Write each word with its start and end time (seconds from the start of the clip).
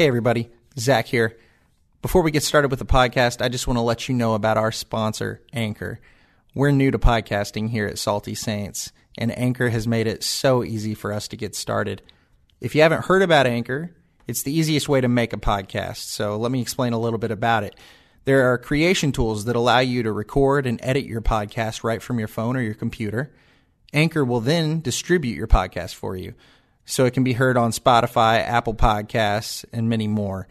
Hey, 0.00 0.08
everybody. 0.08 0.48
Zack 0.78 1.08
here. 1.08 1.36
Before 2.00 2.22
we 2.22 2.30
get 2.30 2.42
started 2.42 2.70
with 2.70 2.78
the 2.78 2.86
podcast, 2.86 3.42
I 3.42 3.50
just 3.50 3.66
want 3.66 3.76
to 3.76 3.82
let 3.82 4.08
you 4.08 4.14
know 4.14 4.32
about 4.32 4.56
our 4.56 4.72
sponsor, 4.72 5.42
Anchor. 5.52 6.00
We're 6.54 6.70
new 6.70 6.90
to 6.90 6.98
podcasting 6.98 7.68
here 7.68 7.86
at 7.86 7.98
Salty 7.98 8.34
Saints, 8.34 8.92
and 9.18 9.30
Anchor 9.36 9.68
has 9.68 9.86
made 9.86 10.06
it 10.06 10.24
so 10.24 10.64
easy 10.64 10.94
for 10.94 11.12
us 11.12 11.28
to 11.28 11.36
get 11.36 11.54
started. 11.54 12.00
If 12.62 12.74
you 12.74 12.80
haven't 12.80 13.04
heard 13.04 13.20
about 13.20 13.46
Anchor, 13.46 13.94
it's 14.26 14.42
the 14.42 14.58
easiest 14.58 14.88
way 14.88 15.02
to 15.02 15.06
make 15.08 15.34
a 15.34 15.36
podcast. 15.36 15.96
So 15.96 16.38
let 16.38 16.50
me 16.50 16.62
explain 16.62 16.94
a 16.94 16.98
little 16.98 17.18
bit 17.18 17.30
about 17.30 17.62
it. 17.62 17.76
There 18.24 18.50
are 18.50 18.56
creation 18.56 19.12
tools 19.12 19.44
that 19.44 19.54
allow 19.54 19.80
you 19.80 20.02
to 20.04 20.12
record 20.12 20.66
and 20.66 20.80
edit 20.82 21.04
your 21.04 21.20
podcast 21.20 21.84
right 21.84 22.00
from 22.00 22.18
your 22.18 22.26
phone 22.26 22.56
or 22.56 22.62
your 22.62 22.72
computer. 22.72 23.34
Anchor 23.92 24.24
will 24.24 24.40
then 24.40 24.80
distribute 24.80 25.36
your 25.36 25.46
podcast 25.46 25.94
for 25.94 26.16
you 26.16 26.32
so 26.90 27.04
it 27.04 27.14
can 27.14 27.22
be 27.22 27.34
heard 27.34 27.56
on 27.56 27.70
Spotify, 27.70 28.40
Apple 28.40 28.74
Podcasts, 28.74 29.64
and 29.72 29.88
many 29.88 30.08
more. 30.08 30.48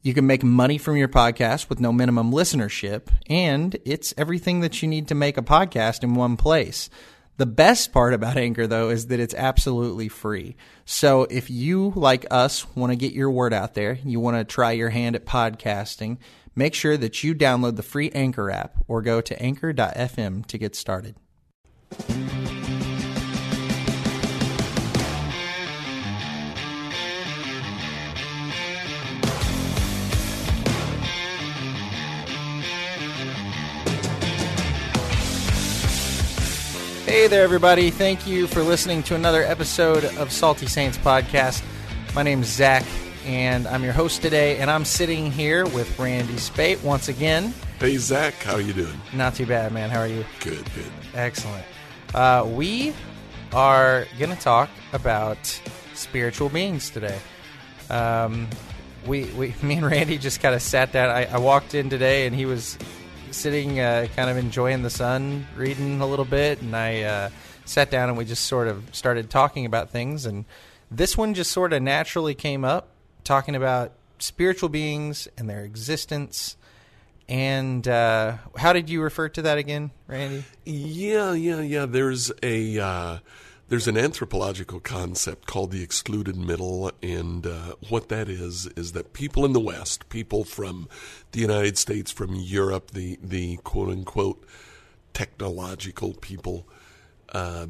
You 0.00 0.14
can 0.14 0.26
make 0.26 0.42
money 0.42 0.78
from 0.78 0.96
your 0.96 1.08
podcast 1.08 1.68
with 1.68 1.80
no 1.80 1.92
minimum 1.92 2.32
listenership, 2.32 3.08
and 3.26 3.76
it's 3.84 4.14
everything 4.16 4.60
that 4.60 4.80
you 4.80 4.88
need 4.88 5.08
to 5.08 5.14
make 5.14 5.36
a 5.36 5.42
podcast 5.42 6.02
in 6.02 6.14
one 6.14 6.38
place. 6.38 6.88
The 7.36 7.44
best 7.44 7.92
part 7.92 8.14
about 8.14 8.38
Anchor, 8.38 8.66
though, 8.66 8.88
is 8.88 9.08
that 9.08 9.20
it's 9.20 9.34
absolutely 9.34 10.08
free. 10.08 10.56
So 10.86 11.24
if 11.24 11.50
you, 11.50 11.92
like 11.94 12.26
us, 12.30 12.66
want 12.74 12.92
to 12.92 12.96
get 12.96 13.12
your 13.12 13.30
word 13.30 13.52
out 13.52 13.74
there, 13.74 13.98
you 14.02 14.20
want 14.20 14.38
to 14.38 14.44
try 14.44 14.72
your 14.72 14.90
hand 14.90 15.14
at 15.14 15.26
podcasting, 15.26 16.18
make 16.54 16.74
sure 16.74 16.96
that 16.96 17.22
you 17.22 17.34
download 17.34 17.76
the 17.76 17.82
free 17.82 18.10
Anchor 18.12 18.50
app 18.50 18.76
or 18.88 19.02
go 19.02 19.20
to 19.20 19.42
anchor.fm 19.42 20.46
to 20.46 20.58
get 20.58 20.74
started. 20.74 21.16
Hey 37.14 37.28
there, 37.28 37.44
everybody. 37.44 37.90
Thank 37.90 38.26
you 38.26 38.48
for 38.48 38.60
listening 38.64 39.04
to 39.04 39.14
another 39.14 39.44
episode 39.44 40.04
of 40.16 40.32
Salty 40.32 40.66
Saints 40.66 40.98
Podcast. 40.98 41.62
My 42.12 42.24
name 42.24 42.42
is 42.42 42.48
Zack, 42.48 42.84
and 43.24 43.68
I'm 43.68 43.84
your 43.84 43.92
host 43.92 44.20
today, 44.20 44.58
and 44.58 44.68
I'm 44.68 44.84
sitting 44.84 45.30
here 45.30 45.64
with 45.64 45.96
Randy 45.96 46.36
Spate 46.38 46.82
once 46.82 47.06
again. 47.08 47.54
Hey 47.78 47.98
Zack, 47.98 48.34
how 48.42 48.56
you 48.56 48.72
doing? 48.72 49.00
Not 49.12 49.36
too 49.36 49.46
bad, 49.46 49.70
man. 49.70 49.90
How 49.90 50.00
are 50.00 50.08
you? 50.08 50.24
Good, 50.40 50.64
good. 50.74 50.90
Excellent. 51.14 51.64
Uh, 52.12 52.48
we 52.50 52.92
are 53.52 54.06
going 54.18 54.36
to 54.36 54.42
talk 54.42 54.68
about 54.92 55.38
spiritual 55.94 56.48
beings 56.48 56.90
today. 56.90 57.20
Um, 57.90 58.48
we, 59.06 59.26
we, 59.34 59.54
me 59.62 59.76
and 59.76 59.86
Randy 59.86 60.18
just 60.18 60.42
kind 60.42 60.56
of 60.56 60.62
sat 60.62 60.90
down. 60.90 61.10
I, 61.10 61.26
I 61.26 61.38
walked 61.38 61.76
in 61.76 61.90
today, 61.90 62.26
and 62.26 62.34
he 62.34 62.44
was 62.44 62.76
sitting, 63.34 63.80
uh, 63.80 64.06
kind 64.16 64.30
of 64.30 64.36
enjoying 64.36 64.82
the 64.82 64.90
sun, 64.90 65.46
reading 65.56 66.00
a 66.00 66.06
little 66.06 66.24
bit, 66.24 66.60
and 66.62 66.74
I 66.74 67.02
uh, 67.02 67.30
sat 67.64 67.90
down 67.90 68.08
and 68.08 68.18
we 68.18 68.24
just 68.24 68.44
sort 68.44 68.68
of 68.68 68.84
started 68.94 69.30
talking 69.30 69.66
about 69.66 69.90
things. 69.90 70.26
And 70.26 70.44
this 70.90 71.16
one 71.16 71.34
just 71.34 71.50
sort 71.50 71.72
of 71.72 71.82
naturally 71.82 72.34
came 72.34 72.64
up, 72.64 72.88
talking 73.24 73.56
about 73.56 73.92
spiritual 74.18 74.68
beings 74.68 75.28
and 75.36 75.48
their 75.48 75.64
existence. 75.64 76.56
And 77.28 77.86
uh, 77.88 78.36
how 78.56 78.72
did 78.72 78.90
you 78.90 79.02
refer 79.02 79.28
to 79.30 79.42
that 79.42 79.58
again, 79.58 79.90
Randy? 80.06 80.44
Yeah, 80.64 81.32
yeah, 81.32 81.60
yeah. 81.60 81.86
There's 81.86 82.30
a 82.42 82.78
uh, 82.78 83.18
there's 83.68 83.88
an 83.88 83.96
anthropological 83.96 84.80
concept 84.80 85.46
called 85.46 85.70
the 85.70 85.82
excluded 85.82 86.36
middle, 86.36 86.90
and 87.02 87.46
uh, 87.46 87.74
what 87.88 88.08
that 88.10 88.28
is 88.28 88.66
is 88.76 88.92
that 88.92 89.12
people 89.12 89.44
in 89.44 89.52
the 89.52 89.60
West, 89.60 90.08
people 90.08 90.44
from 90.44 90.88
the 91.32 91.40
United 91.40 91.78
States, 91.78 92.10
from 92.10 92.34
Europe, 92.34 92.90
the 92.90 93.18
the 93.22 93.56
quote 93.58 93.88
unquote 93.88 94.44
technological 95.14 96.12
people, 96.14 96.68
uh, 97.32 97.66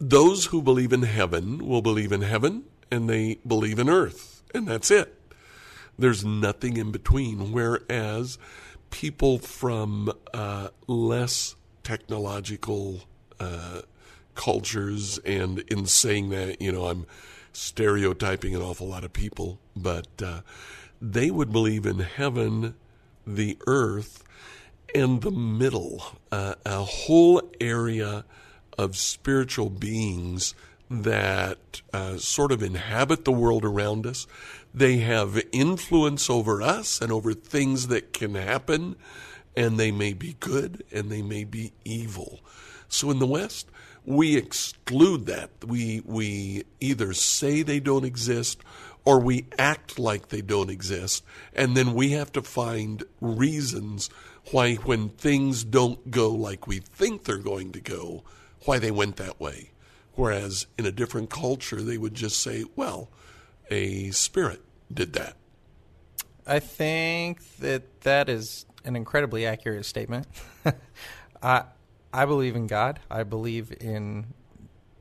those 0.00 0.46
who 0.46 0.62
believe 0.62 0.92
in 0.92 1.02
heaven 1.02 1.66
will 1.66 1.82
believe 1.82 2.12
in 2.12 2.22
heaven, 2.22 2.64
and 2.90 3.08
they 3.08 3.38
believe 3.46 3.78
in 3.78 3.90
earth, 3.90 4.42
and 4.54 4.66
that's 4.66 4.90
it. 4.90 5.14
There's 5.98 6.24
nothing 6.24 6.76
in 6.76 6.90
between. 6.92 7.52
Whereas 7.52 8.38
people 8.90 9.38
from 9.38 10.12
uh, 10.32 10.68
less 10.86 11.56
technological 11.82 13.02
uh, 13.40 13.82
cultures, 14.38 15.18
and 15.26 15.58
in 15.68 15.84
saying 15.84 16.30
that, 16.30 16.62
you 16.62 16.72
know, 16.72 16.86
I'm 16.86 17.06
stereotyping 17.52 18.54
an 18.54 18.62
awful 18.62 18.86
lot 18.86 19.04
of 19.04 19.12
people, 19.12 19.58
but 19.74 20.06
uh, 20.22 20.40
they 21.02 21.30
would 21.30 21.52
believe 21.52 21.84
in 21.84 21.98
heaven, 21.98 22.76
the 23.26 23.58
earth, 23.66 24.22
and 24.94 25.22
the 25.22 25.32
middle, 25.32 26.02
uh, 26.30 26.54
a 26.64 26.84
whole 26.84 27.42
area 27.60 28.24
of 28.78 28.96
spiritual 28.96 29.70
beings 29.70 30.54
that 30.88 31.82
uh, 31.92 32.16
sort 32.16 32.52
of 32.52 32.62
inhabit 32.62 33.24
the 33.24 33.32
world 33.32 33.64
around 33.64 34.06
us. 34.06 34.26
They 34.72 34.98
have 34.98 35.42
influence 35.50 36.30
over 36.30 36.62
us 36.62 37.00
and 37.00 37.10
over 37.10 37.34
things 37.34 37.88
that 37.88 38.12
can 38.12 38.36
happen, 38.36 38.94
and 39.56 39.78
they 39.78 39.90
may 39.90 40.12
be 40.12 40.36
good 40.38 40.84
and 40.92 41.10
they 41.10 41.22
may 41.22 41.42
be 41.42 41.72
evil. 41.84 42.38
So 42.88 43.10
in 43.10 43.18
the 43.18 43.26
West, 43.26 43.68
we 44.08 44.36
exclude 44.36 45.26
that. 45.26 45.50
We 45.66 46.02
we 46.06 46.64
either 46.80 47.12
say 47.12 47.62
they 47.62 47.78
don't 47.78 48.06
exist 48.06 48.62
or 49.04 49.20
we 49.20 49.46
act 49.58 49.98
like 49.98 50.28
they 50.28 50.40
don't 50.40 50.70
exist, 50.70 51.24
and 51.52 51.76
then 51.76 51.92
we 51.92 52.12
have 52.12 52.32
to 52.32 52.42
find 52.42 53.04
reasons 53.20 54.08
why 54.50 54.76
when 54.76 55.10
things 55.10 55.62
don't 55.62 56.10
go 56.10 56.30
like 56.30 56.66
we 56.66 56.78
think 56.78 57.24
they're 57.24 57.36
going 57.36 57.70
to 57.72 57.80
go, 57.80 58.24
why 58.64 58.78
they 58.78 58.90
went 58.90 59.16
that 59.16 59.38
way. 59.38 59.72
Whereas 60.14 60.66
in 60.78 60.86
a 60.86 60.92
different 60.92 61.28
culture, 61.28 61.82
they 61.82 61.98
would 61.98 62.14
just 62.14 62.40
say, 62.40 62.64
well, 62.76 63.10
a 63.70 64.10
spirit 64.12 64.62
did 64.92 65.12
that. 65.12 65.36
I 66.46 66.60
think 66.60 67.58
that 67.58 68.00
that 68.00 68.30
is 68.30 68.64
an 68.86 68.96
incredibly 68.96 69.44
accurate 69.44 69.84
statement. 69.84 70.26
I 71.42 71.64
I 72.12 72.24
believe 72.24 72.56
in 72.56 72.66
God. 72.66 73.00
I 73.10 73.22
believe 73.22 73.72
in 73.80 74.34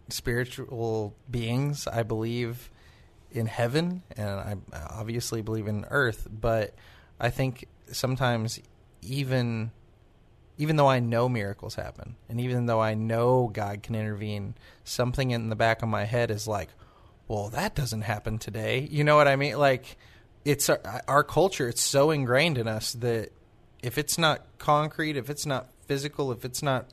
spiritual 0.10 1.16
beings. 1.30 1.88
I 1.88 2.04
believe 2.04 2.70
in 3.32 3.46
heaven, 3.46 4.04
and 4.16 4.30
I 4.30 4.56
obviously 4.90 5.42
believe 5.42 5.68
in 5.68 5.86
earth. 5.90 6.28
But 6.30 6.76
I 7.20 7.30
think 7.30 7.68
sometimes 7.92 8.60
even 9.02 9.72
even 10.60 10.76
though 10.76 10.88
I 10.88 11.00
know 11.00 11.30
miracles 11.30 11.76
happen, 11.76 12.16
and 12.28 12.42
even 12.42 12.66
though 12.66 12.82
I 12.82 12.96
know 12.96 13.50
God 13.54 13.84
can 13.84 13.94
intervene, 13.94 14.56
something 14.84 15.30
in 15.30 15.50
the 15.50 15.56
back 15.56 15.84
of 15.84 15.90
my 15.90 16.06
head 16.06 16.32
is 16.32 16.48
like, 16.48 16.70
well, 17.28 17.50
that 17.50 17.76
doesn't 17.76 18.02
happen 18.02 18.40
today. 18.40 18.88
You 18.90 19.04
know 19.04 19.16
what 19.16 19.28
I 19.28 19.36
mean? 19.36 19.58
Like, 19.60 19.98
it's 20.46 20.68
our, 20.70 20.82
our 21.08 21.24
culture, 21.24 21.68
it's 21.68 21.84
so 21.84 22.10
ingrained 22.10 22.58
in 22.58 22.68
us 22.68 22.94
that 22.94 23.30
if 23.84 23.98
it's 24.00 24.18
not 24.18 24.46
concrete, 24.58 25.16
if 25.16 25.30
it's 25.30 25.46
not 25.46 25.70
physical, 25.86 26.32
if 26.32 26.44
it's 26.44 26.64
not 26.64 26.88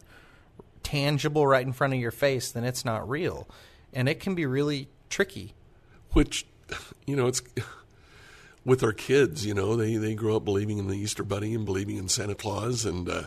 tangible 0.84 1.46
right 1.46 1.66
in 1.66 1.72
front 1.72 1.94
of 1.94 1.98
your 1.98 2.12
face, 2.12 2.52
then 2.52 2.62
it's 2.62 2.84
not 2.84 3.08
real. 3.08 3.48
And 3.92 4.08
it 4.08 4.20
can 4.20 4.36
be 4.36 4.46
really 4.46 4.88
tricky. 5.10 5.54
Which, 6.12 6.46
you 7.06 7.16
know, 7.16 7.26
it's 7.26 7.42
with 8.64 8.84
our 8.84 8.92
kids, 8.92 9.44
you 9.44 9.54
know, 9.54 9.74
they, 9.74 9.96
they 9.96 10.14
grow 10.14 10.36
up 10.36 10.44
believing 10.44 10.78
in 10.78 10.86
the 10.86 10.96
Easter 10.96 11.24
Bunny 11.24 11.54
and 11.54 11.66
believing 11.66 11.96
in 11.96 12.08
Santa 12.08 12.34
Claus. 12.34 12.84
And 12.84 13.08
uh, 13.08 13.24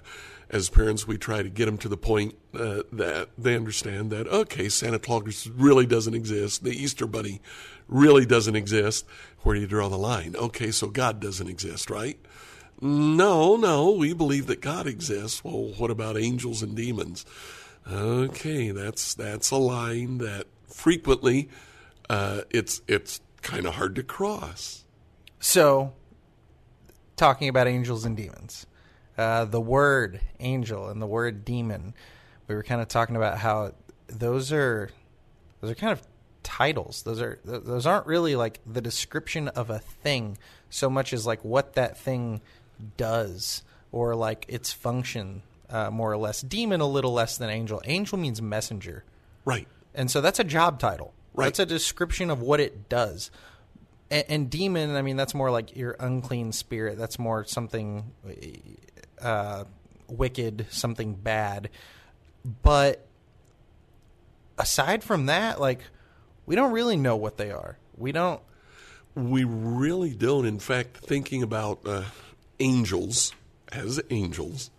as 0.49 0.69
parents, 0.69 1.05
we 1.05 1.17
try 1.17 1.43
to 1.43 1.49
get 1.49 1.65
them 1.65 1.77
to 1.79 1.89
the 1.89 1.97
point 1.97 2.35
uh, 2.53 2.83
that 2.93 3.29
they 3.37 3.55
understand 3.55 4.09
that, 4.11 4.27
okay, 4.27 4.69
Santa 4.69 4.99
Claus 4.99 5.47
really 5.47 5.85
doesn't 5.85 6.13
exist. 6.13 6.63
The 6.63 6.71
Easter 6.71 7.05
Bunny 7.05 7.41
really 7.87 8.25
doesn't 8.25 8.55
exist. 8.55 9.05
Where 9.41 9.55
do 9.55 9.61
you 9.61 9.67
draw 9.67 9.89
the 9.89 9.97
line? 9.97 10.35
Okay, 10.35 10.71
so 10.71 10.87
God 10.87 11.19
doesn't 11.19 11.47
exist, 11.47 11.89
right? 11.89 12.17
No, 12.79 13.55
no, 13.55 13.91
we 13.91 14.13
believe 14.13 14.47
that 14.47 14.61
God 14.61 14.85
exists. 14.85 15.43
Well, 15.43 15.73
what 15.77 15.89
about 15.89 16.17
angels 16.17 16.61
and 16.61 16.75
demons? 16.75 17.25
Okay, 17.91 18.71
that's 18.71 19.13
that's 19.15 19.49
a 19.49 19.57
line 19.57 20.19
that 20.19 20.45
frequently 20.67 21.49
uh, 22.09 22.41
it's 22.49 22.81
it's 22.87 23.21
kind 23.41 23.65
of 23.65 23.75
hard 23.75 23.95
to 23.95 24.03
cross. 24.03 24.83
So, 25.39 25.93
talking 27.15 27.47
about 27.49 27.67
angels 27.67 28.05
and 28.05 28.15
demons, 28.15 28.67
uh, 29.17 29.45
the 29.45 29.61
word 29.61 30.21
angel 30.39 30.89
and 30.89 31.01
the 31.01 31.07
word 31.07 31.45
demon, 31.45 31.93
we 32.47 32.55
were 32.55 32.63
kind 32.63 32.81
of 32.81 32.87
talking 32.87 33.15
about 33.15 33.39
how 33.39 33.73
those 34.07 34.51
are 34.51 34.89
those 35.61 35.71
are 35.71 35.75
kind 35.75 35.93
of 35.93 36.01
titles. 36.43 37.03
Those 37.03 37.21
are 37.21 37.39
those 37.43 37.85
aren't 37.85 38.05
really 38.05 38.35
like 38.35 38.59
the 38.65 38.81
description 38.81 39.47
of 39.49 39.69
a 39.69 39.79
thing 39.79 40.37
so 40.69 40.89
much 40.89 41.13
as 41.13 41.25
like 41.25 41.43
what 41.43 41.73
that 41.73 41.97
thing 41.97 42.41
does 42.97 43.63
or 43.91 44.15
like 44.15 44.45
its 44.47 44.71
function 44.73 45.41
uh, 45.69 45.89
more 45.91 46.11
or 46.11 46.17
less. 46.17 46.41
Demon 46.41 46.81
a 46.81 46.87
little 46.87 47.13
less 47.13 47.37
than 47.37 47.49
angel. 47.49 47.81
Angel 47.85 48.17
means 48.17 48.41
messenger, 48.41 49.03
Right. 49.45 49.67
and 49.95 50.09
so 50.11 50.21
that's 50.21 50.39
a 50.39 50.43
job 50.43 50.79
title. 50.79 51.13
Right. 51.33 51.45
That's 51.45 51.59
a 51.59 51.65
description 51.65 52.29
of 52.29 52.41
what 52.41 52.59
it 52.59 52.89
does. 52.89 53.29
and, 54.09 54.23
and 54.29 54.49
demon. 54.49 54.95
I 54.95 55.01
mean, 55.01 55.17
that's 55.17 55.33
more 55.33 55.51
like 55.51 55.75
your 55.75 55.95
unclean 55.99 56.51
spirit. 56.51 56.97
That's 56.97 57.19
more 57.19 57.43
something 57.45 58.11
uh, 59.21 59.65
wicked, 60.07 60.65
something 60.69 61.13
bad. 61.13 61.69
But 62.63 63.05
aside 64.57 65.03
from 65.03 65.27
that, 65.27 65.59
like 65.59 65.81
we 66.45 66.55
don't 66.55 66.71
really 66.71 66.97
know 66.97 67.15
what 67.15 67.37
they 67.37 67.51
are. 67.51 67.77
We 67.97 68.11
don't. 68.11 68.41
We 69.15 69.43
really 69.43 70.11
don't. 70.13 70.45
In 70.45 70.59
fact, 70.59 70.97
thinking 70.97 71.43
about 71.43 71.79
uh, 71.85 72.03
angels 72.59 73.33
as 73.71 74.01
angels, 74.09 74.71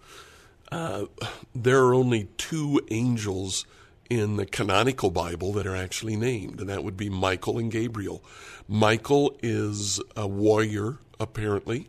uh, 0.71 1.07
there 1.55 1.79
are 1.85 1.95
only 1.95 2.29
two 2.37 2.81
angels 2.91 3.67
in 4.11 4.37
the 4.37 4.47
canonical 4.47 5.11
Bible 5.11 5.53
that 5.53 5.67
are 5.67 5.77
actually 5.77 6.17
named, 6.17 6.61
and 6.61 6.69
that 6.69 6.83
would 6.83 6.97
be 6.97 7.11
Michael 7.11 7.59
and 7.59 7.71
Gabriel. 7.71 8.23
Michael 8.67 9.37
is 9.43 10.01
a 10.17 10.27
warrior, 10.27 10.99
apparently, 11.21 11.89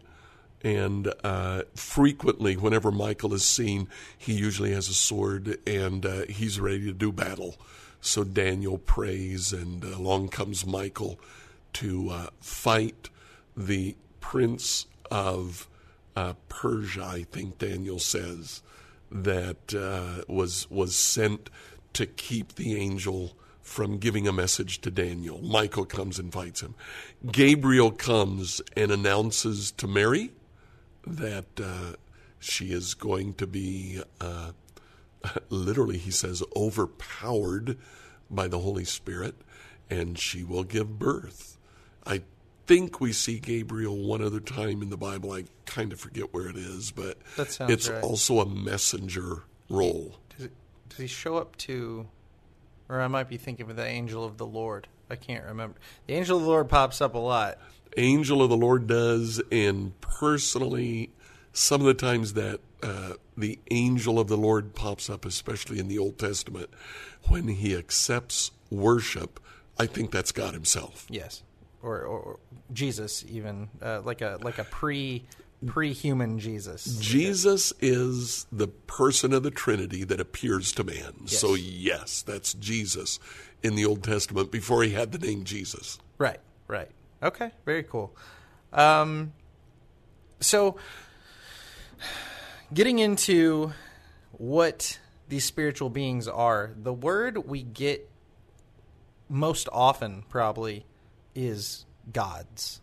and 0.62 1.14
uh, 1.24 1.64
frequently, 1.76 2.58
whenever 2.58 2.92
Michael 2.92 3.34
is 3.34 3.46
seen, 3.46 3.88
he 4.18 4.34
usually 4.34 4.74
has 4.74 4.90
a 4.90 4.94
sword 4.94 5.58
and 5.66 6.06
uh, 6.06 6.26
he's 6.28 6.60
ready 6.60 6.86
to 6.86 6.94
do 6.94 7.12
battle. 7.12 7.56
So 8.02 8.24
Daniel 8.24 8.78
prays, 8.78 9.54
and 9.54 9.84
uh, 9.84 9.90
along 9.90 10.30
comes 10.30 10.66
Michael 10.66 11.20
to 11.74 12.10
uh, 12.10 12.28
fight 12.42 13.10
the 13.56 13.96
prince 14.20 14.86
of 15.10 15.68
uh, 16.16 16.34
Persia. 16.48 17.04
I 17.04 17.24
think 17.24 17.58
Daniel 17.58 18.00
says 18.00 18.62
that 19.12 19.74
uh, 19.74 20.24
was 20.28 20.70
was 20.70 20.96
sent 20.96 21.50
to 21.94 22.06
keep 22.06 22.56
the 22.56 22.76
angel 22.76 23.34
from 23.62 23.98
giving 23.98 24.28
a 24.28 24.34
message 24.34 24.82
to 24.82 24.90
Daniel. 24.90 25.42
Michael 25.44 25.86
comes 25.86 26.18
and 26.18 26.34
fights 26.34 26.62
him. 26.62 26.74
Gabriel 27.32 27.92
comes 27.92 28.62
and 28.76 28.92
announces 28.92 29.72
to 29.74 29.88
Mary 29.88 30.32
that 31.06 31.46
uh, 31.62 31.94
she 32.40 32.72
is 32.72 32.96
going 32.96 33.36
to 33.36 33.46
be, 33.46 34.02
uh, 34.20 34.52
literally, 35.50 35.98
he 35.98 36.10
says, 36.10 36.42
overpowered 36.56 37.78
by 38.30 38.48
the 38.48 38.60
Holy 38.60 38.86
Spirit, 38.86 39.36
and 39.90 40.18
she 40.18 40.44
will 40.44 40.64
give 40.64 40.98
birth. 40.98 41.58
I 42.06 42.24
think 42.70 43.02
we 43.02 43.12
see 43.12 43.40
Gabriel 43.40 43.98
one 43.98 44.22
other 44.22 44.40
time 44.40 44.84
in 44.84 44.92
the 44.92 44.98
Bible. 44.98 45.32
I 45.32 45.46
kind 45.66 45.92
of 45.92 46.00
forget 46.00 46.32
where 46.36 46.48
it 46.48 46.56
is, 46.56 46.92
but 46.92 47.18
it's 47.36 47.90
right. 47.90 48.04
also 48.04 48.42
a 48.42 48.46
messenger 48.46 49.42
role. 49.72 50.20
Does, 50.30 50.46
it, 50.46 50.52
does 50.88 51.00
he 51.00 51.08
show 51.08 51.38
up 51.38 51.56
to, 51.58 52.08
or 52.88 53.02
I 53.02 53.08
might 53.08 53.28
be 53.28 53.38
thinking 53.38 53.68
of 53.72 53.76
the 53.76 53.88
angel 53.88 54.24
of 54.24 54.38
the 54.38 54.46
Lord. 54.46 54.88
I 55.10 55.16
can't 55.16 55.44
remember. 55.46 55.80
The 56.06 56.14
angel 56.14 56.38
of 56.38 56.44
the 56.44 56.50
Lord 56.50 56.70
pops 56.70 57.02
up 57.02 57.16
a 57.16 57.18
lot. 57.18 57.58
Angel 57.98 58.44
of 58.44 58.52
the 58.52 58.58
Lord 58.58 58.86
does, 58.86 59.42
and 59.52 60.00
personally, 60.00 61.10
some 61.52 61.82
of 61.82 61.88
the 61.88 61.96
times 61.96 62.34
that 62.34 62.60
uh, 62.84 63.14
the 63.36 63.58
angel 63.72 64.20
of 64.20 64.28
the 64.28 64.38
Lord 64.38 64.76
pops 64.76 65.10
up, 65.10 65.26
especially 65.26 65.80
in 65.80 65.88
the 65.88 65.98
Old 65.98 66.20
Testament, 66.20 66.70
when 67.30 67.48
he 67.48 67.76
accepts 67.76 68.52
worship, 68.70 69.40
I 69.80 69.88
think 69.88 70.12
that's 70.12 70.32
God 70.32 70.54
Himself. 70.54 71.08
Yes, 71.10 71.42
or, 71.82 72.02
or, 72.02 72.40
Jesus, 72.74 73.26
even 73.28 73.70
uh, 73.82 74.02
like 74.02 74.22
a 74.22 74.38
like 74.42 74.60
a 74.60 74.64
pre 74.64 75.26
pre 75.66 75.94
human 75.94 76.40
Jesus. 76.40 76.98
Jesus 77.00 77.74
is 77.80 78.46
the 78.52 78.68
person 78.68 79.34
of 79.34 79.44
the 79.44 79.52
Trinity 79.52 80.04
that 80.04 80.20
appears 80.20 80.72
to 80.74 80.84
man. 80.84 81.14
Yes. 81.22 81.40
So 81.40 81.56
yes, 81.56 82.22
that's 82.22 82.54
Jesus 82.54 83.20
in 83.64 83.76
the 83.76 83.86
Old 83.86 84.04
Testament 84.04 84.52
before 84.52 84.84
he 84.84 84.92
had 84.92 85.12
the 85.12 85.18
name 85.18 85.44
Jesus. 85.44 86.00
Right, 86.18 86.40
right. 86.68 86.90
Okay, 87.22 87.52
very 87.66 87.84
cool. 87.84 88.16
Um, 88.72 89.34
so, 90.40 90.78
getting 92.74 93.00
into 93.00 93.74
what 94.32 95.00
these 95.28 95.44
spiritual 95.44 95.90
beings 95.90 96.28
are, 96.28 96.72
the 96.76 96.94
word 96.94 97.38
we 97.38 97.62
get 97.62 98.10
most 99.28 99.68
often 99.72 100.24
probably 100.30 100.86
is 101.48 101.86
gods, 102.12 102.82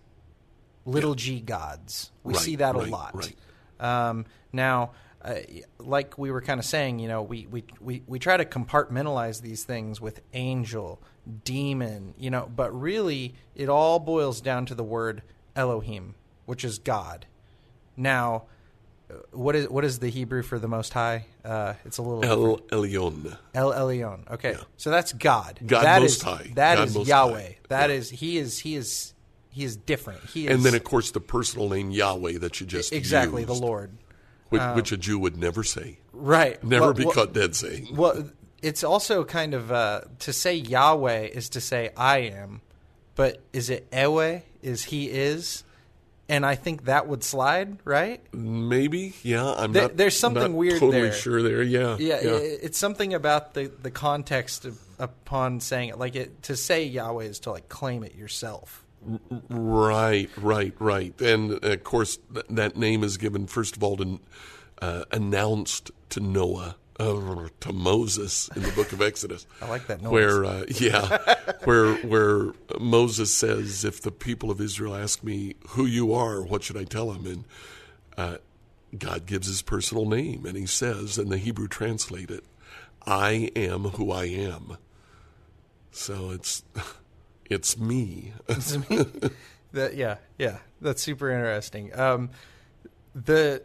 little 0.84 1.14
g 1.14 1.40
gods. 1.40 2.10
We 2.22 2.34
Right, 2.34 2.42
see 2.42 2.56
that 2.56 2.74
a 2.74 2.78
lot. 2.78 3.14
right. 3.14 3.36
Um, 3.78 4.24
now, 4.52 4.92
uh, 5.22 5.36
like 5.78 6.16
we 6.16 6.30
were 6.30 6.40
kind 6.40 6.58
of 6.60 6.64
saying, 6.66 6.98
you 6.98 7.08
know, 7.08 7.22
we, 7.22 7.46
we, 7.46 7.64
we, 7.80 8.02
we 8.06 8.18
try 8.18 8.36
to 8.36 8.44
compartmentalize 8.44 9.42
these 9.42 9.64
things 9.64 10.00
with 10.00 10.20
angel, 10.32 11.00
demon, 11.44 12.14
you 12.16 12.30
know, 12.30 12.50
but 12.54 12.78
really 12.78 13.34
it 13.54 13.68
all 13.68 13.98
boils 13.98 14.40
down 14.40 14.64
to 14.66 14.74
the 14.74 14.84
word 14.84 15.22
Elohim, 15.54 16.14
which 16.46 16.64
is 16.64 16.78
God. 16.78 17.26
Now, 17.96 18.44
what 19.32 19.54
is 19.54 19.68
what 19.68 19.84
is 19.84 19.98
the 20.00 20.08
Hebrew 20.08 20.42
for 20.42 20.58
the 20.58 20.68
Most 20.68 20.92
High? 20.92 21.26
Uh, 21.44 21.74
it's 21.84 21.98
a 21.98 22.02
little 22.02 22.24
El 22.24 22.58
Elyon. 22.82 23.36
El 23.54 23.72
Elyon. 23.72 24.30
Okay, 24.32 24.56
so 24.76 24.90
that's 24.90 25.12
God. 25.12 25.60
God 25.64 25.84
That 25.84 26.02
Most 26.02 26.16
is- 26.16 26.22
High. 26.22 26.50
That 26.54 26.76
God 26.76 26.88
is 26.88 26.94
Most 26.96 27.08
Yahweh. 27.08 27.32
High. 27.42 27.58
That 27.68 27.90
Yeah. 27.90 27.96
is 27.96 28.10
he 28.10 28.38
is 28.38 28.58
he 28.58 28.74
is 28.74 29.14
he 29.50 29.64
is 29.64 29.76
different. 29.76 30.20
He 30.30 30.46
is 30.48 30.54
And 30.54 30.64
then, 30.64 30.74
of 30.74 30.84
course, 30.84 31.12
the 31.12 31.20
personal 31.20 31.68
name 31.68 31.90
Yahweh 31.90 32.38
that 32.38 32.60
you 32.60 32.66
just 32.66 32.92
exactly 32.92 33.42
used, 33.42 33.48
the 33.48 33.54
Lord. 33.64 33.96
which, 34.50 34.60
which 34.74 34.92
a 34.92 34.96
Jew 34.98 35.18
would 35.18 35.36
never 35.38 35.64
say, 35.64 35.98
Right. 36.12 36.62
never 36.62 36.86
Well- 36.86 36.92
be 36.94 37.04
well- 37.04 37.14
caught 37.14 37.32
dead 37.32 37.54
saying. 37.56 37.94
Well, 37.96 38.28
it's 38.62 38.84
also 38.84 39.24
kind 39.24 39.54
of 39.54 39.70
uh, 39.72 40.02
to 40.20 40.32
say 40.32 40.54
Yahweh 40.56 41.28
is 41.28 41.48
to 41.50 41.60
say 41.60 41.90
I 41.96 42.18
am, 42.18 42.60
but 43.14 43.40
is 43.52 43.70
it 43.70 43.86
Ewe? 43.92 44.42
Is 44.62 44.84
he 44.84 45.08
is? 45.10 45.62
And 46.28 46.44
I 46.44 46.56
think 46.56 46.86
that 46.86 47.06
would 47.06 47.22
slide, 47.22 47.78
right? 47.84 48.20
Maybe, 48.32 49.14
yeah. 49.22 49.44
I'm 49.52 49.72
There- 49.72 49.82
not. 49.82 49.96
there's 49.96 50.18
something 50.18 50.42
not 50.42 50.50
weird 50.52 50.80
Totally 50.80 51.02
there. 51.02 51.12
sure 51.12 51.40
there. 51.40 51.62
Yeah, 51.62 51.96
Yeah, 52.00 52.16
i 52.16 52.18
it's 52.62 52.78
something 52.78 53.14
about 53.14 53.54
the 53.54 53.70
the 53.82 53.92
context 53.92 54.64
of, 54.64 54.76
upon 54.98 55.60
saying 55.60 55.90
it. 55.90 55.98
Like 55.98 56.16
it 56.16 56.42
to 56.44 56.56
say 56.56 56.84
Yahweh 56.84 57.24
is 57.26 57.38
to 57.40 57.52
like 57.52 57.68
claim 57.68 58.02
it 58.02 58.16
yourself. 58.16 58.82
Right, 59.48 60.28
right, 60.36 60.74
right. 60.80 61.18
And 61.20 61.62
of 61.64 61.84
course, 61.84 62.18
th- 62.34 62.46
that 62.50 62.76
name 62.76 63.04
is 63.04 63.18
given 63.18 63.46
first 63.46 63.76
of 63.76 63.84
all 63.84 63.96
to 63.98 64.20
uh, 64.82 65.04
announced 65.12 65.92
to 66.10 66.20
Noah, 66.20 66.76
uh, 66.98 67.48
to 67.60 67.72
Moses 67.72 68.48
in 68.54 68.62
the 68.62 68.72
Book 68.72 68.92
of 68.92 69.02
Exodus. 69.02 69.46
I 69.62 69.68
like 69.68 69.86
that 69.86 70.02
noise. 70.02 70.12
Where, 70.12 70.44
uh, 70.44 70.64
yeah, 70.68 71.34
where 71.64 71.94
where 71.96 72.52
Moses 72.78 73.32
says, 73.34 73.84
"If 73.84 74.02
the 74.02 74.12
people 74.12 74.50
of 74.50 74.60
Israel 74.60 74.94
ask 74.94 75.22
me 75.22 75.54
who 75.70 75.86
you 75.86 76.12
are, 76.14 76.42
what 76.42 76.62
should 76.62 76.76
I 76.76 76.84
tell 76.84 77.12
them?" 77.12 77.26
And 77.26 77.44
uh, 78.16 78.38
God 78.96 79.26
gives 79.26 79.46
His 79.46 79.62
personal 79.62 80.06
name, 80.06 80.46
and 80.46 80.56
He 80.56 80.66
says, 80.66 81.18
in 81.18 81.28
the 81.28 81.38
Hebrew 81.38 81.68
translate 81.68 82.30
it, 82.30 82.44
"I 83.06 83.50
am 83.56 83.84
who 83.84 84.10
I 84.10 84.24
am." 84.24 84.78
So 85.90 86.30
it's 86.30 86.62
it's 87.50 87.78
me. 87.78 88.32
That 89.72 89.94
yeah, 89.94 90.16
yeah, 90.38 90.58
that's 90.80 91.02
super 91.02 91.30
interesting. 91.30 91.98
Um, 91.98 92.30
the 93.14 93.62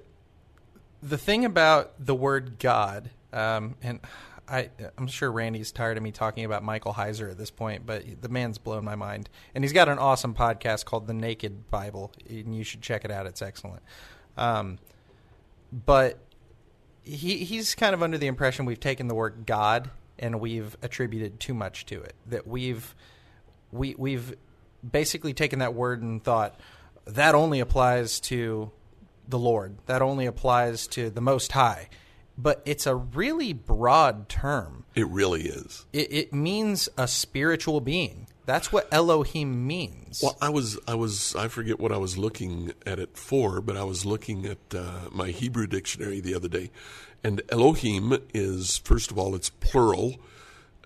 the 1.01 1.17
thing 1.17 1.45
about 1.45 1.93
the 1.99 2.15
word 2.15 2.59
God, 2.59 3.09
um, 3.33 3.75
and 3.81 3.99
I 4.47 4.69
I'm 4.97 5.07
sure 5.07 5.31
Randy's 5.31 5.71
tired 5.71 5.97
of 5.97 6.03
me 6.03 6.11
talking 6.11 6.45
about 6.45 6.63
Michael 6.63 6.93
Heiser 6.93 7.29
at 7.31 7.37
this 7.37 7.51
point, 7.51 7.85
but 7.85 8.03
the 8.21 8.29
man's 8.29 8.57
blown 8.57 8.83
my 8.83 8.95
mind, 8.95 9.29
and 9.55 9.63
he's 9.63 9.73
got 9.73 9.89
an 9.89 9.97
awesome 9.97 10.33
podcast 10.33 10.85
called 10.85 11.07
The 11.07 11.13
Naked 11.13 11.69
Bible, 11.69 12.11
and 12.29 12.55
you 12.55 12.63
should 12.63 12.81
check 12.81 13.05
it 13.05 13.11
out. 13.11 13.25
It's 13.25 13.41
excellent. 13.41 13.83
Um, 14.37 14.79
but 15.71 16.19
he 17.03 17.37
he's 17.37 17.75
kind 17.75 17.93
of 17.93 18.03
under 18.03 18.17
the 18.17 18.27
impression 18.27 18.65
we've 18.65 18.79
taken 18.79 19.07
the 19.07 19.15
word 19.15 19.45
God 19.45 19.89
and 20.19 20.39
we've 20.39 20.77
attributed 20.81 21.39
too 21.39 21.53
much 21.53 21.85
to 21.87 22.01
it. 22.01 22.13
That 22.27 22.47
we've 22.47 22.95
we 23.71 23.95
we've 23.97 24.35
basically 24.89 25.33
taken 25.33 25.59
that 25.59 25.73
word 25.73 26.01
and 26.01 26.23
thought 26.23 26.59
that 27.05 27.35
only 27.35 27.59
applies 27.59 28.19
to 28.21 28.71
the 29.27 29.39
Lord. 29.39 29.77
That 29.87 30.01
only 30.01 30.25
applies 30.25 30.87
to 30.87 31.09
the 31.09 31.21
Most 31.21 31.51
High. 31.51 31.89
But 32.37 32.61
it's 32.65 32.87
a 32.87 32.95
really 32.95 33.53
broad 33.53 34.29
term. 34.29 34.85
it 34.95 35.07
really 35.07 35.43
is. 35.43 35.85
It, 35.93 36.11
it 36.11 36.33
means 36.33 36.89
a 36.97 37.07
spiritual 37.07 37.81
being. 37.81 38.27
That's 38.45 38.71
what 38.71 38.87
Elohim 38.91 39.67
means. 39.67 40.19
Well, 40.21 40.35
I 40.41 40.49
was, 40.49 40.79
I 40.87 40.95
was, 40.95 41.35
I 41.35 41.47
forget 41.47 41.79
what 41.79 41.91
I 41.91 41.97
was 41.97 42.17
looking 42.17 42.73
at 42.85 42.97
it 42.99 43.15
for, 43.15 43.61
but 43.61 43.77
I 43.77 43.83
was 43.83 44.05
looking 44.05 44.45
at 44.45 44.57
uh, 44.75 45.09
my 45.11 45.27
Hebrew 45.29 45.67
dictionary 45.67 46.19
the 46.19 46.33
other 46.33 46.47
day, 46.47 46.71
and 47.23 47.41
Elohim 47.49 48.17
is 48.33 48.77
first 48.79 49.11
of 49.11 49.17
all 49.19 49.35
it's 49.35 49.51
plural, 49.51 50.15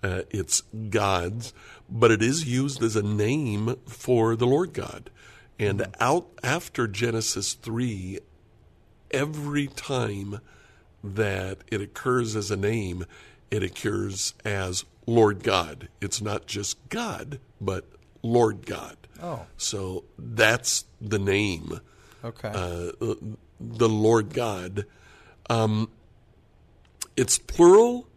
uh, 0.02 0.22
it's 0.30 0.60
gods, 0.90 1.54
but 1.88 2.10
it 2.10 2.22
is 2.22 2.46
used 2.46 2.82
as 2.82 2.94
a 2.94 3.02
name 3.02 3.76
for 3.88 4.36
the 4.36 4.46
Lord 4.46 4.74
God, 4.74 5.10
and 5.58 5.86
out 5.98 6.28
after 6.42 6.86
Genesis 6.86 7.54
three, 7.54 8.20
every 9.10 9.66
time 9.68 10.40
that 11.14 11.58
it 11.70 11.80
occurs 11.80 12.34
as 12.36 12.50
a 12.50 12.56
name, 12.56 13.06
it 13.50 13.62
occurs 13.62 14.34
as 14.44 14.84
Lord 15.06 15.42
God. 15.42 15.88
It's 16.00 16.20
not 16.20 16.46
just 16.46 16.76
God, 16.88 17.38
but 17.60 17.84
Lord 18.22 18.66
God. 18.66 18.96
Oh. 19.22 19.46
So 19.56 20.04
that's 20.18 20.84
the 21.00 21.18
name, 21.18 21.80
Okay. 22.24 22.48
uh, 22.48 22.92
the 23.60 23.88
Lord 23.88 24.34
God. 24.34 24.84
Um, 25.48 25.90
it's 27.16 27.38
plural. 27.38 28.08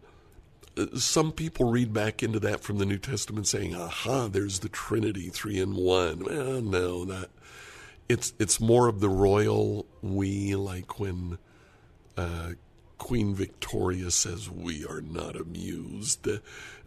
Some 0.96 1.32
people 1.32 1.70
read 1.70 1.94
back 1.94 2.24
into 2.24 2.40
that 2.42 2.62
from 2.62 2.80
the 2.80 2.86
New 2.86 2.98
Testament 2.98 3.48
saying, 3.48 3.76
aha, 3.76 4.28
there's 4.28 4.60
the 4.60 4.70
Trinity, 4.70 5.30
three 5.30 5.60
in 5.60 5.76
one. 5.76 6.24
Well, 6.24 6.62
no, 6.62 7.04
not. 7.04 7.30
It's, 8.08 8.34
it's 8.40 8.60
more 8.60 8.88
of 8.88 9.00
the 9.02 9.10
royal 9.10 9.86
we, 10.02 10.56
like 10.56 11.00
when 11.00 11.38
uh, 12.18 12.54
Queen 13.00 13.34
Victoria 13.34 14.12
says, 14.12 14.50
We 14.50 14.86
are 14.86 15.02
not 15.02 15.36
amused. 15.36 16.28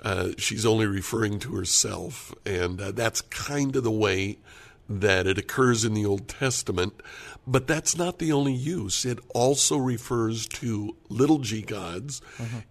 Uh, 0.01 0.29
she's 0.39 0.65
only 0.65 0.87
referring 0.87 1.41
to 1.41 1.57
herself. 1.57 2.33
And 2.47 2.81
uh, 2.81 2.93
that's 2.93 3.23
kind 3.23 3.75
of 3.75 3.83
the 3.83 3.91
way 3.91 4.39
that 4.89 5.27
it 5.27 5.39
occurs 5.39 5.85
in 5.85 5.95
the 5.95 6.05
Old 6.05 6.29
Testament. 6.29 6.95
But 7.47 7.67
that's 7.67 7.97
not 7.97 8.19
the 8.19 8.33
only 8.33 8.53
use. 8.53 9.05
It 9.05 9.19
also 9.35 9.77
refers 9.77 10.47
to 10.49 10.97
little 11.09 11.39
g 11.39 11.61
gods. 11.63 12.23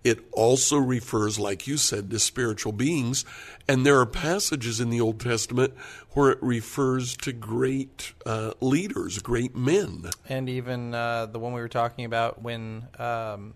It 0.04 0.20
also 0.32 0.78
refers, 0.78 1.40
like 1.40 1.68
you 1.68 1.76
said, 1.78 2.10
to 2.12 2.20
spiritual 2.20 2.72
beings. 2.72 3.26
And 3.68 3.86
there 3.86 4.00
are 4.00 4.06
passages 4.06 4.80
in 4.80 4.90
the 4.90 5.02
Old 5.02 5.20
Testament 5.20 5.74
where 6.12 6.32
it 6.32 6.40
refers 6.42 7.18
to 7.18 7.34
great 7.34 8.14
uh, 8.26 8.54
leaders, 8.62 9.20
great 9.20 9.56
men. 9.56 10.06
and 10.30 10.48
even 10.48 10.94
uh, 10.94 11.26
the 11.26 11.40
one 11.40 11.54
we 11.54 11.62
were 11.62 11.68
talking 11.68 12.06
about 12.06 12.42
when 12.42 12.88
um, 12.98 13.56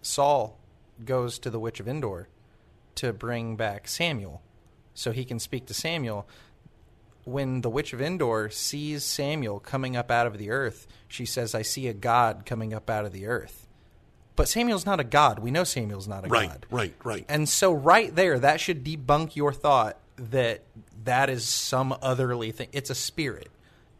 Saul 0.00 0.58
goes 1.04 1.38
to 1.40 1.50
the 1.50 1.60
Witch 1.60 1.80
of 1.80 1.88
Endor 1.88 2.28
to 2.96 3.12
bring 3.12 3.56
back 3.56 3.86
Samuel 3.86 4.42
so 4.94 5.12
he 5.12 5.24
can 5.24 5.38
speak 5.38 5.66
to 5.66 5.74
Samuel. 5.74 6.26
When 7.26 7.60
the 7.60 7.68
Witch 7.68 7.92
of 7.92 8.00
Endor 8.00 8.48
sees 8.50 9.04
Samuel 9.04 9.58
coming 9.60 9.96
up 9.96 10.10
out 10.10 10.26
of 10.26 10.38
the 10.38 10.50
earth, 10.50 10.86
she 11.08 11.26
says, 11.26 11.54
I 11.54 11.62
see 11.62 11.88
a 11.88 11.92
God 11.92 12.46
coming 12.46 12.72
up 12.72 12.88
out 12.88 13.04
of 13.04 13.12
the 13.12 13.26
earth. 13.26 13.66
But 14.36 14.48
Samuel's 14.48 14.86
not 14.86 15.00
a 15.00 15.04
God. 15.04 15.40
We 15.40 15.50
know 15.50 15.64
Samuel's 15.64 16.06
not 16.06 16.24
a 16.24 16.28
Right, 16.28 16.48
God. 16.48 16.66
right, 16.70 16.94
right. 17.02 17.04
right. 17.04 17.24
And 17.28 17.48
so, 17.48 17.72
right 17.72 18.14
there, 18.14 18.38
that 18.38 18.60
should 18.60 18.84
debunk 18.84 19.34
your 19.34 19.52
thought 19.52 19.98
that 20.16 20.62
that 21.04 21.28
is 21.28 21.44
some 21.44 21.96
otherly 22.00 22.52
thing. 22.52 22.68
It's 22.72 22.90
a 22.90 22.94
spirit. 22.94 23.48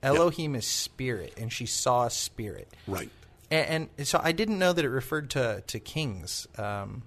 Elohim 0.02 0.54
is 0.54 0.66
spirit, 0.66 1.34
and 1.36 1.52
she 1.52 1.66
saw 1.66 2.04
a 2.04 2.10
spirit. 2.10 2.68
right. 2.86 3.10
And, 3.50 3.88
and 3.96 4.06
so, 4.06 4.20
I 4.22 4.32
didn't 4.32 4.58
know 4.58 4.72
that 4.72 4.84
it 4.84 4.88
referred 4.88 5.30
to 5.30 5.62
to 5.66 5.80
kings. 5.80 6.46
Um, 6.58 7.02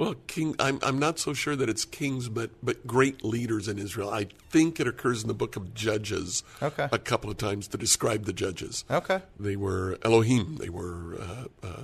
Well, 0.00 0.14
king. 0.26 0.56
I'm 0.58 0.78
I'm 0.82 0.98
not 0.98 1.18
so 1.18 1.34
sure 1.34 1.54
that 1.56 1.68
it's 1.68 1.84
kings, 1.84 2.30
but 2.30 2.52
but 2.62 2.86
great 2.86 3.22
leaders 3.22 3.68
in 3.68 3.78
Israel. 3.78 4.08
I 4.08 4.28
think 4.48 4.80
it 4.80 4.86
occurs 4.86 5.20
in 5.20 5.28
the 5.28 5.34
book 5.34 5.56
of 5.56 5.74
Judges. 5.74 6.42
Okay. 6.62 6.88
A 6.90 6.98
couple 6.98 7.28
of 7.28 7.36
times 7.36 7.68
to 7.68 7.76
describe 7.76 8.24
the 8.24 8.32
judges. 8.32 8.86
okay, 8.90 9.20
They 9.38 9.56
were 9.56 9.98
Elohim. 10.02 10.56
They 10.56 10.70
were 10.70 11.18
uh, 11.20 11.44
uh, 11.62 11.82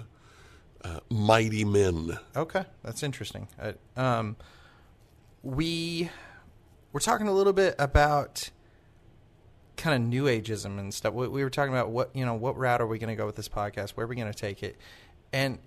uh, 0.82 1.00
mighty 1.10 1.66
men. 1.66 2.18
okay, 2.34 2.64
that's 2.82 3.02
interesting. 3.02 3.48
I, 3.60 3.74
um, 3.98 4.36
we 5.42 6.08
we're 6.94 7.00
talking 7.00 7.28
a 7.28 7.32
little 7.32 7.52
bit 7.52 7.74
about 7.78 8.48
kind 9.76 9.94
of 10.02 10.08
new 10.08 10.24
ageism 10.24 10.78
and 10.78 10.94
stuff. 10.94 11.12
We, 11.12 11.28
we 11.28 11.44
were 11.44 11.50
talking 11.50 11.74
about 11.74 11.90
what 11.90 12.16
you 12.16 12.24
know, 12.24 12.32
what 12.32 12.56
route 12.56 12.80
are 12.80 12.86
we 12.86 12.98
going 12.98 13.14
to 13.14 13.14
go 13.14 13.26
with 13.26 13.36
this 13.36 13.50
podcast? 13.50 13.90
Where 13.90 14.06
are 14.06 14.08
we 14.08 14.16
going 14.16 14.32
to 14.32 14.38
take 14.38 14.62
it? 14.62 14.78
And 15.34 15.58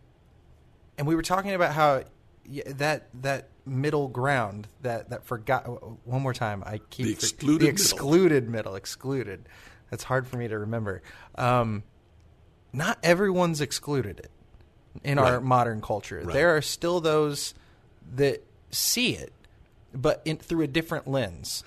and 0.98 1.06
we 1.06 1.14
were 1.14 1.22
talking 1.22 1.54
about 1.54 1.76
how 1.76 2.02
that 2.66 3.08
that 3.22 3.50
middle 3.66 4.08
ground 4.08 4.68
that 4.82 5.10
that 5.12 5.26
forgot 5.26 5.64
one 6.08 6.22
more 6.22 6.34
time. 6.34 6.64
I 6.66 6.80
keep 6.90 7.06
The 7.06 7.12
excluded 7.12 7.60
the 7.62 7.66
middle. 7.66 7.70
excluded 7.70 8.50
middle 8.50 8.76
excluded. 8.76 9.48
That's 9.90 10.04
hard 10.04 10.28
for 10.28 10.38
me 10.38 10.48
to 10.48 10.58
remember. 10.60 11.02
Um, 11.36 11.84
not 12.74 12.98
everyone's 13.04 13.62
excluded 13.62 14.20
it 14.20 14.32
in 15.04 15.18
our 15.18 15.40
modern 15.42 15.82
culture. 15.82 16.22
Right. 16.24 16.34
There 16.34 16.56
are 16.56 16.62
still 16.62 17.00
those 17.02 17.54
that 18.16 18.44
see 18.72 19.16
it, 19.16 19.34
but 19.94 20.22
in, 20.26 20.38
through 20.38 20.62
a 20.64 20.68
different 20.68 21.08
lens. 21.08 21.64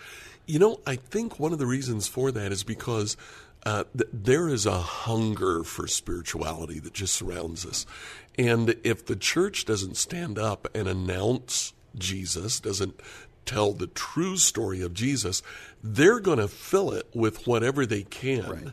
You 0.46 0.58
know, 0.58 0.80
I 0.86 0.96
think 0.96 1.38
one 1.38 1.52
of 1.52 1.58
the 1.58 1.66
reasons 1.66 2.08
for 2.08 2.30
that 2.32 2.52
is 2.52 2.62
because 2.64 3.16
uh, 3.64 3.84
th- 3.96 4.10
there 4.12 4.48
is 4.48 4.66
a 4.66 4.78
hunger 4.80 5.62
for 5.62 5.86
spirituality 5.86 6.80
that 6.80 6.92
just 6.92 7.14
surrounds 7.14 7.64
us. 7.64 7.86
And 8.38 8.76
if 8.82 9.04
the 9.04 9.16
church 9.16 9.64
doesn't 9.64 9.96
stand 9.96 10.38
up 10.38 10.68
and 10.74 10.88
announce 10.88 11.74
Jesus, 11.96 12.60
doesn't 12.60 12.98
tell 13.44 13.72
the 13.72 13.88
true 13.88 14.36
story 14.36 14.80
of 14.82 14.94
Jesus, 14.94 15.42
they're 15.82 16.20
going 16.20 16.38
to 16.38 16.48
fill 16.48 16.92
it 16.92 17.08
with 17.14 17.46
whatever 17.46 17.84
they 17.84 18.02
can. 18.02 18.72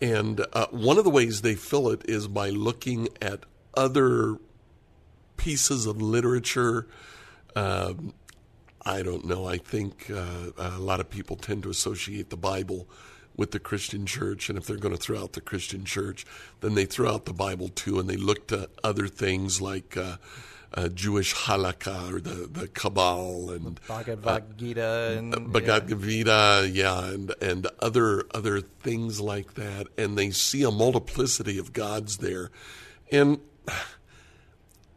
And 0.00 0.44
uh, 0.52 0.66
one 0.70 0.98
of 0.98 1.04
the 1.04 1.10
ways 1.10 1.42
they 1.42 1.54
fill 1.54 1.90
it 1.90 2.02
is 2.06 2.28
by 2.28 2.50
looking 2.50 3.08
at 3.22 3.44
other 3.74 4.36
pieces 5.36 5.86
of 5.86 6.02
literature. 6.02 6.86
Um, 7.54 8.14
I 8.84 9.02
don't 9.02 9.24
know. 9.24 9.46
I 9.46 9.58
think 9.58 10.10
uh, 10.10 10.50
a 10.56 10.78
lot 10.78 11.00
of 11.00 11.10
people 11.10 11.36
tend 11.36 11.62
to 11.64 11.70
associate 11.70 12.30
the 12.30 12.36
Bible 12.36 12.88
with 13.36 13.50
the 13.50 13.58
Christian 13.58 14.06
church, 14.06 14.48
and 14.48 14.58
if 14.58 14.66
they're 14.66 14.76
going 14.76 14.94
to 14.96 15.00
throw 15.00 15.22
out 15.22 15.34
the 15.34 15.40
Christian 15.40 15.84
church, 15.84 16.24
then 16.60 16.74
they 16.74 16.86
throw 16.86 17.12
out 17.12 17.26
the 17.26 17.32
Bible 17.32 17.68
too, 17.68 17.98
and 17.98 18.08
they 18.08 18.16
look 18.16 18.46
to 18.48 18.68
other 18.82 19.08
things 19.08 19.60
like 19.60 19.96
uh, 19.96 20.16
uh, 20.74 20.88
Jewish 20.88 21.34
halakha 21.34 22.12
or 22.12 22.20
the 22.20 22.46
the 22.46 22.68
Kabbalah 22.68 23.54
and 23.54 23.80
Bhagavad 23.86 24.58
Gita 24.58 25.16
and 25.18 25.34
Uh, 25.34 25.40
Bhagavad 25.40 26.02
Gita, 26.02 26.70
yeah, 26.72 27.04
and 27.04 27.34
and 27.40 27.66
other 27.80 28.24
other 28.32 28.60
things 28.60 29.20
like 29.20 29.54
that, 29.54 29.86
and 29.96 30.16
they 30.16 30.30
see 30.30 30.62
a 30.62 30.70
multiplicity 30.70 31.58
of 31.58 31.72
gods 31.72 32.18
there, 32.18 32.50
and 33.12 33.38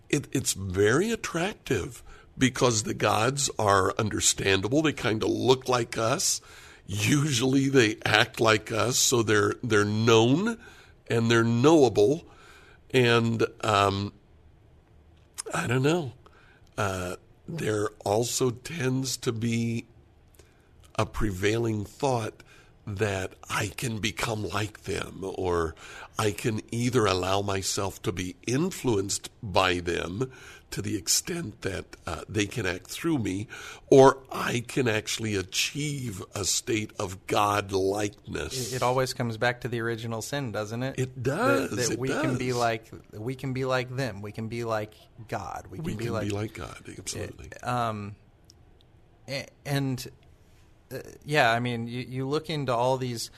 it, 0.10 0.28
it's 0.32 0.54
very 0.54 1.12
attractive 1.12 2.04
because 2.38 2.84
the 2.84 2.94
gods 2.94 3.50
are 3.60 3.94
understandable. 3.98 4.82
They 4.82 4.94
kind 4.94 5.24
of 5.24 5.30
look 5.30 5.68
like 5.68 5.98
us. 5.98 6.42
Usually, 6.92 7.70
they 7.70 7.98
act 8.04 8.40
like 8.40 8.72
us, 8.72 8.98
so 8.98 9.22
they're 9.22 9.54
they're 9.62 9.86
known 9.86 10.58
and 11.08 11.30
they're 11.30 11.44
knowable, 11.44 12.28
and 12.90 13.46
um, 13.62 14.12
I 15.54 15.68
don't 15.68 15.84
know. 15.84 16.14
Uh, 16.80 17.18
there 17.48 17.90
also 18.04 18.50
tends 18.50 19.18
to 19.18 19.32
be 19.32 19.86
a 20.96 21.06
prevailing 21.06 21.86
thought 21.86 22.42
that 22.88 23.34
I 23.48 23.68
can 23.68 24.00
become 24.00 24.50
like 24.50 24.86
them, 24.86 25.20
or 25.22 25.76
I 26.18 26.32
can 26.32 26.60
either 26.72 27.06
allow 27.06 27.44
myself 27.44 28.02
to 28.02 28.12
be 28.12 28.36
influenced 28.48 29.30
by 29.44 29.76
them 29.76 30.32
to 30.72 30.82
the 30.82 30.96
extent 30.96 31.62
that 31.62 31.86
uh, 32.06 32.22
they 32.28 32.46
can 32.46 32.66
act 32.66 32.88
through 32.88 33.20
me, 33.20 33.48
or 33.90 34.20
I 34.32 34.64
can 34.68 34.88
actually 34.88 35.36
achieve 35.36 36.24
a 36.36 36.46
state 36.46 36.92
of 37.00 37.26
God 37.28 37.72
likeness. 37.72 38.74
it 38.74 38.84
always 38.84 39.14
comes 39.14 39.38
back 39.38 39.62
to 39.62 39.68
the 39.68 39.80
original 39.80 40.22
sin, 40.22 40.52
doesn't 40.52 40.84
it? 40.84 41.00
It 41.00 41.24
does, 41.24 41.70
That, 41.70 41.76
that 41.76 41.92
it 41.92 42.00
we 42.00 42.10
can 42.10 42.38
be 42.38 42.54
like 42.54 42.86
we 43.14 43.36
can 43.36 43.54
be 43.54 43.66
like 43.66 43.96
them. 43.96 44.22
We 44.22 44.32
can 44.32 44.48
be 44.48 44.64
like 44.64 44.94
God. 45.28 45.68
We 45.70 45.78
can, 45.78 45.86
we 45.86 45.96
be, 45.96 46.06
can 46.06 46.14
like, 46.14 46.28
be 46.28 46.34
like 46.34 46.54
God, 46.54 46.84
absolutely. 46.98 47.52
um, 47.64 48.16
and 49.66 50.08
uh, 50.92 51.00
yeah, 51.26 51.52
I 51.52 51.60
mean, 51.60 51.88
you, 51.88 52.06
you 52.08 52.28
look 52.28 52.50
into 52.50 52.74
all 52.74 52.98
these 52.98 53.30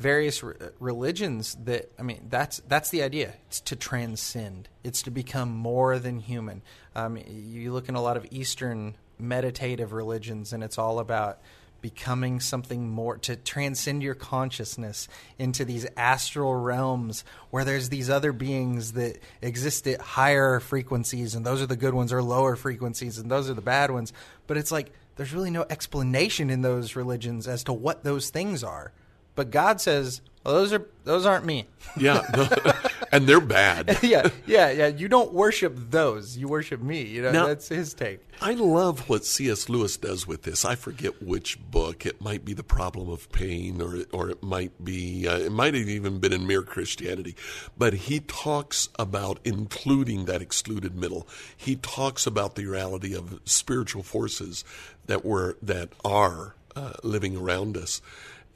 various 0.00 0.42
re- 0.42 0.54
religions 0.80 1.56
that 1.64 1.92
I 1.98 2.02
mean, 2.02 2.26
that's 2.30 2.60
that's 2.66 2.88
the 2.90 3.02
idea. 3.02 3.34
It's 3.46 3.60
to 3.60 3.76
transcend. 3.76 4.68
It's 4.82 5.02
to 5.02 5.10
become 5.10 5.50
more 5.50 5.98
than 5.98 6.20
human. 6.20 6.62
Um, 6.96 7.18
you 7.28 7.72
look 7.72 7.88
in 7.88 7.94
a 7.94 8.02
lot 8.02 8.16
of 8.16 8.26
Eastern 8.30 8.96
meditative 9.18 9.92
religions, 9.92 10.52
and 10.52 10.64
it's 10.64 10.78
all 10.78 10.98
about 10.98 11.40
becoming 11.82 12.40
something 12.40 12.88
more 12.90 13.16
to 13.18 13.36
transcend 13.36 14.02
your 14.02 14.14
consciousness 14.14 15.08
into 15.38 15.64
these 15.64 15.86
astral 15.96 16.54
realms 16.54 17.24
where 17.50 17.64
there's 17.64 17.88
these 17.88 18.10
other 18.10 18.32
beings 18.32 18.92
that 18.92 19.18
exist 19.40 19.86
at 19.86 19.98
higher 20.00 20.60
frequencies 20.60 21.34
and 21.34 21.46
those 21.46 21.62
are 21.62 21.66
the 21.66 21.76
good 21.76 21.94
ones 21.94 22.12
or 22.12 22.22
lower 22.22 22.54
frequencies 22.54 23.16
and 23.16 23.30
those 23.30 23.48
are 23.48 23.54
the 23.54 23.62
bad 23.62 23.90
ones 23.90 24.12
but 24.46 24.58
it's 24.58 24.70
like 24.70 24.92
there's 25.16 25.32
really 25.32 25.50
no 25.50 25.64
explanation 25.70 26.50
in 26.50 26.60
those 26.60 26.96
religions 26.96 27.48
as 27.48 27.64
to 27.64 27.72
what 27.72 28.04
those 28.04 28.28
things 28.28 28.62
are 28.62 28.92
but 29.40 29.50
god 29.50 29.80
says 29.80 30.20
well, 30.44 30.54
those 30.54 30.72
are 30.72 30.86
those 31.04 31.24
aren't 31.24 31.46
me 31.46 31.66
Yeah, 31.96 32.20
no, 32.36 32.48
and 33.12 33.26
they're 33.26 33.40
bad. 33.40 33.98
yeah, 34.02 34.28
yeah, 34.46 34.70
yeah. 34.70 34.86
You 34.86 35.08
don't 35.08 35.32
worship 35.32 35.74
those. 35.90 36.36
You 36.36 36.46
worship 36.48 36.80
me. 36.80 37.02
You 37.02 37.22
know, 37.22 37.32
Now- 37.32 37.46
that's 37.46 37.68
his 37.68 37.94
take. 37.94 38.20
I 38.40 38.52
love 38.54 39.08
what 39.08 39.24
C.S. 39.24 39.68
Lewis 39.68 39.96
does 39.98 40.26
with 40.26 40.42
this. 40.42 40.64
I 40.64 40.74
forget 40.74 41.22
which 41.22 41.58
book. 41.70 42.06
It 42.06 42.22
might 42.22 42.42
be 42.44 42.54
The 42.54 42.62
Problem 42.62 43.10
of 43.10 43.30
Pain, 43.32 43.82
or 43.82 44.04
or 44.12 44.30
it 44.30 44.42
might 44.42 44.72
be 44.82 45.26
uh, 45.28 45.38
it 45.38 45.52
might 45.52 45.74
have 45.74 45.88
even 45.88 46.20
been 46.20 46.32
in 46.32 46.46
Mere 46.46 46.62
Christianity. 46.62 47.34
But 47.76 47.92
he 47.94 48.20
talks 48.20 48.88
about 48.98 49.40
including 49.44 50.24
that 50.26 50.40
excluded 50.40 50.94
middle. 50.96 51.26
He 51.56 51.76
talks 51.76 52.26
about 52.26 52.54
the 52.54 52.66
reality 52.66 53.14
of 53.14 53.40
spiritual 53.44 54.02
forces 54.02 54.64
that 55.06 55.24
were 55.24 55.56
that 55.60 55.90
are 56.04 56.54
uh, 56.76 56.92
living 57.02 57.36
around 57.36 57.76
us, 57.76 58.00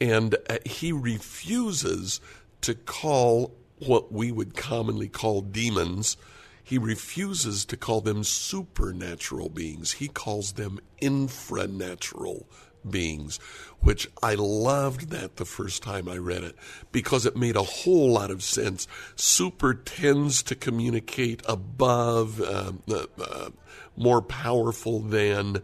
and 0.01 0.37
uh, 0.49 0.59
he 0.65 0.93
refuses 0.93 2.21
to 2.63 2.75
call 2.75 3.55
what 3.79 4.13
we 4.13 4.33
would 4.33 4.57
commonly 4.57 5.09
call 5.09 5.41
demons. 5.41 6.17
He 6.63 6.79
refuses 6.79 7.65
to 7.67 7.77
call 7.77 8.01
them 8.01 8.25
supernatural 8.25 9.51
beings. 9.51 9.93
He 9.93 10.09
calls 10.09 10.53
them 10.53 10.81
infranatural 11.03 12.45
beings, 12.89 13.39
which 13.81 14.09
I 14.23 14.35
loved 14.35 15.11
that 15.11 15.37
the 15.37 15.45
first 15.45 15.83
time 15.83 16.09
I 16.09 16.17
read 16.17 16.45
it 16.45 16.57
because 16.93 17.27
it 17.27 17.37
made 17.37 17.57
a 17.57 17.63
whole 17.63 18.13
lot 18.13 18.31
of 18.31 18.43
sense. 18.43 18.87
Super 19.17 19.75
tends 19.75 20.43
to 20.45 20.55
communicate 20.55 21.43
above, 21.47 22.41
um, 22.41 22.83
uh, 22.91 23.07
uh, 23.21 23.51
more 23.97 24.23
powerful 24.23 25.01
than. 25.01 25.63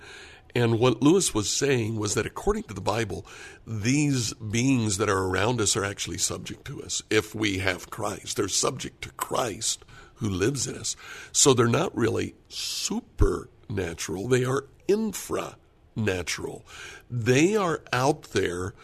And 0.54 0.78
what 0.78 1.02
Lewis 1.02 1.34
was 1.34 1.48
saying 1.48 1.96
was 1.96 2.14
that 2.14 2.26
according 2.26 2.64
to 2.64 2.74
the 2.74 2.80
Bible, 2.80 3.26
these 3.66 4.32
beings 4.34 4.96
that 4.98 5.08
are 5.08 5.24
around 5.26 5.60
us 5.60 5.76
are 5.76 5.84
actually 5.84 6.18
subject 6.18 6.64
to 6.66 6.82
us. 6.82 7.02
If 7.10 7.34
we 7.34 7.58
have 7.58 7.90
Christ, 7.90 8.36
they're 8.36 8.48
subject 8.48 9.02
to 9.02 9.10
Christ 9.12 9.84
who 10.14 10.28
lives 10.28 10.66
in 10.66 10.76
us. 10.76 10.96
So 11.32 11.54
they're 11.54 11.66
not 11.66 11.96
really 11.96 12.34
supernatural, 12.48 14.28
they 14.28 14.44
are 14.44 14.66
infranatural. 14.88 16.62
They 17.10 17.56
are 17.56 17.82
out 17.92 18.22
there 18.32 18.74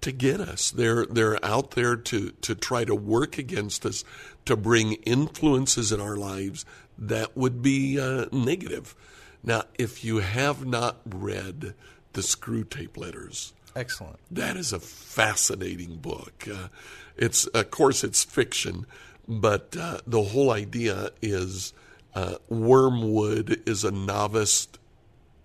to 0.00 0.12
get 0.12 0.40
us. 0.40 0.70
They're 0.70 1.06
they're 1.06 1.44
out 1.44 1.72
there 1.72 1.96
to 1.96 2.30
to 2.30 2.54
try 2.54 2.84
to 2.84 2.94
work 2.94 3.38
against 3.38 3.84
us, 3.84 4.04
to 4.44 4.56
bring 4.56 4.94
influences 5.04 5.92
in 5.92 6.00
our 6.00 6.16
lives 6.16 6.64
that 6.98 7.36
would 7.36 7.62
be 7.62 8.00
uh, 8.00 8.26
negative. 8.32 8.94
Now, 9.42 9.64
if 9.78 10.04
you 10.04 10.18
have 10.18 10.66
not 10.66 10.96
read 11.06 11.74
the 12.12 12.20
Screwtape 12.20 12.96
Letters, 12.96 13.52
Excellent. 13.74 14.18
that 14.30 14.56
is 14.56 14.72
a 14.72 14.80
fascinating 14.80 15.96
book. 15.96 16.48
Uh, 16.50 16.68
it's 17.16 17.46
of 17.46 17.70
course 17.70 18.02
it's 18.04 18.24
fiction, 18.24 18.86
but 19.28 19.76
uh, 19.78 19.98
the 20.06 20.22
whole 20.22 20.50
idea 20.50 21.10
is 21.20 21.72
uh, 22.14 22.36
Wormwood 22.48 23.62
is 23.66 23.84
a 23.84 23.90
novice 23.90 24.68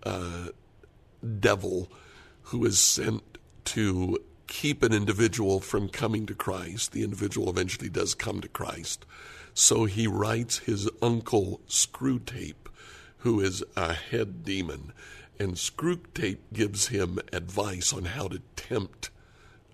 uh, 0.04 0.48
devil 1.38 1.90
who 2.44 2.64
is 2.64 2.78
sent 2.78 3.22
to 3.64 4.18
keep 4.46 4.82
an 4.82 4.92
individual 4.92 5.60
from 5.60 5.88
coming 5.88 6.26
to 6.26 6.34
Christ. 6.34 6.92
The 6.92 7.04
individual 7.04 7.48
eventually 7.48 7.88
does 7.88 8.14
come 8.14 8.40
to 8.40 8.48
Christ, 8.48 9.06
so 9.54 9.84
he 9.84 10.06
writes 10.06 10.58
his 10.58 10.88
uncle 11.00 11.60
Screwtape, 11.68 12.61
who 13.22 13.40
is 13.40 13.64
a 13.76 13.92
head 13.94 14.44
demon, 14.44 14.92
and 15.38 15.54
Screwtape 15.54 16.38
gives 16.52 16.88
him 16.88 17.18
advice 17.32 17.92
on 17.92 18.04
how 18.04 18.28
to 18.28 18.40
tempt 18.56 19.10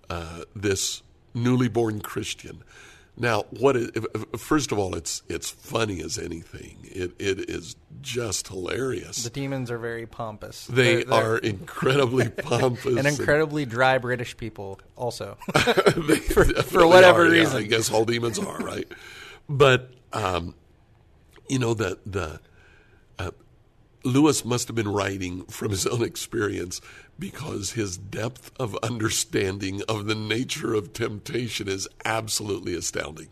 uh, 0.09 0.43
this 0.55 1.03
newly 1.33 1.67
born 1.67 2.01
Christian. 2.01 2.63
Now, 3.21 3.43
what 3.49 3.75
is, 3.75 3.91
first 4.37 4.71
of 4.71 4.79
all, 4.79 4.95
it's 4.95 5.23
it's 5.27 5.49
funny 5.49 6.01
as 6.01 6.17
anything. 6.17 6.77
It 6.83 7.11
it 7.19 7.49
is 7.49 7.75
just 8.01 8.47
hilarious. 8.47 9.23
The 9.23 9.29
demons 9.29 9.69
are 9.69 9.77
very 9.77 10.05
pompous. 10.05 10.67
they 10.67 10.95
They're- 10.95 11.03
they're- 11.05 11.13
are 11.33 11.37
incredibly 11.37 12.29
pompous 12.29 12.95
and 12.97 13.05
incredibly 13.05 13.65
dry 13.65 13.97
British 13.97 14.37
people 14.37 14.79
also. 14.95 15.37
They 15.53 16.15
for 16.33 16.45
definitely 16.45 16.85
whatever 16.87 17.23
are, 17.23 17.33
yeah. 17.33 17.39
reason. 17.41 17.57
I 17.57 17.63
guess 17.63 17.91
all 17.91 18.05
demons 18.05 18.39
are 18.39 18.57
right, 18.59 18.87
but 19.49 19.91
um, 20.13 20.55
you 21.49 21.59
know 21.59 21.73
that 21.73 21.99
the 22.09 22.23
uh, 22.23 22.37
Lewis 24.09 24.43
must 24.43 24.67
have 24.67 24.75
been 24.75 24.91
writing 24.91 25.45
from 25.45 25.71
his 25.71 25.85
own 25.85 26.03
experience 26.03 26.81
because 27.17 27.71
his 27.71 27.97
depth 27.97 28.51
of 28.59 28.75
understanding 28.83 29.81
of 29.87 30.05
the 30.05 30.15
nature 30.15 30.73
of 30.73 30.93
temptation 30.93 31.67
is 31.67 31.87
absolutely 32.05 32.75
astounding. 32.75 33.27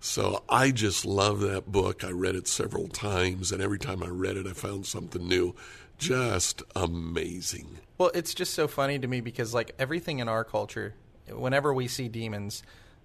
So 0.00 0.44
I 0.48 0.70
just 0.70 1.06
love 1.06 1.40
that 1.40 1.72
book. 1.72 2.04
I 2.04 2.10
read 2.10 2.34
it 2.34 2.46
several 2.46 2.88
times, 2.88 3.52
and 3.52 3.62
every 3.62 3.78
time 3.78 4.02
I 4.02 4.08
read 4.08 4.36
it, 4.36 4.46
I 4.46 4.52
found 4.52 4.86
something 4.86 5.26
new. 5.26 5.54
Just 5.96 6.62
amazing. 6.76 7.78
Well, 7.96 8.10
it's 8.14 8.34
just 8.34 8.54
so 8.54 8.68
funny 8.68 8.98
to 8.98 9.06
me 9.06 9.20
because 9.20 9.54
like 9.54 9.74
everything 9.78 10.18
in 10.18 10.28
our 10.28 10.44
culture, 10.44 10.94
whenever 11.28 11.72
we 11.72 11.88
see 11.88 12.08
demons, 12.08 12.62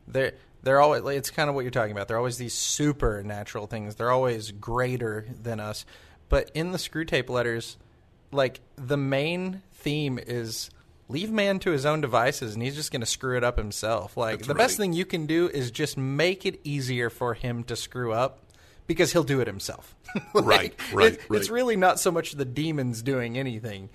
they're 0.08 0.34
they're 0.62 0.82
always 0.82 1.04
it's 1.06 1.30
kind 1.30 1.50
of 1.50 1.56
what 1.56 1.62
you're 1.62 1.72
talking 1.72 1.92
about. 1.92 2.08
They're 2.08 2.18
always 2.18 2.38
these 2.38 2.54
supernatural 2.54 3.68
things. 3.68 3.96
They're 3.96 4.12
always 4.12 4.52
greater 4.52 5.26
than 5.42 5.60
us. 5.60 5.86
But 6.30 6.52
in 6.54 6.72
the 6.72 6.78
Screwtape 6.78 7.30
letters, 7.30 7.78
like 8.32 8.62
the 8.76 8.98
main 8.98 9.62
theme 9.74 10.20
is 10.20 10.70
leave 11.08 11.32
man 11.32 11.58
to 11.60 11.72
his 11.72 11.86
own 11.88 12.02
devices 12.02 12.54
and 12.54 12.62
he's 12.64 12.76
just 12.76 12.92
going 12.92 13.00
to 13.02 13.06
screw 13.08 13.36
it 13.36 13.44
up 13.44 13.58
himself. 13.58 14.16
Like 14.16 14.38
That's 14.40 14.48
the 14.48 14.54
best 14.56 14.78
thing 14.78 14.94
you 14.94 15.06
can 15.06 15.26
do 15.26 15.48
is 15.50 15.72
just 15.72 15.98
make 15.98 16.46
it 16.46 16.60
easier 16.64 17.10
for 17.10 17.34
him 17.34 17.64
to 17.64 17.76
screw 17.76 18.14
up 18.14 18.44
because 18.86 19.12
he'll 19.12 19.24
do 19.24 19.40
it 19.42 19.48
himself. 19.48 19.96
Like, 20.34 20.46
Right, 20.46 20.74
right, 20.94 21.14
it- 21.14 21.20
right. 21.30 21.40
It's 21.40 21.50
really 21.50 21.76
not 21.76 22.00
so 22.00 22.12
much 22.12 22.34
the 22.34 22.46
demons 22.46 23.02
doing 23.02 23.38
anything. 23.38 23.90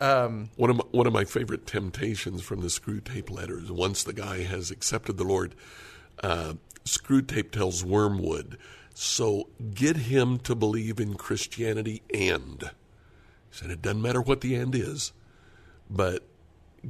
Um, 0.00 0.50
One 0.56 0.70
of 0.70 0.76
my, 0.76 0.84
one 0.90 1.06
of 1.06 1.12
my 1.12 1.24
favorite 1.24 1.66
temptations 1.66 2.42
from 2.42 2.60
the 2.60 2.66
Screwtape 2.68 3.30
letters. 3.30 3.70
Once 3.70 4.02
the 4.02 4.12
guy 4.12 4.42
has 4.42 4.70
accepted 4.70 5.16
the 5.16 5.24
Lord, 5.24 5.54
uh, 6.22 6.54
Screwtape 6.84 7.50
tells 7.52 7.84
Wormwood, 7.84 8.58
"So 8.94 9.48
get 9.74 9.96
him 9.96 10.38
to 10.40 10.54
believe 10.54 11.00
in 11.00 11.14
Christianity 11.14 12.02
and." 12.12 12.60
He 12.62 12.68
said, 13.50 13.70
"It 13.70 13.82
doesn't 13.82 14.02
matter 14.02 14.20
what 14.20 14.40
the 14.40 14.54
end 14.56 14.74
is, 14.74 15.12
but 15.90 16.26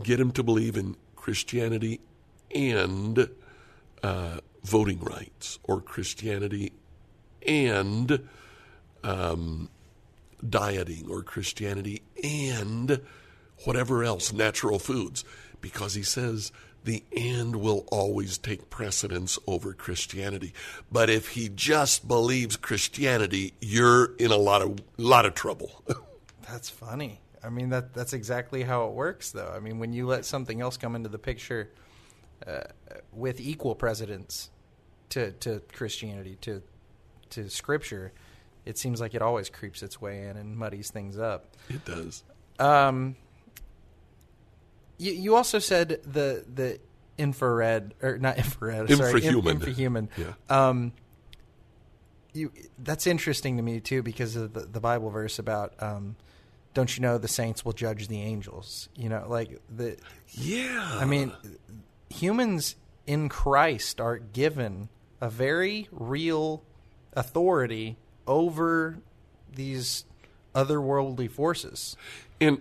get 0.03 0.21
him 0.21 0.31
to 0.33 0.43
believe 0.43 0.77
in 0.77 0.97
Christianity 1.17 2.01
and 2.55 3.29
uh, 4.03 4.39
voting 4.63 5.01
rights, 5.01 5.59
or 5.63 5.81
Christianity 5.81 6.73
and." 7.47 8.29
Um, 9.05 9.69
dieting 10.49 11.09
or 11.09 11.23
Christianity 11.23 12.03
and 12.23 13.01
whatever 13.65 14.03
else, 14.03 14.33
natural 14.33 14.79
foods, 14.79 15.25
because 15.61 15.95
he 15.95 16.03
says 16.03 16.53
the 16.85 17.05
and 17.17 17.57
will 17.57 17.87
always 17.91 18.39
take 18.39 18.71
precedence 18.71 19.39
over 19.47 19.73
Christianity. 19.73 20.53
But 20.91 21.11
if 21.11 21.29
he 21.29 21.49
just 21.49 22.09
believes 22.09 22.57
Christianity, 22.57 23.55
you're 23.61 24.15
in 24.17 24.31
a 24.31 24.37
lot 24.37 24.63
of 24.63 24.81
lot 24.97 25.27
of 25.27 25.35
trouble. 25.35 25.83
That's 26.49 26.69
funny. 26.69 27.21
I 27.45 27.49
mean 27.49 27.71
that 27.71 27.93
that's 27.93 28.13
exactly 28.13 28.63
how 28.63 28.87
it 28.87 28.93
works, 28.93 29.33
though. 29.33 29.53
I 29.55 29.59
mean, 29.59 29.79
when 29.79 29.93
you 29.93 30.07
let 30.07 30.25
something 30.25 30.61
else 30.61 30.77
come 30.77 30.95
into 30.95 31.09
the 31.09 31.19
picture 31.19 31.71
uh, 32.47 32.61
with 33.13 33.41
equal 33.41 33.75
precedence 33.75 34.51
to 35.11 35.33
to 35.33 35.61
Christianity, 35.73 36.37
to 36.43 36.63
to 37.31 37.49
Scripture, 37.51 38.13
it 38.65 38.79
seems 38.79 39.01
like 39.01 39.15
it 39.15 39.23
always 39.23 39.49
creeps 39.49 39.83
its 39.83 40.01
way 40.01 40.29
in 40.29 40.37
and 40.37 40.57
muddies 40.57 40.91
things 40.91 41.19
up. 41.19 41.57
it 41.69 41.85
does. 41.85 42.23
Um, 42.61 43.17
you, 45.03 45.13
you 45.13 45.37
also 45.37 45.59
said 45.59 46.01
the 46.05 46.45
the 46.53 46.79
infrared 47.19 47.95
or 48.03 48.19
not 48.19 48.39
infrared, 48.39 48.89
sorry, 48.91 49.21
Infrahuman. 49.21 49.51
in- 49.51 49.59
infrahuman. 49.61 50.09
Yeah. 50.17 50.33
Um, 50.49 50.93
you 52.33 52.51
that's 52.79 53.07
interesting 53.07 53.57
to 53.59 53.63
me 53.63 53.81
too 53.81 54.03
because 54.03 54.37
of 54.37 54.53
the, 54.55 54.61
the 54.61 54.81
Bible 54.81 55.11
verse 55.11 55.39
about 55.39 55.75
um, 55.83 56.17
don't 56.75 56.97
you 56.97 57.03
know 57.03 57.19
the 57.19 57.29
saints 57.29 57.65
will 57.65 57.73
judge 57.75 58.09
the 58.09 58.21
angels? 58.21 58.89
You 58.97 59.09
know, 59.09 59.27
like 59.29 59.61
the 59.75 59.97
Yeah. 60.29 60.99
I 61.01 61.05
mean, 61.05 61.33
humans 62.09 62.77
in 63.07 63.29
Christ 63.29 64.01
are 64.01 64.19
given 64.19 64.89
a 65.21 65.29
very 65.29 65.89
real 65.91 66.63
authority 67.13 67.97
over 68.27 68.99
these 69.55 70.05
otherworldly 70.55 71.31
forces. 71.31 71.97
And 72.41 72.61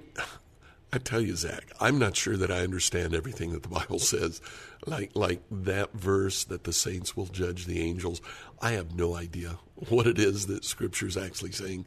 I 0.94 0.98
tell 0.98 1.22
you, 1.22 1.36
Zack, 1.36 1.72
I'm 1.80 1.98
not 1.98 2.18
sure 2.18 2.36
that 2.36 2.52
I 2.52 2.60
understand 2.60 3.16
everything 3.16 3.54
that 3.54 3.64
the 3.64 3.70
Bible 3.70 4.00
says. 4.14 4.42
Like 4.86 5.12
like 5.16 5.42
that 5.52 5.94
verse 5.94 6.44
that 6.46 6.64
the 6.64 6.74
saints 6.74 7.16
will 7.16 7.28
judge 7.28 7.66
the 7.66 7.82
angels. 7.82 8.22
I 8.62 8.72
have 8.72 8.96
no 8.96 9.16
idea 9.16 9.60
what 9.90 10.08
it 10.08 10.20
is 10.20 10.48
that 10.48 10.66
Scripture 10.66 11.08
is 11.08 11.18
actually 11.18 11.52
saying. 11.52 11.86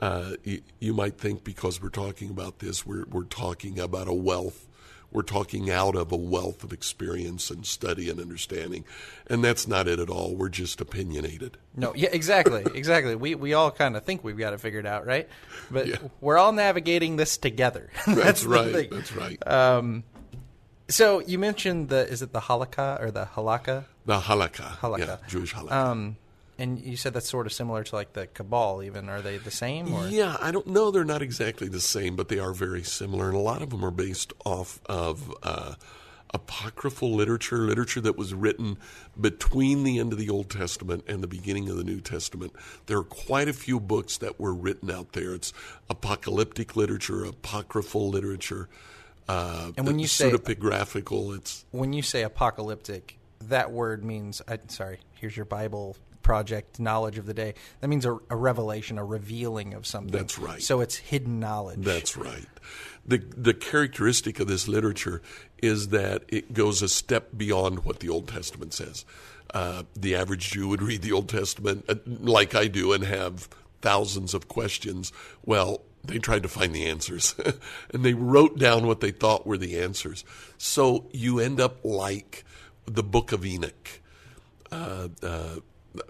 Uh, 0.00 0.32
you, 0.44 0.62
you 0.78 0.94
might 0.94 1.18
think 1.18 1.44
because 1.44 1.82
we're 1.82 1.90
talking 1.90 2.30
about 2.30 2.60
this, 2.60 2.86
we're 2.86 3.04
we're 3.10 3.24
talking 3.24 3.78
about 3.78 4.08
a 4.08 4.14
wealth 4.14 4.66
we're 5.12 5.22
talking 5.22 5.70
out 5.70 5.96
of 5.96 6.12
a 6.12 6.16
wealth 6.16 6.62
of 6.62 6.72
experience 6.72 7.50
and 7.50 7.66
study 7.66 8.08
and 8.08 8.20
understanding. 8.20 8.84
And 9.26 9.42
that's 9.44 9.66
not 9.66 9.88
it 9.88 9.98
at 9.98 10.08
all. 10.08 10.34
We're 10.34 10.48
just 10.48 10.80
opinionated. 10.80 11.56
No, 11.76 11.94
yeah, 11.94 12.10
exactly, 12.12 12.64
exactly. 12.74 13.14
We 13.16 13.34
we 13.34 13.54
all 13.54 13.70
kind 13.70 13.96
of 13.96 14.04
think 14.04 14.22
we've 14.24 14.38
got 14.38 14.52
it 14.52 14.60
figured 14.60 14.86
out, 14.86 15.06
right? 15.06 15.28
But 15.70 15.86
Yeah. 15.86 15.96
we're 16.20 16.38
all 16.38 16.52
navigating 16.52 17.16
this 17.16 17.36
together. 17.36 17.90
That's, 18.06 18.42
the 18.42 18.48
right. 18.48 18.90
That's 18.90 19.12
right. 19.14 19.46
Um, 19.46 20.04
so 20.88 21.20
you 21.20 21.38
mentioned 21.38 21.88
the 21.88 22.08
is 22.08 22.22
it 22.22 22.32
the 22.32 22.40
halakha 22.40 23.00
or 23.02 23.10
the 23.10 23.26
halakha? 23.26 23.84
the 24.06 24.18
halakha. 24.20 24.78
Halakha. 24.78 24.98
Yeah, 24.98 25.16
Jewish 25.28 25.54
halakha. 25.54 25.72
Um, 25.72 26.16
and 26.60 26.78
you 26.78 26.96
said 26.96 27.14
that's 27.14 27.28
sort 27.28 27.46
of 27.46 27.52
similar 27.52 27.82
to 27.84 27.94
like 27.94 28.12
the 28.12 28.26
cabal. 28.28 28.82
Even 28.82 29.08
are 29.08 29.20
they 29.22 29.38
the 29.38 29.50
same? 29.50 29.92
Or? 29.92 30.06
Yeah, 30.06 30.36
I 30.40 30.50
don't 30.50 30.66
know. 30.66 30.90
They're 30.90 31.04
not 31.04 31.22
exactly 31.22 31.68
the 31.68 31.80
same, 31.80 32.14
but 32.16 32.28
they 32.28 32.38
are 32.38 32.52
very 32.52 32.82
similar, 32.82 33.28
and 33.28 33.36
a 33.36 33.40
lot 33.40 33.62
of 33.62 33.70
them 33.70 33.84
are 33.84 33.90
based 33.90 34.32
off 34.44 34.80
of 34.86 35.34
uh, 35.42 35.74
apocryphal 36.32 37.14
literature, 37.14 37.58
literature 37.58 38.00
that 38.00 38.16
was 38.16 38.34
written 38.34 38.78
between 39.20 39.82
the 39.84 39.98
end 39.98 40.12
of 40.12 40.18
the 40.18 40.30
Old 40.30 40.48
Testament 40.50 41.04
and 41.08 41.22
the 41.22 41.26
beginning 41.26 41.68
of 41.68 41.76
the 41.76 41.84
New 41.84 42.00
Testament. 42.00 42.52
There 42.86 42.98
are 42.98 43.02
quite 43.04 43.48
a 43.48 43.52
few 43.52 43.80
books 43.80 44.18
that 44.18 44.38
were 44.38 44.54
written 44.54 44.90
out 44.90 45.12
there. 45.12 45.34
It's 45.34 45.52
apocalyptic 45.88 46.76
literature, 46.76 47.24
apocryphal 47.24 48.08
literature. 48.10 48.68
Uh, 49.28 49.72
And 49.76 49.86
when 49.86 49.98
you 49.98 50.06
say- 50.06 50.30
pseudepigraphical, 50.30 51.36
it's 51.36 51.64
When 51.70 51.92
you 51.92 52.02
say 52.02 52.22
apocalyptic, 52.22 53.18
that 53.42 53.70
word 53.72 54.04
means. 54.04 54.42
I, 54.46 54.58
sorry, 54.68 54.98
here's 55.14 55.36
your 55.36 55.46
Bible 55.46 55.96
project 56.22 56.78
knowledge 56.78 57.18
of 57.18 57.26
the 57.26 57.34
day. 57.34 57.54
That 57.80 57.88
means 57.88 58.04
a, 58.04 58.18
a 58.28 58.36
revelation, 58.36 58.98
a 58.98 59.04
revealing 59.04 59.74
of 59.74 59.86
something. 59.86 60.12
That's 60.12 60.38
right. 60.38 60.62
So 60.62 60.80
it's 60.80 60.96
hidden 60.96 61.40
knowledge. 61.40 61.84
That's 61.84 62.16
right. 62.16 62.46
The 63.06 63.18
the 63.18 63.54
characteristic 63.54 64.40
of 64.40 64.46
this 64.46 64.68
literature 64.68 65.22
is 65.62 65.88
that 65.88 66.24
it 66.28 66.52
goes 66.52 66.82
a 66.82 66.88
step 66.88 67.30
beyond 67.36 67.84
what 67.84 68.00
the 68.00 68.08
Old 68.08 68.28
Testament 68.28 68.74
says. 68.74 69.04
Uh, 69.52 69.82
the 69.96 70.14
average 70.14 70.50
Jew 70.50 70.68
would 70.68 70.82
read 70.82 71.02
the 71.02 71.12
Old 71.12 71.28
Testament 71.28 71.84
uh, 71.88 71.96
like 72.06 72.54
I 72.54 72.68
do 72.68 72.92
and 72.92 73.04
have 73.04 73.48
thousands 73.80 74.34
of 74.34 74.48
questions. 74.48 75.12
Well, 75.44 75.82
they 76.04 76.18
tried 76.18 76.42
to 76.44 76.48
find 76.48 76.74
the 76.74 76.86
answers 76.86 77.34
and 77.92 78.04
they 78.04 78.14
wrote 78.14 78.58
down 78.58 78.86
what 78.86 79.00
they 79.00 79.10
thought 79.10 79.46
were 79.46 79.58
the 79.58 79.80
answers. 79.80 80.24
So 80.56 81.08
you 81.12 81.40
end 81.40 81.60
up 81.60 81.84
like 81.84 82.44
the 82.86 83.02
book 83.02 83.32
of 83.32 83.44
Enoch 83.44 84.00
uh, 84.72 85.08
uh, 85.22 85.56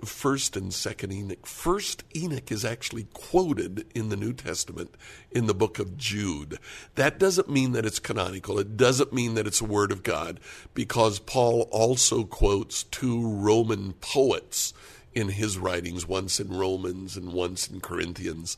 First 0.04 0.56
and 0.56 0.74
Second 0.74 1.12
Enoch. 1.12 1.46
First 1.46 2.04
Enoch 2.14 2.52
is 2.52 2.64
actually 2.64 3.04
quoted 3.14 3.86
in 3.94 4.10
the 4.10 4.16
New 4.16 4.32
Testament 4.32 4.94
in 5.30 5.46
the 5.46 5.54
book 5.54 5.78
of 5.78 5.96
Jude. 5.96 6.58
That 6.96 7.18
doesn't 7.18 7.48
mean 7.48 7.72
that 7.72 7.86
it's 7.86 7.98
canonical. 7.98 8.58
It 8.58 8.76
doesn't 8.76 9.12
mean 9.12 9.34
that 9.34 9.46
it's 9.46 9.62
a 9.62 9.64
word 9.64 9.90
of 9.90 10.02
God, 10.02 10.38
because 10.74 11.18
Paul 11.18 11.68
also 11.70 12.24
quotes 12.24 12.82
two 12.84 13.26
Roman 13.26 13.94
poets 13.94 14.74
in 15.14 15.30
his 15.30 15.56
writings, 15.56 16.06
once 16.06 16.38
in 16.38 16.48
Romans 16.48 17.16
and 17.16 17.32
once 17.32 17.66
in 17.66 17.80
Corinthians. 17.80 18.56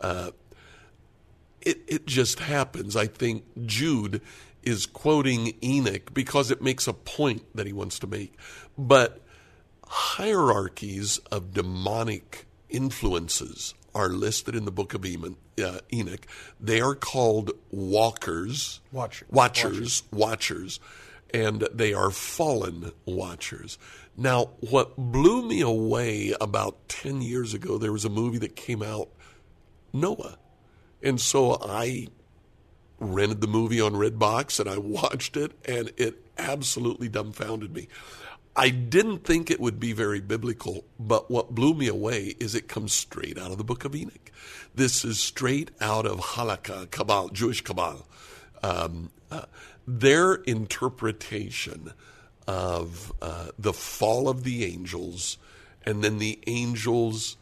Uh, 0.00 0.32
it, 1.60 1.82
it 1.86 2.06
just 2.06 2.40
happens. 2.40 2.96
I 2.96 3.06
think 3.06 3.44
Jude 3.64 4.20
is 4.62 4.86
quoting 4.86 5.54
Enoch 5.62 6.12
because 6.12 6.50
it 6.50 6.60
makes 6.60 6.86
a 6.86 6.92
point 6.92 7.44
that 7.54 7.66
he 7.66 7.72
wants 7.72 7.98
to 8.00 8.06
make. 8.06 8.34
But 8.76 9.23
hierarchies 9.86 11.18
of 11.30 11.52
demonic 11.52 12.46
influences 12.68 13.74
are 13.94 14.08
listed 14.08 14.54
in 14.54 14.64
the 14.64 14.72
book 14.72 14.94
of 14.94 15.04
uh, 15.04 15.78
Enoch. 15.92 16.26
They 16.60 16.80
are 16.80 16.94
called 16.94 17.52
walkers, 17.70 18.80
Watch- 18.90 19.22
watchers, 19.30 20.02
watchers, 20.12 20.80
and 21.32 21.68
they 21.72 21.92
are 21.92 22.10
fallen 22.10 22.92
watchers. 23.04 23.78
Now, 24.16 24.50
what 24.60 24.96
blew 24.96 25.46
me 25.46 25.60
away 25.60 26.34
about 26.40 26.88
10 26.88 27.22
years 27.22 27.54
ago, 27.54 27.78
there 27.78 27.92
was 27.92 28.04
a 28.04 28.10
movie 28.10 28.38
that 28.38 28.56
came 28.56 28.82
out, 28.82 29.08
Noah. 29.92 30.38
And 31.02 31.20
so 31.20 31.58
I 31.60 32.08
rented 32.98 33.40
the 33.40 33.48
movie 33.48 33.80
on 33.80 33.92
Redbox 33.92 34.60
and 34.60 34.68
I 34.68 34.78
watched 34.78 35.36
it, 35.36 35.52
and 35.64 35.92
it 35.96 36.24
absolutely 36.38 37.08
dumbfounded 37.08 37.72
me. 37.72 37.88
I 38.56 38.70
didn't 38.70 39.24
think 39.24 39.50
it 39.50 39.58
would 39.60 39.80
be 39.80 39.92
very 39.92 40.20
biblical, 40.20 40.84
but 40.98 41.30
what 41.30 41.54
blew 41.54 41.74
me 41.74 41.88
away 41.88 42.36
is 42.38 42.54
it 42.54 42.68
comes 42.68 42.92
straight 42.92 43.36
out 43.36 43.50
of 43.50 43.58
the 43.58 43.64
book 43.64 43.84
of 43.84 43.94
Enoch. 43.96 44.30
This 44.74 45.04
is 45.04 45.18
straight 45.18 45.72
out 45.80 46.06
of 46.06 46.20
Halakha, 46.20 46.90
Kabbalah, 46.90 47.30
Jewish 47.32 47.62
Kabbalah. 47.62 48.04
Um, 48.62 49.10
uh, 49.30 49.46
their 49.86 50.34
interpretation 50.34 51.92
of 52.46 53.12
uh, 53.20 53.48
the 53.58 53.72
fall 53.72 54.28
of 54.28 54.44
the 54.44 54.64
angels 54.64 55.38
and 55.84 56.02
then 56.02 56.18
the 56.18 56.38
angels 56.46 57.36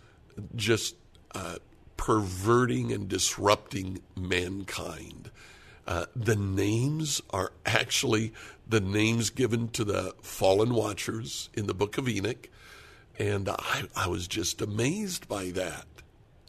just 0.56 0.96
uh, 1.34 1.56
perverting 1.96 2.92
and 2.92 3.08
disrupting 3.08 4.00
mankind. 4.16 5.30
Uh, 5.86 6.06
the 6.14 6.36
names 6.36 7.20
are 7.30 7.52
actually 7.66 8.32
the 8.72 8.80
names 8.80 9.30
given 9.30 9.68
to 9.68 9.84
the 9.84 10.14
fallen 10.22 10.74
watchers 10.74 11.50
in 11.54 11.66
the 11.66 11.74
book 11.74 11.98
of 11.98 12.08
Enoch. 12.08 12.48
And 13.18 13.48
I, 13.48 13.82
I 13.94 14.08
was 14.08 14.26
just 14.26 14.60
amazed 14.62 15.28
by 15.28 15.50
that. 15.50 15.84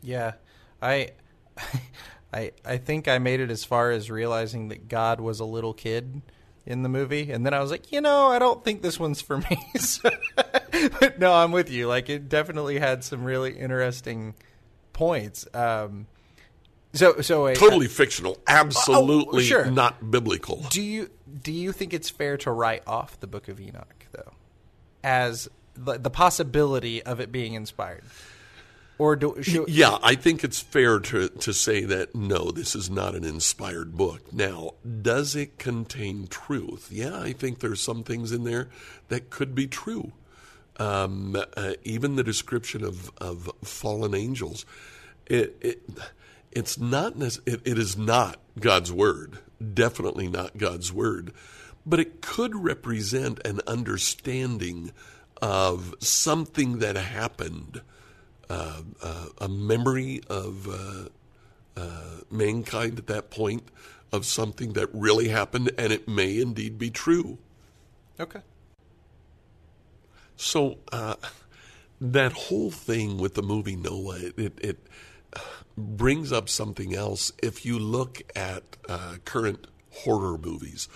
Yeah, 0.01 0.33
I, 0.81 1.12
I, 2.33 2.51
I 2.65 2.77
think 2.77 3.07
I 3.07 3.19
made 3.19 3.41
it 3.41 3.51
as 3.51 3.65
far 3.65 3.91
as 3.91 4.09
realizing 4.09 4.69
that 4.69 4.88
God 4.88 5.19
was 5.19 5.39
a 5.41 5.45
little 5.45 5.73
kid 5.73 6.21
in 6.65 6.81
the 6.81 6.89
movie, 6.89 7.29
and 7.29 7.45
then 7.45 7.53
I 7.53 7.59
was 7.59 7.69
like, 7.71 7.91
you 7.91 7.99
know, 7.99 8.27
I 8.27 8.39
don't 8.39 8.63
think 8.63 8.81
this 8.81 8.97
one's 8.97 9.21
for 9.21 9.38
me. 9.38 9.57
So- 9.77 10.09
but 10.99 11.19
no, 11.19 11.33
I'm 11.33 11.51
with 11.51 11.69
you. 11.69 11.88
Like, 11.88 12.09
it 12.09 12.29
definitely 12.29 12.79
had 12.79 13.03
some 13.03 13.23
really 13.25 13.51
interesting 13.57 14.33
points. 14.93 15.45
Um, 15.53 16.07
so, 16.93 17.21
so 17.21 17.47
a, 17.47 17.56
Totally 17.56 17.88
fictional, 17.88 18.38
absolutely 18.47 19.43
sure. 19.43 19.65
not 19.65 20.12
biblical. 20.12 20.65
do 20.69 20.82
you 20.82 21.10
do 21.41 21.51
you 21.51 21.71
think 21.71 21.93
it's 21.93 22.10
fair 22.10 22.38
to 22.38 22.51
write 22.51 22.84
off 22.86 23.19
the 23.19 23.27
Book 23.27 23.47
of 23.47 23.60
Enoch 23.60 24.06
though, 24.12 24.34
as 25.03 25.49
the, 25.75 25.97
the 25.97 26.12
possibility 26.12 27.01
of 27.01 27.19
it 27.19 27.32
being 27.32 27.56
inspired, 27.56 28.03
or 28.97 29.15
do 29.15 29.41
should, 29.41 29.67
Yeah, 29.69 29.97
I 30.03 30.15
think 30.15 30.43
it's 30.43 30.60
fair 30.60 30.99
to, 30.99 31.29
to 31.29 31.53
say 31.53 31.84
that 31.86 32.13
no, 32.13 32.51
this 32.51 32.75
is 32.75 32.89
not 32.89 33.15
an 33.15 33.23
inspired 33.23 33.97
book. 33.97 34.32
Now, 34.32 34.75
does 35.01 35.36
it 35.36 35.58
contain 35.58 36.27
truth? 36.27 36.89
Yeah, 36.91 37.19
I 37.19 37.34
think 37.34 37.60
there's 37.60 37.82
some 37.82 38.03
things 38.03 38.32
in 38.32 38.43
there 38.43 38.69
that 39.08 39.29
could 39.29 39.56
be 39.56 39.67
true. 39.67 40.13
Um, 40.77 41.36
uh, 41.58 41.73
even 41.84 42.15
the 42.15 42.23
description 42.23 42.84
of, 42.84 43.12
of 43.17 43.49
fallen 43.63 44.15
angels, 44.15 44.65
it, 45.25 45.56
it 45.62 45.82
it's 46.55 46.77
not 46.77 47.13
it, 47.21 47.61
it 47.65 47.77
is 47.77 47.97
not 47.97 48.39
God's 48.59 48.91
word. 48.91 49.39
Definitely 49.73 50.27
not 50.27 50.57
God's 50.57 50.91
word, 50.91 51.31
but 51.85 51.99
it 51.99 52.21
could 52.21 52.55
represent 52.55 53.45
an 53.45 53.61
understanding 53.65 54.91
of 55.41 55.95
something 55.99 56.79
that 56.79 56.95
happened 56.95 57.81
uh, 58.49 58.81
uh, 59.01 59.25
a 59.39 59.47
memory 59.47 60.21
of 60.29 60.67
uh, 60.69 61.09
uh, 61.79 62.21
mankind 62.29 62.99
at 62.99 63.07
that 63.07 63.31
point 63.31 63.63
of 64.11 64.25
something 64.25 64.73
that 64.73 64.89
really 64.93 65.29
happened, 65.29 65.71
and 65.77 65.91
it 65.91 66.07
may 66.07 66.39
indeed 66.39 66.77
be 66.77 66.89
true. 66.89 67.39
okay. 68.19 68.41
So 70.35 70.77
uh, 70.91 71.15
that 71.99 72.33
whole 72.33 72.69
thing 72.69 73.17
with 73.17 73.33
the 73.33 73.41
movie 73.41 73.75
Noah, 73.75 74.17
it, 74.17 74.37
it, 74.37 74.59
it 74.61 74.87
brings 75.77 76.31
up 76.31 76.49
something 76.49 76.95
else. 76.95 77.31
If 77.41 77.65
you 77.65 77.79
look 77.79 78.21
at 78.35 78.63
uh, 78.87 79.15
current 79.25 79.67
horror 79.91 80.37
movies, 80.37 80.87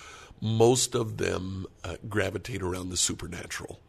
most 0.41 0.95
of 0.95 1.17
them 1.17 1.65
uh, 1.83 1.95
gravitate 2.07 2.61
around 2.61 2.89
the 2.89 2.97
supernatural. 2.97 3.79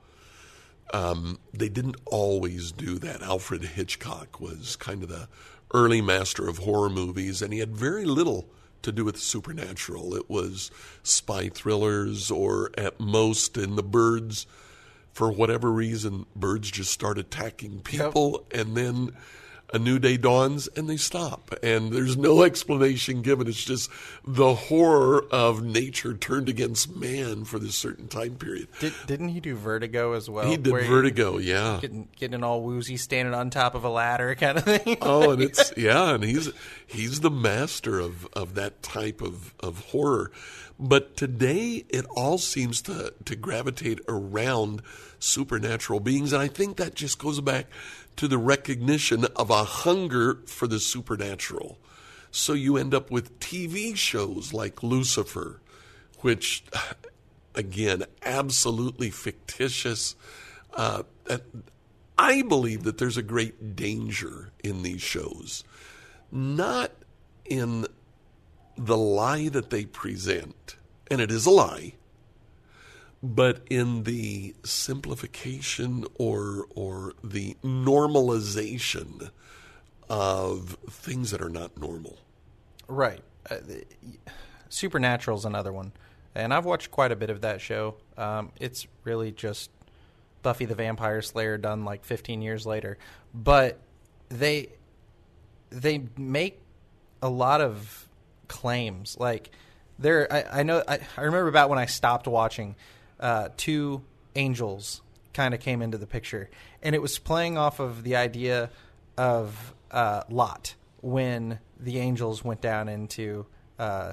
Um, 0.95 1.39
they 1.53 1.69
didn't 1.69 1.97
always 2.07 2.73
do 2.73 2.99
that. 3.01 3.23
Alfred 3.23 3.63
Hitchcock 3.63 4.41
was 4.41 4.77
kind 4.77 5.03
of 5.03 5.11
the 5.11 5.29
early 5.75 6.01
master 6.01 6.49
of 6.49 6.59
horror 6.59 6.89
movies, 6.89 7.43
and 7.43 7.53
he 7.53 7.59
had 7.59 7.77
very 7.77 8.07
little 8.07 8.49
to 8.81 8.93
do 8.93 9.05
with 9.05 9.17
the 9.17 9.21
supernatural. 9.21 10.15
It 10.15 10.31
was 10.31 10.71
spy 11.03 11.49
thrillers, 11.49 12.31
or 12.31 12.71
at 12.79 12.99
most, 12.99 13.59
in 13.59 13.77
the 13.77 13.83
birds, 13.83 14.47
for 15.13 15.31
whatever 15.31 15.71
reason, 15.71 16.25
birds 16.35 16.71
just 16.71 16.93
start 16.93 17.19
attacking 17.19 17.81
people, 17.81 18.47
and 18.51 18.77
then 18.77 19.15
a 19.73 19.79
new 19.79 19.99
day 19.99 20.17
dawns 20.17 20.69
and 20.77 20.89
they 20.89 20.97
stop. 20.97 21.55
And 21.63 21.93
there's 21.93 22.17
no 22.17 22.43
explanation 22.45 23.23
given. 23.23 23.47
It's 23.47 23.65
just 23.65 23.91
the 24.27 24.55
horror 24.55 25.25
of 25.31 25.63
nature 25.63 26.15
turned 26.15 26.49
against 26.49 26.97
man 26.97 27.45
for 27.45 27.59
this 27.59 27.75
certain 27.75 28.09
time 28.09 28.37
period. 28.37 28.69
Did, 28.81 28.95
didn't 29.07 29.29
he 29.29 29.41
do 29.41 29.55
Vertigo 29.55 30.13
as 30.13 30.29
well? 30.31 30.49
He 30.49 30.57
did 30.57 30.73
Vertigo, 30.73 31.39
yeah. 31.39 31.79
Getting, 31.81 32.09
getting 32.17 32.43
all 32.43 32.63
woozy, 32.63 32.97
standing 32.97 33.35
on 33.35 33.51
top 33.51 33.75
of 33.75 33.85
a 33.85 33.91
ladder, 33.91 34.35
kind 34.39 34.59
of 34.59 34.65
thing. 34.65 34.99
Oh, 35.03 35.31
and 35.31 35.43
it's 35.43 35.73
yeah, 35.77 36.15
and 36.15 36.25
he's 36.25 36.51
he's 36.87 37.21
the 37.21 37.31
master 37.31 37.99
of, 37.99 38.27
of 38.33 38.55
that 38.55 38.83
type 38.83 39.21
of, 39.21 39.55
of 39.61 39.81
horror. 39.87 40.31
But 40.79 41.17
today, 41.17 41.85
it 41.89 42.07
all 42.15 42.39
seems 42.39 42.81
to, 42.83 43.13
to 43.25 43.37
gravitate 43.37 44.01
around 44.07 44.83
supernatural 45.19 46.01
beings. 46.01 46.33
And 46.33 46.41
I 46.41 46.47
think 46.49 46.77
that 46.77 46.95
just 46.95 47.19
goes 47.19 47.41
back 47.41 47.67
to 48.17 48.29
the 48.29 48.39
recognition 48.39 49.25
of 49.37 49.51
a 49.51 49.65
hunger 49.65 50.39
for 50.47 50.67
the 50.69 50.79
supernatural. 50.79 51.79
So 52.31 52.53
you 52.53 52.77
end 52.77 52.95
up 52.95 53.11
with 53.11 53.41
TV 53.41 53.97
shows 53.97 54.53
like 54.53 54.83
Lucifer, 54.83 55.61
which, 56.21 56.65
again, 57.55 58.05
absolutely 58.23 59.11
fictitious. 59.11 60.15
Uh, 60.75 61.03
I 62.17 62.43
believe 62.43 62.85
that 62.85 62.99
there's 62.99 63.17
a 63.17 63.23
great 63.23 63.75
danger 63.75 64.53
in 64.63 64.83
these 64.83 65.03
shows, 65.03 65.65
not 66.31 66.93
in 67.45 67.87
the 68.79 68.97
lie 68.97 69.49
that 69.49 69.71
they 69.71 69.85
present, 69.85 70.77
and 71.11 71.21
it 71.21 71.31
is 71.31 71.45
a 71.47 71.51
lie, 71.51 71.95
but 73.23 73.63
in 73.69 74.05
the 74.05 74.55
simplification 74.63 76.07
or 76.19 76.67
or 76.75 77.13
the 77.23 77.57
normalization 77.65 79.31
of 80.09 80.77
things 80.89 81.33
that 81.33 81.43
are 81.43 81.51
not 81.51 81.77
normal. 81.77 82.19
Right. 82.87 83.23
Uh, 83.51 83.57
Supernatural 84.71 85.39
is 85.39 85.45
another 85.45 85.73
one, 85.73 85.93
and 86.35 86.55
I've 86.55 86.65
watched 86.65 86.91
quite 86.91 87.11
a 87.11 87.17
bit 87.17 87.31
of 87.31 87.41
that 87.41 87.61
show. 87.61 87.97
Um, 88.17 88.53
it's 88.61 88.87
really 89.05 89.33
just 89.33 89.71
Buffy 90.43 90.67
the 90.67 90.75
Vampire 90.75 91.23
Slayer 91.23 91.59
done 91.59 91.85
like 91.85 92.05
15 92.05 92.43
years 92.43 92.67
later, 92.67 92.99
but 93.35 93.79
they 94.29 94.69
they 95.71 96.05
make 96.17 96.61
a 97.23 97.29
lot 97.29 97.61
of 97.61 98.08
claims. 98.49 99.17
Like 99.19 99.51
there, 99.99 100.33
I, 100.33 100.61
I 100.61 100.63
know 100.63 100.83
I, 100.87 100.99
I, 101.17 101.23
remember 101.23 101.49
about 101.49 101.71
when 101.71 101.79
I 101.79 101.87
stopped 101.87 102.27
watching, 102.27 102.77
uh, 103.21 103.49
two 103.57 104.03
angels 104.35 105.03
kind 105.33 105.55
of 105.55 105.61
came 105.61 105.83
into 105.83 105.99
the 105.99 106.07
picture, 106.07 106.51
and 106.83 106.95
it 106.95 107.03
was 107.03 107.19
playing 107.19 107.59
off 107.59 107.81
of 107.81 108.03
the 108.03 108.17
idea 108.17 108.71
of 109.17 109.75
uh, 109.91 110.23
Lot 110.29 110.75
when 111.01 111.59
the 111.79 111.99
angels 111.99 112.45
went 112.45 112.61
down 112.61 112.89
into 112.89 113.47
uh, 113.79 114.13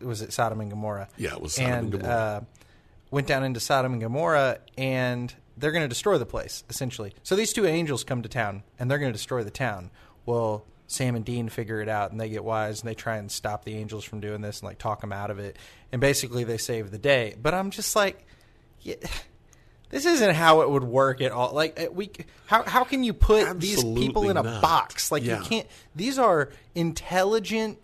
was 0.00 0.22
it 0.22 0.32
Sodom 0.32 0.60
and 0.60 0.70
Gomorrah? 0.70 1.08
Yeah, 1.16 1.34
it 1.34 1.40
was 1.40 1.54
Sodom 1.54 1.72
and, 1.72 1.94
and 1.94 2.02
Gomorrah. 2.02 2.16
Uh, 2.16 2.40
went 3.10 3.26
down 3.26 3.44
into 3.44 3.60
Sodom 3.60 3.92
and 3.92 4.02
Gomorrah, 4.02 4.58
and 4.76 5.34
they're 5.56 5.72
going 5.72 5.84
to 5.84 5.88
destroy 5.88 6.18
the 6.18 6.26
place 6.26 6.64
essentially. 6.68 7.14
So 7.22 7.36
these 7.36 7.52
two 7.52 7.66
angels 7.66 8.04
come 8.04 8.22
to 8.22 8.28
town, 8.28 8.62
and 8.78 8.90
they're 8.90 8.98
going 8.98 9.12
to 9.12 9.16
destroy 9.16 9.42
the 9.42 9.50
town. 9.50 9.90
Well, 10.26 10.64
Sam 10.90 11.14
and 11.14 11.24
Dean 11.24 11.48
figure 11.50 11.80
it 11.80 11.88
out, 11.88 12.10
and 12.10 12.20
they 12.20 12.28
get 12.30 12.42
wise, 12.42 12.80
and 12.80 12.88
they 12.90 12.94
try 12.94 13.18
and 13.18 13.30
stop 13.30 13.64
the 13.64 13.76
angels 13.76 14.04
from 14.04 14.20
doing 14.20 14.40
this, 14.40 14.60
and 14.60 14.66
like 14.66 14.78
talk 14.78 15.00
them 15.02 15.12
out 15.12 15.30
of 15.30 15.38
it, 15.38 15.56
and 15.92 16.00
basically 16.00 16.42
they 16.44 16.56
save 16.58 16.90
the 16.90 16.98
day. 16.98 17.34
But 17.40 17.52
I'm 17.54 17.70
just 17.70 17.94
like, 17.94 18.26
yeah, 18.80 18.94
this 19.90 20.06
isn't 20.06 20.34
how 20.34 20.62
it 20.62 20.70
would 20.70 20.84
work 20.84 21.20
at 21.20 21.30
all. 21.30 21.52
Like 21.54 21.88
we, 21.92 22.10
how 22.46 22.62
how 22.64 22.84
can 22.84 23.04
you 23.04 23.12
put 23.12 23.46
Absolutely 23.46 23.60
these 24.00 24.06
people 24.06 24.28
in 24.30 24.36
a 24.38 24.42
not. 24.42 24.62
box? 24.62 25.12
Like 25.12 25.22
Yeah. 25.24 25.38
you 25.40 25.44
can't. 25.44 25.66
These 25.94 26.18
are 26.18 26.50
intelligent 26.74 27.78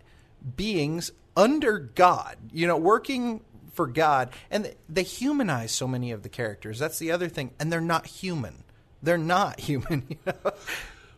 beings 0.57 1.11
under 1.37 1.77
God. 1.79 2.37
You 2.51 2.67
know, 2.67 2.77
working 2.77 3.41
for 3.73 3.87
God, 3.87 4.29
and 4.49 4.73
they 4.89 5.03
humanize 5.03 5.71
so 5.71 5.87
many 5.87 6.11
of 6.11 6.23
the 6.23 6.29
characters. 6.29 6.79
That's 6.79 6.97
the 6.97 7.11
other 7.11 7.27
thing, 7.29 7.51
and 7.59 7.71
they're 7.71 7.81
not 7.81 8.07
human. 8.07 8.63
They're 9.03 9.17
not 9.17 9.59
human. 9.59 10.05
You 10.09 10.17
know? 10.25 10.51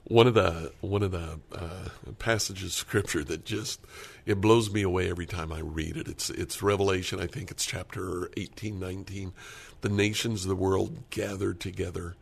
One 0.08 0.26
of 0.26 0.34
the 0.34 0.72
one 0.82 1.04
of 1.04 1.12
the 1.12 1.40
uh, 1.54 1.90
passages 2.18 2.64
of 2.64 2.72
scripture 2.72 3.24
that 3.26 3.44
just 3.44 3.82
it 4.26 4.40
blows 4.40 4.72
me 4.72 4.82
away 4.82 5.10
every 5.10 5.26
time 5.26 5.52
I 5.52 5.60
read 5.60 5.98
it. 5.98 6.08
It's 6.08 6.30
it's 6.30 6.64
Revelation. 6.64 7.20
I 7.20 7.28
think 7.28 7.52
it's 7.52 7.66
chapter 7.66 8.30
18, 8.38 8.80
19. 8.80 9.34
The 9.82 9.90
nations 9.90 10.44
of 10.44 10.50
the 10.50 10.56
world 10.56 11.10
gathered 11.10 11.60
together 11.60 12.16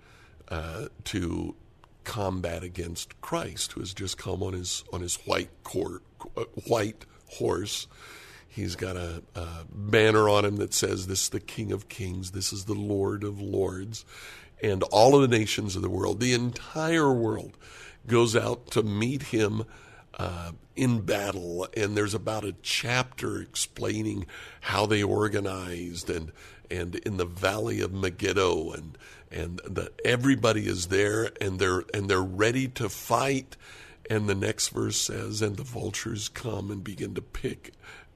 uh, 0.50 0.88
to 1.06 1.56
combat 2.04 2.64
against 2.64 3.20
Christ, 3.22 3.74
who 3.74 3.82
has 3.82 3.94
just 3.94 4.18
come 4.18 4.42
on 4.42 4.54
his 4.54 4.84
on 4.92 5.02
his 5.02 5.16
white 5.26 5.52
court, 5.64 6.02
uh, 6.36 6.46
white 6.68 7.06
horse. 7.34 7.88
He's 8.48 8.78
got 8.78 8.96
a, 8.96 9.22
a 9.36 9.66
banner 9.70 10.30
on 10.30 10.46
him 10.46 10.56
that 10.58 10.74
says, 10.74 11.06
"This 11.06 11.24
is 11.24 11.30
the 11.30 11.40
King 11.40 11.72
of 11.72 11.88
Kings. 11.88 12.32
This 12.32 12.52
is 12.52 12.66
the 12.66 12.74
Lord 12.74 13.24
of 13.24 13.40
Lords." 13.40 14.06
And 14.62 14.84
all 14.84 15.16
of 15.16 15.22
the 15.22 15.38
nations 15.38 15.76
of 15.76 15.82
the 15.82 15.90
world, 15.90 16.20
the 16.20 16.34
entire 16.34 17.12
world, 17.12 17.58
goes 18.08 18.36
out 18.36 18.68
to 18.72 18.84
meet 18.84 19.24
him 19.24 19.64
uh, 20.18 20.52
in 20.76 21.02
battle. 21.02 21.68
And 21.76 21.96
there's 21.96 22.14
about 22.14 22.46
a 22.46 22.56
chapter 22.62 23.42
explaining 23.42 24.26
how 24.62 24.86
they 24.86 25.04
organized 25.04 26.10
and 26.10 26.32
and 26.72 26.96
in 26.96 27.18
the 27.18 27.26
valley 27.26 27.80
of 27.82 27.94
Megiddo 27.94 28.72
and 28.72 28.98
and 29.32 29.60
the, 29.66 29.92
everybody 30.04 30.68
is 30.68 30.88
there 30.88 31.32
and 31.42 31.60
they're 31.60 31.84
and 31.94 32.10
they're 32.10 32.22
ready 32.22 32.68
to 32.70 32.90
fight. 32.90 33.58
And 34.08 34.28
the 34.28 34.36
next 34.36 34.70
verse 34.70 34.98
says, 34.98 35.42
and 35.42 35.58
the 35.58 35.64
vultures 35.64 36.30
come 36.30 36.70
and 36.70 36.84
begin 36.84 37.16
to 37.16 37.24
pick 37.24 37.74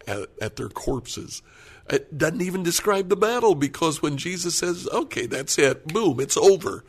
at, 0.07 0.29
at 0.39 0.55
their 0.55 0.69
corpses. 0.69 1.41
It 1.89 2.17
doesn't 2.17 2.41
even 2.41 2.63
describe 2.63 3.09
the 3.09 3.15
battle 3.15 3.55
because 3.55 4.01
when 4.01 4.17
Jesus 4.17 4.55
says, 4.55 4.87
"Okay, 4.91 5.25
that's 5.25 5.57
it. 5.57 5.87
Boom, 5.87 6.19
it's 6.19 6.37
over." 6.37 6.83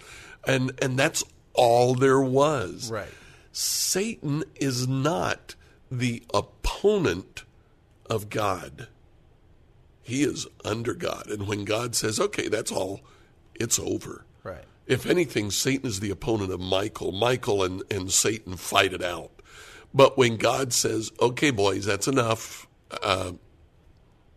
And 0.47 0.73
and 0.83 0.99
that's 0.99 1.25
all 1.55 1.95
there 1.95 2.21
was. 2.21 2.91
Right. 2.91 3.09
Satan 3.53 4.45
is 4.57 4.87
not 4.87 5.55
the 5.91 6.23
opponent 6.33 7.45
of 8.09 8.31
God. 8.31 8.89
He 10.03 10.23
is 10.23 10.47
under 10.65 10.95
God. 10.95 11.29
And 11.29 11.47
when 11.47 11.65
God 11.65 11.95
says, 11.95 12.21
"Okay, 12.21 12.49
that's 12.49 12.73
all," 12.73 13.01
it's 13.55 13.79
over. 13.79 14.25
Right. 14.43 14.65
If 14.87 15.07
anything, 15.07 15.51
Satan 15.53 15.87
is 15.87 16.01
the 16.01 16.11
opponent 16.11 16.51
of 16.53 16.61
Michael. 16.61 17.13
Michael 17.13 17.63
and, 17.63 17.83
and 17.91 18.11
Satan 18.11 18.57
fight 18.57 18.93
it 18.93 19.05
out. 19.05 19.31
But 19.95 20.19
when 20.19 20.37
God 20.37 20.73
says, 20.73 21.13
okay, 21.21 21.51
boys, 21.51 21.85
that's 21.85 22.09
enough, 22.09 22.67
uh, 23.03 23.33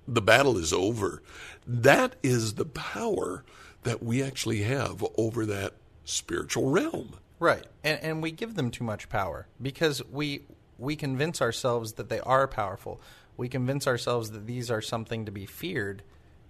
the 0.08 0.22
battle 0.22 0.58
is 0.58 0.74
over, 0.74 1.22
that 1.66 2.16
is 2.24 2.56
the 2.56 2.66
power 2.66 3.44
that 3.84 4.04
we 4.04 4.24
actually 4.24 4.63
have 4.63 5.06
over 5.18 5.46
that 5.46 5.74
spiritual 6.06 6.70
realm. 6.70 7.16
Right. 7.39 7.66
And 7.84 8.00
and 8.02 8.24
we 8.24 8.32
give 8.32 8.56
them 8.56 8.72
too 8.72 8.84
much 8.84 9.10
power 9.10 9.48
because 9.62 10.02
we 10.10 10.44
we 10.78 10.96
convince 10.96 11.42
ourselves 11.42 11.94
that 11.94 12.10
they 12.10 12.20
are 12.22 12.48
powerful. 12.48 13.02
We 13.36 13.50
convince 13.50 13.88
ourselves 13.88 14.32
that 14.32 14.46
these 14.46 14.70
are 14.70 14.82
something 14.82 15.26
to 15.26 15.32
be 15.32 15.46
feared, 15.46 16.04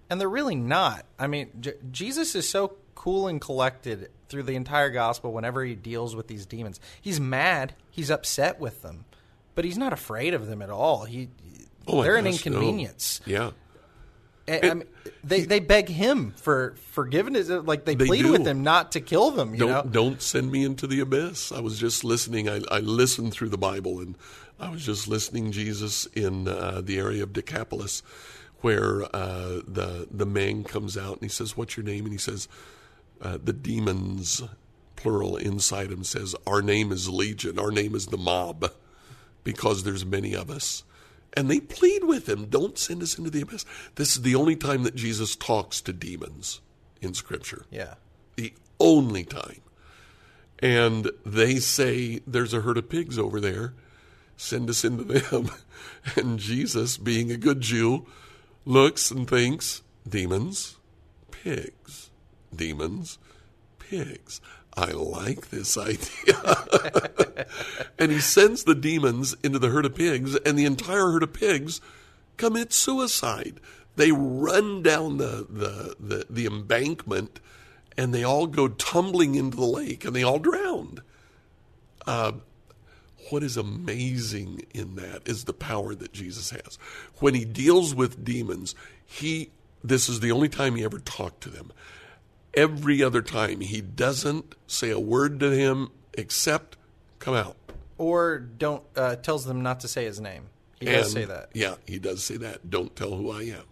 and 0.08 0.20
they're 0.20 0.28
really 0.28 0.54
not. 0.54 1.06
I 1.18 1.26
mean, 1.26 1.50
J- 1.60 1.74
Jesus 1.90 2.34
is 2.34 2.48
so 2.48 2.76
cool 2.94 3.26
and 3.26 3.40
collected 3.40 4.10
through 4.28 4.44
the 4.44 4.54
entire 4.54 4.90
gospel 4.90 5.32
whenever 5.32 5.64
he 5.64 5.74
deals 5.74 6.14
with 6.14 6.28
these 6.28 6.46
demons. 6.46 6.80
He's 7.00 7.20
mad, 7.20 7.74
he's 7.90 8.10
upset 8.10 8.60
with 8.60 8.82
them, 8.82 9.04
but 9.54 9.64
he's 9.64 9.78
not 9.78 9.92
afraid 9.92 10.34
of 10.34 10.46
them 10.46 10.62
at 10.62 10.70
all. 10.70 11.04
He 11.04 11.30
Oh 11.86 12.02
they're 12.02 12.16
an 12.16 12.24
no. 12.24 12.30
inconvenience. 12.30 13.20
Yeah. 13.26 13.50
And, 14.46 14.64
I 14.64 14.74
mean, 14.74 14.88
they 15.22 15.42
they 15.44 15.60
beg 15.60 15.88
him 15.88 16.32
for 16.36 16.74
forgiveness, 16.92 17.48
like 17.48 17.86
they, 17.86 17.94
They 17.94 18.06
plead 18.06 18.22
do. 18.22 18.32
with 18.32 18.46
him 18.46 18.62
not 18.62 18.92
to 18.92 19.00
kill 19.00 19.30
them. 19.30 19.54
You 19.54 19.60
don't 19.60 19.86
know, 19.86 19.90
don't 19.90 20.20
send 20.22 20.52
me 20.52 20.64
into 20.64 20.86
the 20.86 21.00
abyss. 21.00 21.50
I 21.50 21.60
was 21.60 21.78
just 21.78 22.04
listening. 22.04 22.48
I, 22.48 22.60
I 22.70 22.80
listened 22.80 23.32
through 23.32 23.48
the 23.48 23.58
Bible, 23.58 24.00
and 24.00 24.16
I 24.60 24.68
was 24.68 24.84
just 24.84 25.08
listening 25.08 25.50
Jesus 25.50 26.04
in 26.14 26.46
uh, 26.46 26.82
the 26.84 26.98
area 26.98 27.22
of 27.22 27.32
Decapolis, 27.32 28.02
where 28.60 29.04
uh, 29.16 29.60
the 29.66 30.06
the 30.10 30.26
man 30.26 30.62
comes 30.62 30.98
out 30.98 31.14
and 31.14 31.22
he 31.22 31.28
says, 31.28 31.56
"What's 31.56 31.78
your 31.78 31.84
name?" 31.84 32.04
And 32.04 32.12
he 32.12 32.18
says, 32.18 32.46
uh, 33.22 33.38
"The 33.42 33.54
demons, 33.54 34.42
plural, 34.96 35.38
inside 35.38 35.90
him 35.90 36.04
says, 36.04 36.34
Our 36.46 36.60
name 36.60 36.92
is 36.92 37.08
Legion. 37.08 37.58
Our 37.58 37.70
name 37.70 37.94
is 37.94 38.08
the 38.08 38.18
mob, 38.18 38.70
because 39.42 39.84
there's 39.84 40.04
many 40.04 40.34
of 40.34 40.50
us." 40.50 40.84
And 41.36 41.50
they 41.50 41.60
plead 41.60 42.04
with 42.04 42.28
him, 42.28 42.46
"Don't 42.46 42.78
send 42.78 43.02
us 43.02 43.18
into 43.18 43.30
the 43.30 43.42
abyss." 43.42 43.64
This 43.96 44.16
is 44.16 44.22
the 44.22 44.34
only 44.34 44.56
time 44.56 44.84
that 44.84 44.94
Jesus 44.94 45.34
talks 45.34 45.80
to 45.82 45.92
demons 45.92 46.60
in 47.00 47.14
Scripture 47.14 47.66
yeah. 47.70 47.94
the 48.36 48.54
only 48.80 49.24
time. 49.24 49.60
And 50.58 51.10
they 51.26 51.56
say, 51.56 52.20
There's 52.26 52.54
a 52.54 52.60
herd 52.60 52.78
of 52.78 52.88
pigs 52.88 53.18
over 53.18 53.40
there. 53.40 53.74
Send 54.36 54.70
us 54.70 54.84
into 54.84 55.04
them. 55.04 55.50
And 56.16 56.38
Jesus, 56.38 56.98
being 56.98 57.30
a 57.30 57.36
good 57.36 57.62
Jew, 57.62 58.06
looks 58.66 59.10
and 59.10 59.28
thinks, 59.28 59.82
Demons, 60.06 60.76
pigs, 61.30 62.10
demons, 62.54 63.18
pigs. 63.78 64.40
I 64.76 64.90
like 64.90 65.50
this 65.50 65.76
idea. 65.78 67.46
and 67.98 68.10
he 68.10 68.20
sends 68.20 68.64
the 68.64 68.74
demons 68.74 69.36
into 69.42 69.58
the 69.58 69.68
herd 69.68 69.86
of 69.86 69.94
pigs, 69.94 70.34
and 70.36 70.58
the 70.58 70.64
entire 70.64 71.10
herd 71.10 71.22
of 71.22 71.32
pigs 71.32 71.80
commit 72.36 72.72
suicide. 72.72 73.60
They 73.96 74.10
run 74.10 74.82
down 74.82 75.18
the, 75.18 75.46
the, 75.48 75.94
the, 76.00 76.26
the 76.28 76.46
embankment 76.46 77.40
and 77.96 78.12
they 78.12 78.24
all 78.24 78.46
go 78.46 78.68
tumbling 78.68 79.34
into 79.36 79.56
the 79.56 79.64
lake 79.64 80.04
and 80.04 80.14
they 80.14 80.22
all 80.22 80.38
drowned. 80.38 81.00
Uh, 82.06 82.32
what 83.30 83.42
is 83.42 83.56
amazing 83.56 84.62
in 84.74 84.96
that 84.96 85.22
is 85.26 85.44
the 85.44 85.52
power 85.52 85.94
that 85.94 86.12
Jesus 86.12 86.50
has. 86.50 86.78
When 87.20 87.34
he 87.34 87.44
deals 87.44 87.94
with 87.94 88.24
demons, 88.24 88.74
he 89.06 89.50
this 89.82 90.08
is 90.08 90.20
the 90.20 90.32
only 90.32 90.48
time 90.48 90.76
he 90.76 90.84
ever 90.84 90.98
talked 90.98 91.42
to 91.42 91.50
them. 91.50 91.70
Every 92.56 93.02
other 93.02 93.22
time 93.22 93.60
he 93.60 93.80
doesn't 93.80 94.54
say 94.66 94.90
a 94.90 95.00
word 95.00 95.40
to 95.40 95.50
him 95.50 95.90
except 96.14 96.76
come 97.18 97.34
out. 97.34 97.56
Or 97.98 98.38
don't 98.38 98.82
uh, 98.96 99.16
tells 99.16 99.44
them 99.44 99.62
not 99.62 99.80
to 99.80 99.88
say 99.88 100.04
his 100.04 100.20
name. 100.20 100.46
He 100.78 100.86
does 100.86 101.12
say 101.12 101.24
that. 101.24 101.50
Yeah, 101.54 101.76
he 101.86 101.98
does 101.98 102.22
say 102.22 102.36
that. 102.38 102.68
Don't 102.68 102.94
tell 102.94 103.14
who 103.14 103.30
I 103.30 103.42
am. 103.42 103.64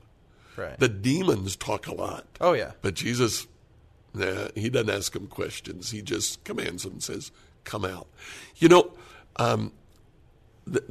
Right. 0.57 0.79
The 0.79 0.88
demons 0.88 1.57
talk 1.57 1.87
a 1.87 1.95
lot. 1.95 2.27
oh 2.40 2.53
yeah. 2.53 2.73
But 2.81 2.95
Jesus, 2.95 3.47
nah, 4.14 4.49
he 4.55 4.68
doesn't 4.71 4.90
ask 4.90 5.12
them 5.12 5.27
questions. 5.27 5.90
He 5.90 6.03
just 6.03 6.42
commands 6.45 6.85
them 6.85 6.92
and 6.95 7.03
says, 7.03 7.33
come 7.64 7.85
out. 7.85 8.07
You 8.57 8.68
know, 8.68 8.92
um, 9.37 9.73
th- 10.71 10.85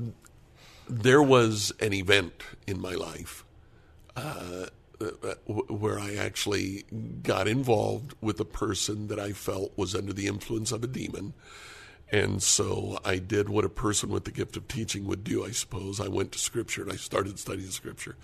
there 0.89 1.21
was 1.21 1.71
an 1.80 1.93
event 1.93 2.43
in 2.67 2.80
my 2.82 2.93
life 2.93 3.45
uh, 4.15 4.67
Uh, 5.01 5.11
uh, 5.23 5.53
where 5.73 5.99
I 5.99 6.15
actually 6.15 6.83
got 7.23 7.47
involved 7.47 8.13
with 8.21 8.39
a 8.39 8.45
person 8.45 9.07
that 9.07 9.19
I 9.19 9.31
felt 9.31 9.75
was 9.75 9.95
under 9.95 10.13
the 10.13 10.27
influence 10.27 10.71
of 10.71 10.83
a 10.83 10.87
demon. 10.87 11.33
And 12.11 12.43
so 12.43 12.99
I 13.03 13.17
did 13.17 13.49
what 13.49 13.65
a 13.65 13.69
person 13.69 14.09
with 14.09 14.25
the 14.25 14.31
gift 14.31 14.57
of 14.57 14.67
teaching 14.67 15.05
would 15.05 15.23
do, 15.23 15.43
I 15.45 15.51
suppose. 15.51 15.99
I 15.99 16.07
went 16.07 16.33
to 16.33 16.39
Scripture 16.39 16.83
and 16.83 16.91
I 16.91 16.97
started 16.97 17.39
studying 17.39 17.71
Scripture. 17.71 18.17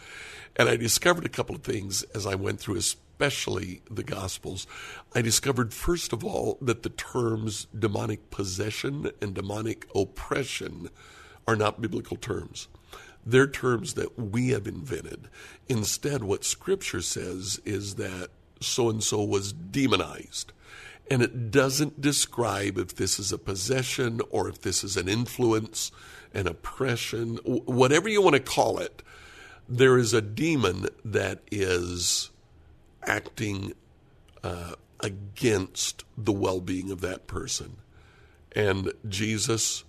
And 0.55 0.69
I 0.69 0.75
discovered 0.75 1.25
a 1.25 1.29
couple 1.29 1.55
of 1.55 1.63
things 1.63 2.03
as 2.13 2.27
I 2.27 2.35
went 2.35 2.59
through, 2.59 2.75
especially 2.75 3.81
the 3.89 4.03
Gospels. 4.03 4.67
I 5.15 5.21
discovered, 5.21 5.73
first 5.73 6.13
of 6.13 6.23
all, 6.23 6.57
that 6.61 6.83
the 6.83 6.89
terms 6.89 7.67
demonic 7.77 8.29
possession 8.29 9.09
and 9.21 9.33
demonic 9.33 9.87
oppression 9.95 10.89
are 11.47 11.55
not 11.55 11.81
biblical 11.81 12.17
terms. 12.17 12.67
They're 13.25 13.47
terms 13.47 13.95
that 13.95 14.17
we 14.17 14.49
have 14.49 14.67
invented. 14.67 15.29
Instead, 15.67 16.23
what 16.23 16.43
Scripture 16.43 17.01
says 17.01 17.59
is 17.65 17.95
that 17.95 18.29
so 18.61 18.89
and 18.89 19.03
so 19.03 19.23
was 19.23 19.53
demonized. 19.53 20.53
And 21.09 21.21
it 21.21 21.51
doesn't 21.51 22.01
describe 22.01 22.77
if 22.77 22.95
this 22.95 23.19
is 23.19 23.31
a 23.31 23.37
possession 23.37 24.21
or 24.29 24.49
if 24.49 24.61
this 24.61 24.83
is 24.83 24.97
an 24.97 25.07
influence, 25.07 25.91
an 26.33 26.47
oppression, 26.47 27.37
whatever 27.45 28.09
you 28.09 28.21
want 28.21 28.35
to 28.35 28.41
call 28.41 28.79
it. 28.79 29.01
There 29.69 29.97
is 29.97 30.13
a 30.13 30.21
demon 30.21 30.87
that 31.03 31.41
is 31.51 32.29
acting 33.03 33.73
uh, 34.43 34.75
against 34.99 36.03
the 36.17 36.33
well 36.33 36.61
being 36.61 36.91
of 36.91 37.01
that 37.01 37.27
person. 37.27 37.77
And 38.53 38.93
Jesus 39.07 39.83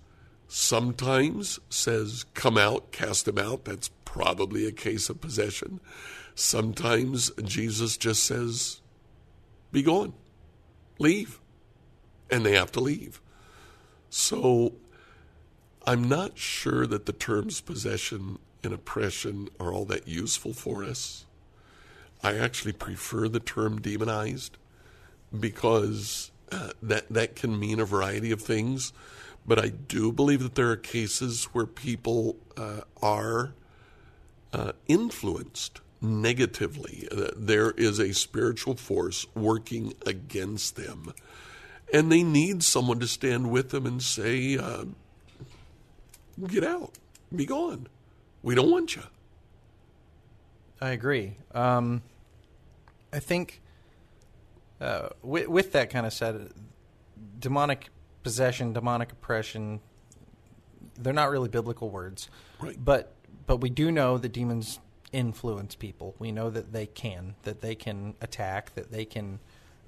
sometimes 0.49 1.59
says, 1.69 2.25
Come 2.33 2.57
out, 2.57 2.91
cast 2.91 3.27
him 3.27 3.37
out. 3.37 3.63
That's 3.63 3.89
probably 4.03 4.67
a 4.67 4.71
case 4.73 5.09
of 5.09 5.21
possession. 5.21 5.79
Sometimes 6.35 7.31
Jesus 7.43 7.95
just 7.95 8.23
says, 8.23 8.81
Be 9.71 9.83
gone, 9.83 10.13
leave. 10.97 11.39
And 12.29 12.45
they 12.45 12.53
have 12.55 12.71
to 12.73 12.79
leave. 12.79 13.21
So 14.09 14.73
I'm 15.85 16.07
not 16.07 16.37
sure 16.37 16.85
that 16.85 17.05
the 17.05 17.13
terms 17.13 17.61
possession 17.61 18.39
and 18.63 18.73
oppression 18.73 19.49
are 19.59 19.71
all 19.71 19.85
that 19.85 20.07
useful 20.07 20.53
for 20.53 20.83
us. 20.83 21.25
I 22.21 22.37
actually 22.37 22.73
prefer 22.73 23.27
the 23.29 23.39
term 23.39 23.81
demonized 23.81 24.57
because 25.37 26.31
uh, 26.51 26.71
that 26.81 27.07
that 27.09 27.35
can 27.35 27.59
mean 27.59 27.79
a 27.79 27.85
variety 27.85 28.31
of 28.31 28.41
things. 28.41 28.91
But 29.45 29.59
I 29.59 29.69
do 29.69 30.11
believe 30.11 30.43
that 30.43 30.55
there 30.55 30.69
are 30.69 30.75
cases 30.77 31.45
where 31.45 31.65
people 31.65 32.37
uh, 32.55 32.81
are 33.01 33.53
uh, 34.53 34.73
influenced 34.87 35.81
negatively. 36.01 37.07
Uh, 37.11 37.29
there 37.35 37.71
is 37.71 37.99
a 37.99 38.13
spiritual 38.13 38.75
force 38.75 39.25
working 39.35 39.93
against 40.05 40.75
them, 40.75 41.13
and 41.93 42.11
they 42.11 42.23
need 42.23 42.63
someone 42.63 42.99
to 42.99 43.07
stand 43.07 43.51
with 43.51 43.69
them 43.69 43.85
and 43.85 44.01
say, 44.01 44.57
uh, 44.57 44.85
"Get 46.47 46.63
out, 46.63 46.93
be 47.35 47.45
gone. 47.45 47.87
We 48.43 48.55
don't 48.55 48.71
want 48.71 48.95
you." 48.95 49.03
I 50.81 50.91
agree. 50.91 51.35
Um, 51.53 52.01
I 53.11 53.19
think 53.19 53.61
uh, 54.79 55.09
with, 55.21 55.47
with 55.47 55.71
that 55.73 55.89
kind 55.89 56.05
of 56.05 56.13
said, 56.13 56.51
demonic 57.37 57.89
possession, 58.23 58.73
demonic 58.73 59.11
oppression, 59.11 59.79
they're 60.97 61.13
not 61.13 61.29
really 61.29 61.49
biblical 61.49 61.89
words. 61.89 62.29
Right. 62.59 62.77
But 62.83 63.13
but 63.47 63.57
we 63.57 63.69
do 63.69 63.91
know 63.91 64.17
that 64.17 64.29
demons 64.31 64.79
influence 65.11 65.73
people. 65.75 66.15
We 66.19 66.31
know 66.31 66.49
that 66.51 66.71
they 66.71 66.85
can, 66.85 67.35
that 67.43 67.61
they 67.61 67.73
can 67.75 68.13
attack, 68.21 68.75
that 68.75 68.91
they 68.91 69.05
can. 69.05 69.39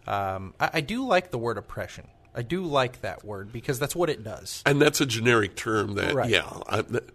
Um, 0.07 0.55
I, 0.59 0.69
I 0.75 0.81
do 0.81 1.05
like 1.05 1.29
the 1.31 1.37
word 1.37 1.57
oppression. 1.57 2.07
I 2.33 2.41
do 2.41 2.63
like 2.63 3.01
that 3.01 3.23
word 3.25 3.51
because 3.51 3.77
that's 3.77 3.95
what 3.95 4.09
it 4.09 4.23
does. 4.23 4.63
And 4.65 4.81
that's 4.81 4.99
a 5.01 5.05
generic 5.05 5.55
term 5.55 5.95
that, 5.95 6.13
Right. 6.15 6.29
yeah, 6.29 6.49
I, 6.67 6.81
that, 6.81 7.09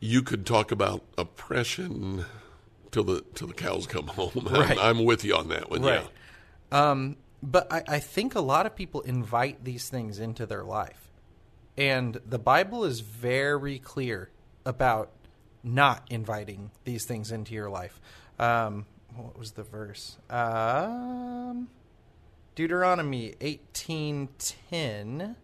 you 0.00 0.22
could 0.22 0.44
talk 0.46 0.72
about 0.72 1.02
oppression 1.18 2.24
till 2.90 3.04
the 3.04 3.22
till 3.34 3.46
the 3.48 3.54
cows 3.54 3.86
come 3.86 4.06
home. 4.08 4.30
I'm- 4.48 4.60
Right. 4.60 4.78
I'm, 4.80 5.04
with 5.04 5.24
you 5.24 5.36
on 5.36 5.48
that 5.50 5.70
one. 5.70 5.82
Right. 5.82 6.02
Yeah. 6.72 6.90
Um, 6.90 7.16
but 7.46 7.72
I, 7.72 7.84
I 7.86 7.98
think 8.00 8.34
a 8.34 8.40
lot 8.40 8.66
of 8.66 8.74
people 8.74 9.02
invite 9.02 9.64
these 9.64 9.88
things 9.88 10.18
into 10.18 10.46
their 10.46 10.64
life. 10.64 11.12
And 11.78 12.20
the 12.26 12.40
Bible 12.40 12.84
is 12.84 13.00
very 13.00 13.78
clear 13.78 14.30
about 14.64 15.12
not 15.62 16.04
inviting 16.10 16.72
these 16.84 17.04
things 17.04 17.30
into 17.30 17.54
your 17.54 17.70
life. 17.70 18.00
Um, 18.40 18.86
what 19.14 19.38
was 19.38 19.52
the 19.52 19.62
verse? 19.62 20.18
Um, 20.28 21.68
Deuteronomy 22.56 23.34
18:10 23.40 25.36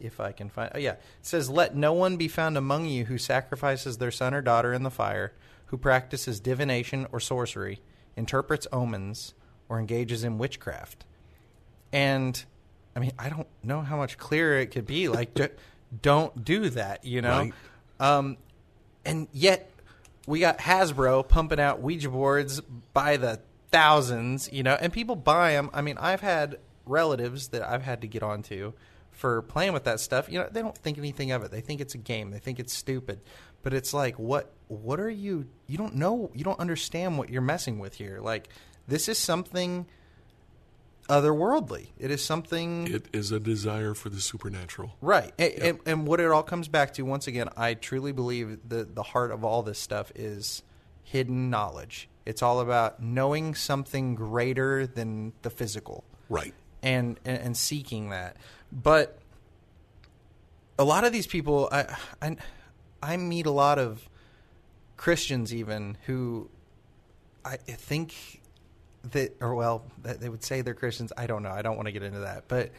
if 0.00 0.18
I 0.20 0.32
can 0.32 0.48
find. 0.48 0.70
Oh 0.74 0.78
yeah, 0.78 0.92
it 0.92 1.00
says, 1.20 1.50
"Let 1.50 1.76
no 1.76 1.92
one 1.92 2.16
be 2.16 2.28
found 2.28 2.56
among 2.56 2.86
you 2.86 3.04
who 3.04 3.18
sacrifices 3.18 3.98
their 3.98 4.10
son 4.10 4.32
or 4.32 4.40
daughter 4.40 4.72
in 4.72 4.84
the 4.84 4.90
fire, 4.90 5.34
who 5.66 5.76
practices 5.76 6.40
divination 6.40 7.06
or 7.12 7.20
sorcery, 7.20 7.82
interprets 8.16 8.66
omens, 8.72 9.34
or 9.68 9.78
engages 9.78 10.24
in 10.24 10.38
witchcraft." 10.38 11.04
And 11.92 12.42
I 12.94 13.00
mean, 13.00 13.12
I 13.18 13.28
don't 13.28 13.48
know 13.62 13.80
how 13.80 13.96
much 13.96 14.18
clearer 14.18 14.58
it 14.58 14.66
could 14.66 14.86
be. 14.86 15.08
Like, 15.08 15.34
d- 15.34 15.48
don't 16.02 16.44
do 16.44 16.70
that. 16.70 17.04
You 17.04 17.22
know. 17.22 17.38
Right. 17.38 17.52
Um, 17.98 18.36
and 19.04 19.28
yet 19.32 19.70
we 20.26 20.40
got 20.40 20.58
Hasbro 20.58 21.28
pumping 21.28 21.60
out 21.60 21.80
Ouija 21.80 22.08
boards 22.08 22.60
by 22.92 23.16
the 23.16 23.40
thousands, 23.70 24.50
you 24.52 24.62
know, 24.62 24.76
and 24.80 24.92
people 24.92 25.16
buy 25.16 25.52
them. 25.52 25.70
I 25.72 25.80
mean, 25.82 25.96
I've 25.98 26.20
had 26.20 26.58
relatives 26.86 27.48
that 27.48 27.62
I've 27.62 27.82
had 27.82 28.00
to 28.02 28.06
get 28.08 28.22
onto 28.22 28.72
for 29.10 29.42
playing 29.42 29.72
with 29.72 29.84
that 29.84 30.00
stuff. 30.00 30.30
You 30.30 30.40
know, 30.40 30.48
they 30.50 30.62
don't 30.62 30.76
think 30.76 30.98
anything 30.98 31.30
of 31.32 31.42
it. 31.42 31.50
They 31.50 31.60
think 31.60 31.80
it's 31.80 31.94
a 31.94 31.98
game. 31.98 32.30
They 32.30 32.38
think 32.38 32.58
it's 32.58 32.72
stupid. 32.72 33.20
But 33.62 33.74
it's 33.74 33.92
like, 33.92 34.18
what? 34.18 34.52
What 34.68 35.00
are 35.00 35.10
you? 35.10 35.46
You 35.66 35.76
don't 35.76 35.96
know. 35.96 36.30
You 36.34 36.44
don't 36.44 36.58
understand 36.58 37.18
what 37.18 37.28
you're 37.28 37.42
messing 37.42 37.78
with 37.78 37.94
here. 37.94 38.20
Like, 38.20 38.48
this 38.88 39.08
is 39.08 39.18
something 39.18 39.86
otherworldly. 41.10 41.88
It 41.98 42.10
is 42.10 42.24
something 42.24 42.86
It 42.86 43.08
is 43.12 43.32
a 43.32 43.40
desire 43.40 43.94
for 43.94 44.08
the 44.08 44.20
supernatural. 44.20 44.96
Right. 45.00 45.32
And, 45.38 45.52
and, 45.54 45.78
and 45.84 46.06
what 46.06 46.20
it 46.20 46.30
all 46.30 46.42
comes 46.42 46.68
back 46.68 46.94
to, 46.94 47.02
once 47.02 47.26
again, 47.26 47.48
I 47.56 47.74
truly 47.74 48.12
believe 48.12 48.58
that 48.68 48.94
the 48.94 49.02
heart 49.02 49.30
of 49.32 49.44
all 49.44 49.62
this 49.62 49.78
stuff 49.78 50.12
is 50.14 50.62
hidden 51.02 51.50
knowledge. 51.50 52.08
It's 52.24 52.42
all 52.42 52.60
about 52.60 53.02
knowing 53.02 53.54
something 53.54 54.14
greater 54.14 54.86
than 54.86 55.32
the 55.42 55.50
physical 55.50 56.04
Right. 56.28 56.54
and, 56.82 57.18
and, 57.24 57.38
and 57.38 57.56
seeking 57.56 58.10
that. 58.10 58.36
But 58.70 59.18
a 60.78 60.84
lot 60.84 61.04
of 61.04 61.12
these 61.12 61.26
people, 61.26 61.68
I, 61.72 61.96
I, 62.22 62.36
I 63.02 63.16
meet 63.16 63.46
a 63.46 63.50
lot 63.50 63.78
of 63.78 64.08
Christians 64.96 65.52
even 65.54 65.96
who 66.06 66.48
I 67.44 67.56
think 67.56 68.14
that, 69.12 69.36
or 69.40 69.54
well, 69.54 69.84
that 70.02 70.20
they 70.20 70.28
would 70.28 70.44
say 70.44 70.60
they're 70.62 70.74
Christians. 70.74 71.12
I 71.16 71.26
don't 71.26 71.42
know. 71.42 71.50
I 71.50 71.62
don't 71.62 71.76
want 71.76 71.86
to 71.86 71.92
get 71.92 72.02
into 72.02 72.20
that, 72.20 72.44
but 72.48 72.70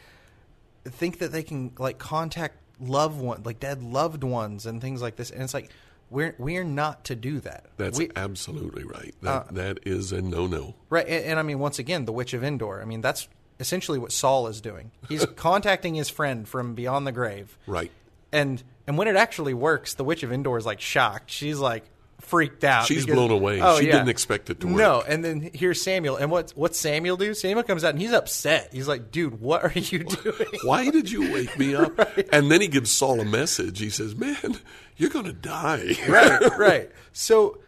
think 0.84 1.18
that 1.18 1.32
they 1.32 1.42
can 1.42 1.72
like 1.78 1.98
contact 1.98 2.56
loved 2.80 3.20
one, 3.20 3.42
like 3.44 3.60
dead 3.60 3.82
loved 3.82 4.24
ones, 4.24 4.66
and 4.66 4.80
things 4.80 5.02
like 5.02 5.16
this. 5.16 5.30
And 5.30 5.42
it's 5.42 5.54
like 5.54 5.70
we're 6.10 6.34
we're 6.38 6.64
not 6.64 7.04
to 7.06 7.14
do 7.14 7.40
that. 7.40 7.66
That's 7.76 7.98
we, 7.98 8.10
absolutely 8.16 8.84
right. 8.84 9.14
That, 9.22 9.30
uh, 9.30 9.44
that 9.52 9.78
is 9.84 10.12
a 10.12 10.22
no 10.22 10.46
no. 10.46 10.74
Right, 10.90 11.06
and, 11.06 11.24
and 11.24 11.38
I 11.38 11.42
mean, 11.42 11.58
once 11.58 11.78
again, 11.78 12.04
the 12.04 12.12
Witch 12.12 12.34
of 12.34 12.44
Endor. 12.44 12.80
I 12.80 12.84
mean, 12.84 13.00
that's 13.00 13.28
essentially 13.60 13.98
what 13.98 14.12
Saul 14.12 14.46
is 14.48 14.60
doing. 14.60 14.90
He's 15.08 15.24
contacting 15.36 15.94
his 15.94 16.08
friend 16.08 16.48
from 16.48 16.74
beyond 16.74 17.06
the 17.06 17.12
grave, 17.12 17.56
Right. 17.66 17.90
and 18.30 18.62
and 18.86 18.98
when 18.98 19.08
it 19.08 19.16
actually 19.16 19.54
works, 19.54 19.94
the 19.94 20.04
Witch 20.04 20.22
of 20.22 20.32
Endor 20.32 20.58
is 20.58 20.66
like 20.66 20.80
shocked. 20.80 21.30
She's 21.30 21.58
like, 21.58 21.84
freaked 22.22 22.64
out. 22.64 22.86
She's 22.86 23.04
because- 23.04 23.14
blown 23.16 23.30
away. 23.30 23.60
Oh, 23.60 23.78
she 23.78 23.86
yeah. 23.86 23.92
didn't 23.92 24.08
expect 24.08 24.48
it 24.50 24.58
to 24.60 24.66
work. 24.66 24.76
No, 24.76 25.02
and 25.06 25.22
then 25.24 25.50
here's 25.52 25.82
Samuel, 25.82 26.16
and 26.16 26.30
what's 26.30 26.56
what's 26.56 26.78
Samuel 26.78 27.16
do? 27.16 27.34
Samuel 27.34 27.62
comes 27.62 27.84
out 27.84 27.90
and 27.90 28.00
he's 28.00 28.12
upset. 28.12 28.70
He's 28.72 28.88
like, 28.88 29.10
"Dude, 29.10 29.40
what 29.40 29.62
are 29.64 29.72
you 29.78 30.00
doing?" 30.04 30.46
Why 30.64 30.88
did 30.90 31.10
you 31.10 31.32
wake 31.32 31.58
me 31.58 31.74
up? 31.74 31.98
And 32.32 32.50
then 32.50 32.60
he 32.62 32.68
gives 32.68 32.90
Saul 32.90 33.20
a 33.20 33.24
message. 33.24 33.78
He 33.78 33.90
says, 33.90 34.14
"Man, 34.16 34.56
you're 34.96 35.10
going 35.10 35.26
to 35.26 35.32
die." 35.32 35.94
right, 36.08 36.40
right. 36.58 36.90
So 37.12 37.58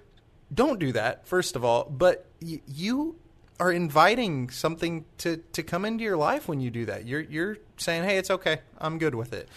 don't 0.53 0.79
do 0.81 0.93
that, 0.93 1.27
first 1.27 1.57
of 1.57 1.65
all. 1.65 1.85
But 1.85 2.27
y- 2.41 2.63
you 2.67 3.17
are 3.61 3.71
inviting 3.71 4.51
something 4.51 5.05
to, 5.19 5.37
to 5.53 5.63
come 5.63 5.85
into 5.85 6.03
your 6.03 6.17
life 6.17 6.49
when 6.49 6.61
you 6.61 6.71
do 6.71 6.87
that. 6.87 7.07
You're 7.07 7.21
you're 7.21 7.59
saying, 7.77 8.05
"Hey, 8.05 8.17
it's 8.19 8.31
okay. 8.31 8.61
I'm 8.79 8.99
good 8.99 9.15
with 9.15 9.33
it." 9.33 9.49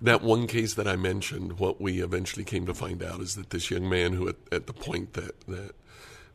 That 0.00 0.22
one 0.22 0.46
case 0.46 0.74
that 0.74 0.88
I 0.88 0.96
mentioned, 0.96 1.58
what 1.58 1.80
we 1.80 2.02
eventually 2.02 2.44
came 2.44 2.66
to 2.66 2.74
find 2.74 3.02
out 3.02 3.20
is 3.20 3.36
that 3.36 3.50
this 3.50 3.70
young 3.70 3.88
man, 3.88 4.12
who 4.12 4.28
at, 4.28 4.36
at 4.52 4.66
the 4.66 4.72
point 4.72 5.14
that, 5.14 5.40
that 5.46 5.74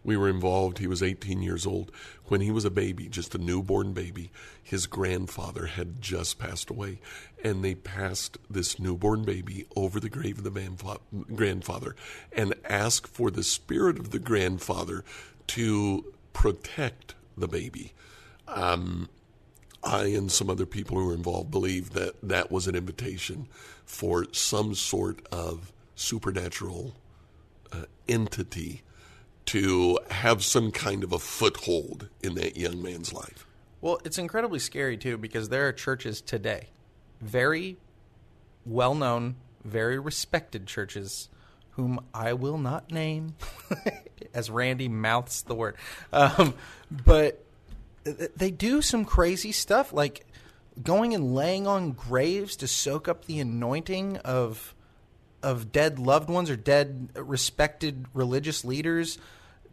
we 0.03 0.15
were 0.15 0.29
involved, 0.29 0.77
he 0.77 0.87
was 0.87 1.03
18 1.03 1.41
years 1.41 1.67
old. 1.67 1.91
When 2.25 2.41
he 2.41 2.51
was 2.51 2.65
a 2.65 2.71
baby, 2.71 3.09
just 3.09 3.35
a 3.35 3.37
newborn 3.37 3.93
baby, 3.93 4.31
his 4.63 4.87
grandfather 4.87 5.65
had 5.65 6.01
just 6.01 6.39
passed 6.39 6.69
away. 6.69 6.99
And 7.43 7.63
they 7.63 7.75
passed 7.75 8.37
this 8.49 8.79
newborn 8.79 9.23
baby 9.23 9.65
over 9.75 9.99
the 9.99 10.09
grave 10.09 10.37
of 10.37 10.43
the 10.45 10.99
grandfather 11.35 11.95
and 12.31 12.53
asked 12.63 13.07
for 13.07 13.29
the 13.29 13.43
spirit 13.43 13.99
of 13.99 14.11
the 14.11 14.19
grandfather 14.19 15.03
to 15.47 16.13
protect 16.33 17.15
the 17.37 17.47
baby. 17.47 17.93
Um, 18.47 19.09
I 19.83 20.07
and 20.07 20.31
some 20.31 20.49
other 20.49 20.65
people 20.65 20.97
who 20.97 21.05
were 21.07 21.13
involved 21.13 21.51
believe 21.51 21.91
that 21.91 22.15
that 22.21 22.51
was 22.51 22.67
an 22.67 22.75
invitation 22.75 23.47
for 23.85 24.25
some 24.31 24.75
sort 24.75 25.25
of 25.31 25.71
supernatural 25.95 26.95
uh, 27.71 27.83
entity 28.07 28.81
to 29.45 29.99
have 30.09 30.43
some 30.43 30.71
kind 30.71 31.03
of 31.03 31.11
a 31.11 31.19
foothold 31.19 32.09
in 32.21 32.35
that 32.35 32.55
young 32.55 32.81
man's 32.81 33.13
life. 33.13 33.47
Well, 33.81 33.99
it's 34.03 34.17
incredibly 34.17 34.59
scary 34.59 34.97
too 34.97 35.17
because 35.17 35.49
there 35.49 35.67
are 35.67 35.73
churches 35.73 36.21
today, 36.21 36.67
very 37.21 37.77
well 38.65 38.93
known, 38.93 39.37
very 39.63 39.97
respected 39.97 40.67
churches, 40.67 41.29
whom 41.71 41.99
I 42.13 42.33
will 42.33 42.57
not 42.57 42.91
name, 42.91 43.35
as 44.33 44.49
Randy 44.49 44.87
mouths 44.87 45.43
the 45.43 45.55
word. 45.55 45.75
Um, 46.11 46.53
but 46.91 47.43
they 48.03 48.51
do 48.51 48.81
some 48.81 49.05
crazy 49.05 49.51
stuff, 49.51 49.93
like 49.93 50.25
going 50.81 51.13
and 51.13 51.35
laying 51.35 51.67
on 51.67 51.91
graves 51.91 52.55
to 52.57 52.67
soak 52.67 53.07
up 53.07 53.25
the 53.25 53.39
anointing 53.39 54.17
of 54.17 54.75
of 55.41 55.71
dead 55.71 55.99
loved 55.99 56.29
ones 56.29 56.49
or 56.49 56.55
dead 56.55 57.09
respected 57.15 58.05
religious 58.13 58.65
leaders. 58.65 59.17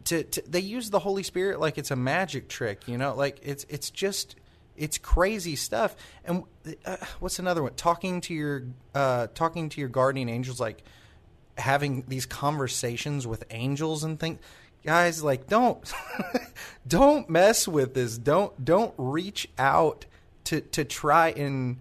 To, 0.05 0.23
to 0.23 0.43
they 0.47 0.61
use 0.61 0.89
the 0.89 0.99
holy 0.99 1.23
spirit 1.23 1.59
like 1.59 1.77
it's 1.77 1.91
a 1.91 1.95
magic 1.95 2.47
trick 2.47 2.87
you 2.87 2.97
know? 2.97 3.13
Like 3.13 3.39
it's 3.41 3.65
it's 3.69 3.89
just 3.89 4.35
it's 4.77 4.97
crazy 4.97 5.55
stuff. 5.55 5.95
And 6.23 6.43
uh, 6.85 6.97
what's 7.19 7.39
another 7.39 7.63
one? 7.63 7.73
Talking 7.73 8.21
to 8.21 8.33
your 8.33 8.63
uh, 8.93 9.27
talking 9.33 9.69
to 9.69 9.79
your 9.79 9.89
guardian 9.89 10.29
angels 10.29 10.59
like 10.59 10.83
having 11.57 12.03
these 12.07 12.25
conversations 12.25 13.25
with 13.25 13.43
angels 13.49 14.03
and 14.03 14.19
things 14.19 14.39
guys 14.87 15.21
like 15.21 15.47
don't 15.47 15.93
don't 16.87 17.29
mess 17.29 17.67
with 17.67 17.93
this 17.93 18.17
don't 18.17 18.63
don't 18.63 18.93
reach 18.97 19.47
out 19.57 20.05
to 20.45 20.61
to 20.61 20.85
try 20.85 21.29
and 21.31 21.77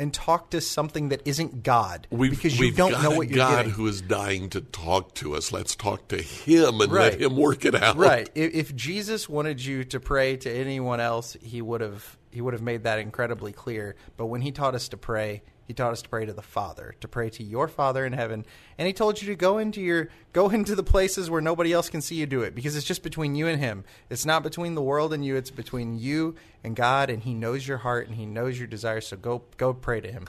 and 0.00 0.12
talk 0.12 0.50
to 0.50 0.60
something 0.60 1.08
that 1.08 1.20
isn't 1.24 1.62
God 1.62 2.06
We've, 2.10 2.30
because 2.30 2.58
you 2.58 2.70
don't 2.72 3.00
know 3.02 3.10
what 3.10 3.28
you're 3.28 3.36
God 3.38 3.56
getting. 3.56 3.72
who 3.72 3.86
is 3.88 4.00
dying 4.00 4.48
to 4.50 4.60
talk 4.60 5.12
to 5.14 5.34
us. 5.34 5.50
Let's 5.50 5.74
talk 5.74 6.06
to 6.08 6.22
Him 6.22 6.80
and 6.80 6.92
Right. 6.92 7.12
let 7.12 7.20
Him 7.20 7.36
work 7.36 7.64
it 7.64 7.74
out. 7.74 7.96
Right. 7.96 8.30
If, 8.36 8.54
if 8.54 8.76
Jesus 8.76 9.28
wanted 9.28 9.64
you 9.64 9.82
to 9.86 9.98
pray 9.98 10.36
to 10.36 10.50
anyone 10.52 11.00
else, 11.00 11.36
he 11.42 11.60
would 11.62 11.80
have 11.80 12.16
he 12.30 12.40
would 12.40 12.54
have 12.54 12.62
made 12.62 12.84
that 12.84 13.00
incredibly 13.00 13.52
clear. 13.52 13.96
But 14.16 14.26
when 14.26 14.40
he 14.40 14.52
taught 14.52 14.76
us 14.76 14.88
to 14.90 14.96
pray, 14.96 15.42
he 15.68 15.74
taught 15.74 15.92
us 15.92 16.00
to 16.00 16.08
pray 16.08 16.24
to 16.24 16.32
the 16.32 16.42
Father, 16.42 16.94
to 17.00 17.06
pray 17.06 17.28
to 17.28 17.44
your 17.44 17.68
Father 17.68 18.06
in 18.06 18.14
heaven, 18.14 18.46
and 18.78 18.86
he 18.86 18.94
told 18.94 19.20
you 19.20 19.28
to 19.28 19.36
go 19.36 19.58
into 19.58 19.82
your 19.82 20.08
go 20.32 20.48
into 20.50 20.74
the 20.74 20.82
places 20.82 21.30
where 21.30 21.42
nobody 21.42 21.72
else 21.72 21.90
can 21.90 22.00
see 22.00 22.16
you 22.16 22.26
do 22.26 22.40
it 22.40 22.54
because 22.54 22.74
it's 22.74 22.86
just 22.86 23.02
between 23.02 23.34
you 23.34 23.46
and 23.46 23.60
him. 23.60 23.84
It's 24.08 24.24
not 24.24 24.42
between 24.42 24.74
the 24.74 24.82
world 24.82 25.12
and 25.12 25.22
you, 25.22 25.36
it's 25.36 25.50
between 25.50 25.98
you 25.98 26.34
and 26.64 26.74
God 26.74 27.10
and 27.10 27.22
he 27.22 27.34
knows 27.34 27.68
your 27.68 27.78
heart 27.78 28.08
and 28.08 28.16
he 28.16 28.24
knows 28.24 28.58
your 28.58 28.66
desires, 28.66 29.06
so 29.06 29.18
go 29.18 29.42
go 29.58 29.74
pray 29.74 30.00
to 30.00 30.10
him. 30.10 30.26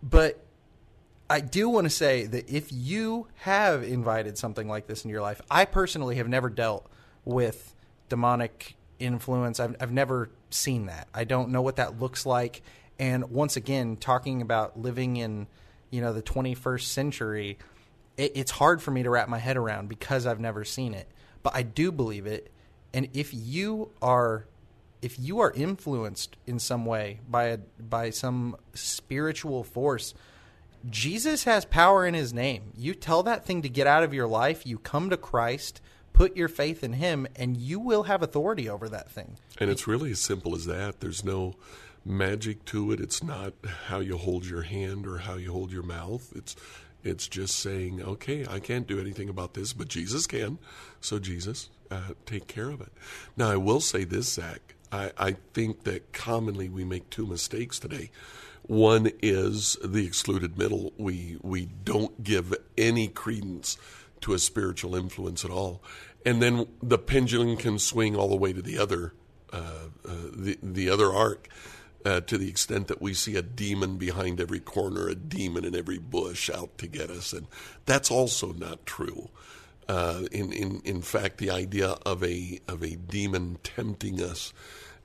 But 0.00 0.44
I 1.28 1.40
do 1.40 1.68
want 1.68 1.86
to 1.86 1.90
say 1.90 2.26
that 2.26 2.48
if 2.48 2.70
you 2.70 3.26
have 3.36 3.82
invited 3.82 4.38
something 4.38 4.68
like 4.68 4.86
this 4.86 5.04
in 5.04 5.10
your 5.10 5.22
life, 5.22 5.40
I 5.50 5.64
personally 5.64 6.16
have 6.16 6.28
never 6.28 6.48
dealt 6.48 6.88
with 7.24 7.74
demonic 8.08 8.76
influence. 9.00 9.58
I've, 9.58 9.74
I've 9.80 9.92
never 9.92 10.30
seen 10.50 10.86
that. 10.86 11.08
I 11.12 11.24
don't 11.24 11.50
know 11.50 11.62
what 11.62 11.76
that 11.76 11.98
looks 11.98 12.24
like. 12.26 12.62
And 13.02 13.30
once 13.30 13.56
again, 13.56 13.96
talking 13.96 14.42
about 14.42 14.78
living 14.78 15.16
in, 15.16 15.48
you 15.90 16.00
know, 16.00 16.12
the 16.12 16.22
21st 16.22 16.82
century, 16.82 17.58
it, 18.16 18.30
it's 18.36 18.52
hard 18.52 18.80
for 18.80 18.92
me 18.92 19.02
to 19.02 19.10
wrap 19.10 19.28
my 19.28 19.40
head 19.40 19.56
around 19.56 19.88
because 19.88 20.24
I've 20.24 20.38
never 20.38 20.64
seen 20.64 20.94
it. 20.94 21.08
But 21.42 21.56
I 21.56 21.62
do 21.62 21.90
believe 21.90 22.26
it. 22.26 22.52
And 22.94 23.08
if 23.12 23.34
you 23.34 23.90
are 24.00 24.46
if 25.02 25.18
you 25.18 25.40
are 25.40 25.50
influenced 25.50 26.36
in 26.46 26.60
some 26.60 26.86
way 26.86 27.18
by 27.28 27.46
a, 27.46 27.56
by 27.80 28.10
some 28.10 28.54
spiritual 28.72 29.64
force, 29.64 30.14
Jesus 30.88 31.42
has 31.42 31.64
power 31.64 32.06
in 32.06 32.14
his 32.14 32.32
name. 32.32 32.70
You 32.76 32.94
tell 32.94 33.24
that 33.24 33.44
thing 33.44 33.62
to 33.62 33.68
get 33.68 33.88
out 33.88 34.04
of 34.04 34.14
your 34.14 34.28
life, 34.28 34.64
you 34.64 34.78
come 34.78 35.10
to 35.10 35.16
Christ, 35.16 35.80
put 36.12 36.36
your 36.36 36.46
faith 36.46 36.84
in 36.84 36.92
him, 36.92 37.26
and 37.34 37.56
you 37.56 37.80
will 37.80 38.04
have 38.04 38.22
authority 38.22 38.68
over 38.68 38.88
that 38.90 39.10
thing. 39.10 39.38
And 39.58 39.70
it's 39.70 39.88
really 39.88 40.12
as 40.12 40.20
simple 40.20 40.54
as 40.54 40.66
that. 40.66 41.00
There's 41.00 41.24
no 41.24 41.56
magic 42.04 42.64
to 42.66 42.92
it. 42.92 43.00
It's 43.00 43.22
not 43.22 43.54
how 43.88 44.00
you 44.00 44.16
hold 44.16 44.46
your 44.46 44.62
hand 44.62 45.06
or 45.06 45.18
how 45.18 45.34
you 45.34 45.52
hold 45.52 45.72
your 45.72 45.82
mouth. 45.82 46.32
It's 46.34 46.56
it's 47.04 47.26
just 47.26 47.56
saying, 47.56 48.00
okay, 48.00 48.46
I 48.48 48.60
can't 48.60 48.86
do 48.86 49.00
anything 49.00 49.28
about 49.28 49.54
this, 49.54 49.72
but 49.72 49.88
Jesus 49.88 50.26
can. 50.26 50.58
So 51.00 51.18
Jesus, 51.18 51.68
uh, 51.90 52.12
take 52.26 52.46
care 52.46 52.70
of 52.70 52.80
it. 52.80 52.92
Now 53.36 53.50
I 53.50 53.56
will 53.56 53.80
say 53.80 54.04
this, 54.04 54.32
Zack. 54.34 54.74
I, 54.92 55.10
I 55.18 55.36
think 55.52 55.84
that 55.84 56.12
commonly 56.12 56.68
we 56.68 56.84
make 56.84 57.10
two 57.10 57.26
mistakes 57.26 57.78
today. 57.78 58.10
One 58.62 59.10
is 59.20 59.76
the 59.82 60.06
excluded 60.06 60.56
middle. 60.56 60.92
We 60.96 61.38
we 61.42 61.66
don't 61.66 62.22
give 62.22 62.54
any 62.78 63.08
credence 63.08 63.76
to 64.20 64.34
a 64.34 64.38
spiritual 64.38 64.94
influence 64.94 65.44
at 65.44 65.50
all, 65.50 65.82
and 66.24 66.40
then 66.40 66.68
the 66.80 66.98
pendulum 66.98 67.56
can 67.56 67.78
swing 67.80 68.14
all 68.14 68.28
the 68.28 68.36
way 68.36 68.52
to 68.52 68.62
the 68.62 68.78
other 68.78 69.14
uh, 69.52 69.88
uh, 70.08 70.12
the 70.32 70.58
the 70.62 70.88
other 70.88 71.12
arc. 71.12 71.48
Uh, 72.04 72.20
to 72.20 72.36
the 72.36 72.48
extent 72.48 72.88
that 72.88 73.00
we 73.00 73.14
see 73.14 73.36
a 73.36 73.42
demon 73.42 73.96
behind 73.96 74.40
every 74.40 74.58
corner, 74.58 75.08
a 75.08 75.14
demon 75.14 75.64
in 75.64 75.76
every 75.76 75.98
bush 75.98 76.50
out 76.50 76.76
to 76.78 76.88
get 76.88 77.10
us, 77.10 77.32
and 77.32 77.46
that's 77.86 78.10
also 78.10 78.52
not 78.52 78.84
true. 78.86 79.28
Uh, 79.88 80.22
in 80.32 80.52
in 80.52 80.80
in 80.84 81.02
fact, 81.02 81.38
the 81.38 81.50
idea 81.50 81.90
of 82.04 82.24
a 82.24 82.58
of 82.66 82.82
a 82.82 82.96
demon 82.96 83.58
tempting 83.62 84.22
us, 84.22 84.52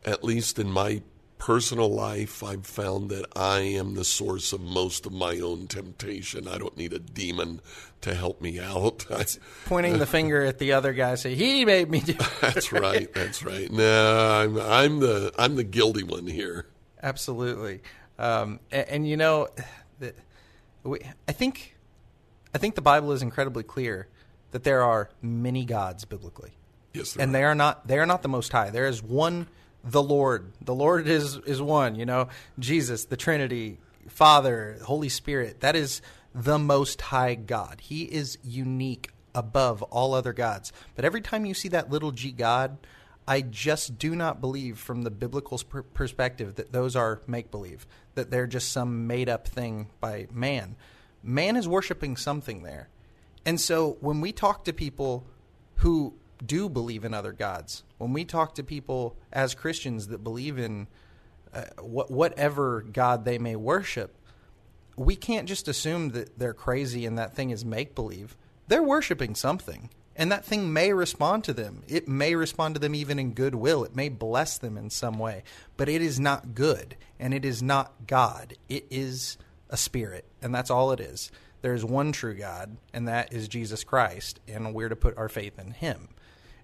at 0.06 0.24
least 0.24 0.58
in 0.58 0.72
my 0.72 1.02
personal 1.38 1.90
life, 1.90 2.44
I've 2.44 2.66
found 2.66 3.10
that 3.10 3.26
I 3.36 3.60
am 3.60 3.96
the 3.96 4.04
source 4.04 4.54
of 4.54 4.62
most 4.62 5.06
of 5.06 5.14
my 5.14 5.40
own 5.40 5.68
temptation. 5.68 6.48
I 6.48 6.58
don't 6.58 6.78
need 6.78 6.94
a 6.94 7.00
demon 7.00 7.62
to 8.02 8.16
help 8.16 8.42
me 8.42 8.60
out. 8.60 9.06
Pointing 9.66 10.00
the 10.00 10.06
finger 10.06 10.44
at 10.44 10.60
the 10.60 10.74
other 10.74 10.94
guy, 10.94 11.16
say 11.16 11.36
he 11.36 11.66
made 11.66 11.90
me 11.90 12.00
do. 12.00 12.14
it." 12.20 12.32
that's 12.42 12.72
right. 12.72 13.12
That's 13.14 13.44
right. 13.44 13.72
No, 13.72 14.30
I'm 14.30 14.58
I'm 14.60 15.00
the 15.00 15.34
I'm 15.38 15.56
the 15.56 15.64
guilty 15.64 16.04
one 16.04 16.28
here. 16.28 16.68
Absolutely, 17.02 17.82
um, 18.20 18.60
and, 18.72 18.90
and, 18.90 19.08
you 19.08 19.18
know, 19.18 19.48
the, 20.00 20.14
we, 20.84 21.00
I 21.28 21.32
think, 21.32 21.76
I 22.54 22.58
think 22.58 22.76
the 22.76 22.82
Bible 22.82 23.12
is 23.12 23.22
incredibly 23.22 23.64
clear 23.64 24.08
that 24.52 24.64
there 24.64 24.82
are 24.84 25.10
many 25.22 25.66
gods 25.66 26.06
biblically, 26.06 26.54
Yes, 26.94 27.14
there 27.14 27.24
and 27.24 27.32
are. 27.32 27.34
they 27.40 27.44
are 27.44 27.56
not 27.56 27.88
they 27.88 28.00
are 28.00 28.06
not 28.06 28.22
the 28.24 28.30
Most 28.30 28.52
High. 28.52 28.70
There 28.72 28.88
is 28.88 29.04
one, 29.04 29.48
the 29.84 30.02
Lord. 30.02 30.52
The 30.62 30.74
Lord 30.74 31.08
is 31.08 31.38
is 31.46 31.62
one. 31.62 31.96
You 31.96 32.06
know, 32.06 32.30
Jesus, 32.58 33.06
the 33.06 33.18
Trinity, 33.18 33.78
Father, 34.08 34.80
Holy 34.84 35.10
Spirit. 35.10 35.60
That 35.60 35.76
is 35.76 36.02
the 36.34 36.58
Most 36.58 37.02
High 37.02 37.36
God. 37.36 37.82
He 37.82 38.04
is 38.04 38.38
unique 38.44 39.12
above 39.36 39.84
all 39.84 40.14
other 40.16 40.34
gods. 40.34 40.72
But 40.96 41.06
every 41.06 41.22
time 41.22 41.46
you 41.46 41.54
see 41.54 41.70
that 41.70 41.92
little 41.92 42.12
g 42.12 42.32
God. 42.32 42.78
I 43.28 43.42
just 43.42 44.00
do 44.00 44.16
not 44.16 44.40
believe, 44.40 44.80
from 44.80 45.02
the 45.02 45.12
biblical 45.12 45.58
per- 45.58 45.84
perspective, 45.84 46.56
that 46.56 46.72
those 46.72 46.96
are 46.96 47.22
make 47.28 47.52
believe, 47.52 47.86
that 48.16 48.32
they're 48.32 48.48
just 48.48 48.72
some 48.72 49.08
made 49.08 49.28
up 49.28 49.48
thing 49.48 49.88
by 50.00 50.28
man. 50.32 50.76
Man 51.22 51.56
is 51.56 51.68
worshiping 51.68 52.16
something 52.16 52.64
there. 52.64 52.90
And 53.46 53.60
so 53.60 53.98
when 54.00 54.22
we 54.22 54.32
talk 54.32 54.64
to 54.66 54.74
people 54.74 55.26
who 55.78 56.14
do 56.46 56.70
believe 56.70 57.04
in 57.04 57.14
other 57.14 57.34
gods, 57.34 57.84
when 57.98 58.14
we 58.14 58.24
talk 58.24 58.56
to 58.56 58.64
people 58.64 59.18
as 59.34 59.56
Christians 59.56 60.08
that 60.08 60.24
believe 60.24 60.58
in 60.58 60.88
uh, 61.54 61.64
wh- 61.78 62.10
whatever 62.10 62.82
God 62.82 63.26
they 63.26 63.38
may 63.38 63.56
worship, 63.56 64.16
we 64.96 65.16
can't 65.16 65.48
just 65.48 65.68
assume 65.68 66.10
that 66.10 66.40
they're 66.40 66.54
crazy 66.54 67.06
and 67.06 67.18
that 67.18 67.36
thing 67.36 67.50
is 67.50 67.66
make 67.66 67.94
believe 67.94 68.38
they're 68.68 68.84
worshiping 68.84 69.36
something. 69.36 69.90
And 70.18 70.32
that 70.32 70.44
thing 70.44 70.74
may 70.74 70.92
respond 70.94 71.44
to 71.44 71.54
them. 71.54 71.84
It 71.88 72.08
may 72.08 72.34
respond 72.34 72.76
to 72.76 72.82
them 72.82 72.96
even 72.96 73.20
in 73.20 73.34
goodwill. 73.34 73.84
It 73.84 73.96
may 73.96 74.10
bless 74.10 74.58
them 74.58 74.76
in 74.76 74.90
some 74.90 75.20
way. 75.20 75.44
But 75.78 75.90
it 75.90 76.02
is 76.02 76.20
not 76.20 76.56
good. 76.56 76.98
And 77.20 77.34
it 77.34 77.46
is 77.46 77.62
not 77.62 77.94
God. 78.08 78.56
It 78.68 78.88
is 78.90 79.38
a 79.70 79.78
spirit. 79.78 80.26
And 80.42 80.54
that's 80.54 80.72
all 80.72 80.92
it 80.92 81.00
is. 81.00 81.32
There 81.62 81.74
is 81.74 81.86
one 81.86 82.12
true 82.12 82.36
God, 82.36 82.78
and 82.94 83.08
that 83.08 83.34
is 83.34 83.48
Jesus 83.48 83.84
Christ. 83.84 84.40
And 84.48 84.74
we're 84.74 84.90
to 84.90 84.96
put 84.96 85.18
our 85.18 85.30
faith 85.30 85.60
in 85.60 85.72
Him. 85.72 86.10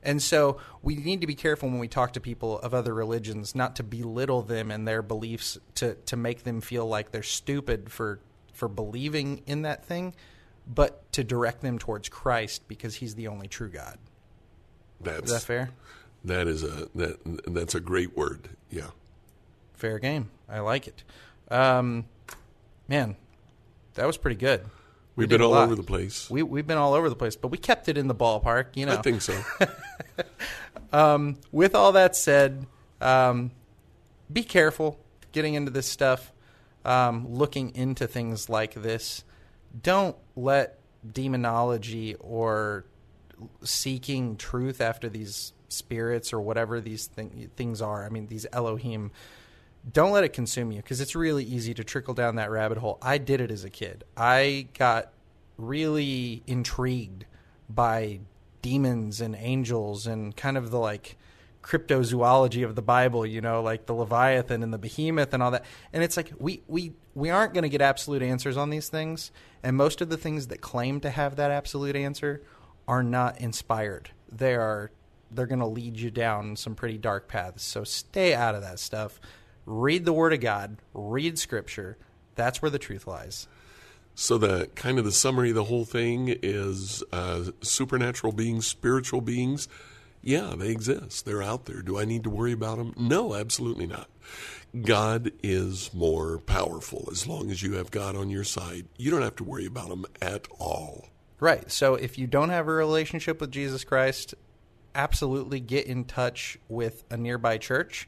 And 0.04 0.22
so 0.22 0.58
we 0.82 0.96
need 0.96 1.22
to 1.22 1.28
be 1.28 1.36
careful 1.36 1.70
when 1.70 1.80
we 1.80 1.88
talk 1.88 2.14
to 2.14 2.20
people 2.20 2.60
of 2.60 2.74
other 2.74 2.94
religions 2.94 3.56
not 3.56 3.76
to 3.78 3.84
belittle 3.84 4.42
them 4.42 4.70
and 4.70 4.88
their 4.88 5.02
beliefs 5.02 5.58
to, 5.76 5.96
to 5.96 6.18
make 6.18 6.44
them 6.44 6.62
feel 6.62 6.86
like 6.86 7.12
they're 7.12 7.24
stupid 7.24 7.92
for 7.92 8.20
for 8.54 8.68
believing 8.68 9.42
in 9.46 9.64
that 9.64 9.84
thing, 9.84 10.14
but 10.68 11.12
to 11.14 11.24
direct 11.24 11.62
them 11.62 11.80
towards 11.80 12.10
Christ 12.10 12.68
because 12.68 12.96
he's 12.96 13.16
the 13.16 13.28
only 13.28 13.48
true 13.48 13.70
God. 13.70 13.98
That's 15.02 15.32
Is 15.32 15.32
that 15.32 15.46
fair? 15.46 15.70
That 16.26 16.48
is 16.48 16.64
a 16.64 16.88
that 16.96 17.20
that's 17.48 17.76
a 17.76 17.80
great 17.80 18.16
word. 18.16 18.50
Yeah. 18.70 18.92
Fair 19.74 20.00
game. 20.00 20.30
I 20.48 20.60
like 20.60 20.88
it. 20.88 21.04
Um, 21.50 22.06
man, 22.88 23.18
that 23.96 24.08
was 24.08 24.18
pretty 24.18 24.38
good. 24.38 24.64
We've 25.16 25.30
been 25.30 25.42
all 25.42 25.54
over 25.54 25.76
the 25.76 25.84
place. 25.84 26.30
We 26.30 26.42
we've 26.42 26.66
been 26.66 26.78
all 26.78 26.94
over 26.94 27.10
the 27.10 27.16
place, 27.16 27.36
but 27.36 27.50
we 27.50 27.58
kept 27.58 27.90
it 27.90 27.98
in 27.98 28.08
the 28.08 28.16
ballpark, 28.16 28.76
you 28.76 28.86
know. 28.86 28.94
I 28.94 29.02
think 29.02 29.22
so. 29.22 29.40
with 31.52 31.76
all 31.76 31.92
that 31.92 32.16
said, 32.16 32.66
um, 33.00 33.52
be 34.32 34.44
careful 34.44 35.00
getting 35.32 35.54
into 35.56 35.72
this 35.72 35.88
stuff, 35.88 36.32
um, 36.86 37.28
looking 37.32 37.76
into 37.76 38.08
things 38.08 38.50
like 38.50 38.74
this. 38.74 39.24
Don't 39.82 40.16
let 40.36 40.80
demonology 41.12 42.16
or 42.20 42.86
seeking 43.64 44.38
truth 44.38 44.82
after 44.82 45.10
these 45.10 45.54
spirits 45.68 46.32
or 46.32 46.40
whatever 46.40 46.80
these 46.80 47.08
thing, 47.08 47.50
things 47.56 47.82
are. 47.82 48.06
I 48.06 48.10
mean, 48.10 48.28
these 48.28 48.46
Elohim. 48.54 49.12
Don't 49.92 50.12
let 50.12 50.24
it 50.24 50.32
consume 50.32 50.72
you 50.72 50.78
because 50.78 51.02
it's 51.02 51.16
really 51.16 51.44
easy 51.44 51.74
to 51.74 51.84
trickle 51.84 52.14
down 52.14 52.36
that 52.36 52.50
rabbit 52.50 52.78
hole. 52.78 52.98
I 53.02 53.18
did 53.18 53.42
it 53.42 53.52
as 53.52 53.66
a 53.66 53.70
kid. 53.70 54.06
I 54.16 54.68
got 54.78 55.12
really 55.58 56.42
intrigued 56.48 57.26
by 57.70 58.20
demons 58.62 59.20
and 59.20 59.36
angels 59.36 60.08
and 60.08 60.36
kind 60.36 60.58
of 60.58 60.72
the 60.72 60.80
like 60.80 61.18
cryptozoology 61.64 62.64
of 62.66 62.76
the 62.76 62.82
Bible, 62.82 63.26
you 63.26 63.42
know, 63.42 63.62
like 63.62 63.86
the 63.86 63.94
Leviathan 63.94 64.62
and 64.62 64.74
the 64.74 64.78
Behemoth 64.78 65.34
and 65.34 65.42
all 65.42 65.52
that. 65.52 65.66
And 65.92 66.04
it's 66.04 66.18
like 66.18 66.32
we 66.38 66.62
we 66.68 66.94
we 67.16 67.30
aren't 67.30 67.54
going 67.54 67.64
to 67.64 67.70
get 67.70 67.82
absolute 67.82 68.22
answers 68.22 68.58
on 68.58 68.70
these 68.70 68.90
things, 68.90 69.32
and 69.64 69.76
most 69.76 70.02
of 70.02 70.10
the 70.10 70.18
things 70.18 70.48
that 70.48 70.62
claim 70.62 71.00
to 71.00 71.10
have 71.10 71.38
that 71.38 71.50
absolute 71.50 71.96
answer 71.96 72.44
are 72.88 73.04
not 73.04 73.40
inspired. 73.40 74.12
They 74.32 74.54
are 74.54 74.92
they're 75.32 75.48
going 75.48 75.60
to 75.60 75.66
lead 75.66 76.00
you 76.00 76.12
down 76.12 76.56
some 76.56 76.76
pretty 76.76 76.98
dark 76.98 77.28
paths. 77.28 77.64
So 77.64 77.84
stay 77.84 78.36
out 78.36 78.54
of 78.56 78.62
that 78.62 78.80
stuff. 78.80 79.20
Read 79.66 80.06
the 80.06 80.14
word 80.14 80.34
of 80.34 80.42
God, 80.42 80.78
read 80.94 81.40
scripture. 81.40 81.98
That's 82.36 82.62
where 82.62 82.72
the 82.72 82.80
truth 82.80 83.08
lies. 83.08 83.48
So 84.16 84.38
the 84.38 84.70
kind 84.76 85.00
of 85.00 85.06
the 85.06 85.12
summary 85.12 85.50
of 85.50 85.56
the 85.56 85.64
whole 85.64 85.86
thing 85.86 86.38
is 86.44 87.04
uh, 87.12 87.46
supernatural 87.62 88.34
beings, 88.34 88.68
spiritual 88.68 89.22
beings. 89.22 89.68
Yeah, 90.24 90.54
they 90.58 90.70
exist. 90.70 91.26
They're 91.26 91.44
out 91.44 91.66
there. 91.66 91.82
Do 91.82 92.00
I 92.00 92.06
need 92.06 92.24
to 92.24 92.30
worry 92.30 92.54
about 92.54 92.78
them? 92.78 92.94
No, 92.98 93.36
absolutely 93.36 93.86
not. 93.86 94.10
God 94.82 95.32
is 95.44 95.94
more 95.94 96.40
powerful. 96.40 97.10
As 97.12 97.28
long 97.28 97.52
as 97.52 97.62
you 97.62 97.74
have 97.74 97.92
God 97.92 98.16
on 98.16 98.30
your 98.30 98.46
side, 98.46 98.88
you 98.98 99.12
don't 99.12 99.22
have 99.22 99.36
to 99.36 99.44
worry 99.44 99.66
about 99.66 99.90
them 99.90 100.06
at 100.22 100.48
all. 100.58 101.10
Right. 101.40 101.70
So 101.70 101.96
if 101.96 102.18
you 102.18 102.26
don't 102.26 102.50
have 102.50 102.68
a 102.70 102.72
relationship 102.72 103.42
with 103.42 103.52
Jesus 103.52 103.84
Christ, 103.84 104.34
absolutely 104.96 105.60
get 105.60 105.88
in 105.88 106.06
touch 106.06 106.58
with 106.70 107.04
a 107.12 107.18
nearby 107.18 107.58
church. 107.58 108.08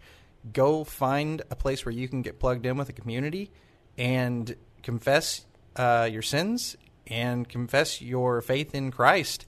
Go 0.54 0.86
find 0.86 1.42
a 1.52 1.56
place 1.56 1.86
where 1.86 1.94
you 1.94 2.08
can 2.08 2.22
get 2.22 2.40
plugged 2.40 2.66
in 2.66 2.78
with 2.78 2.88
a 2.88 2.94
community 2.94 3.52
and 3.98 4.56
confess 4.84 5.46
uh, 5.76 6.08
your 6.10 6.22
sins 6.22 6.78
and 7.08 7.48
confess 7.48 8.02
your 8.02 8.42
faith 8.42 8.74
in 8.74 8.90
Christ. 8.92 9.46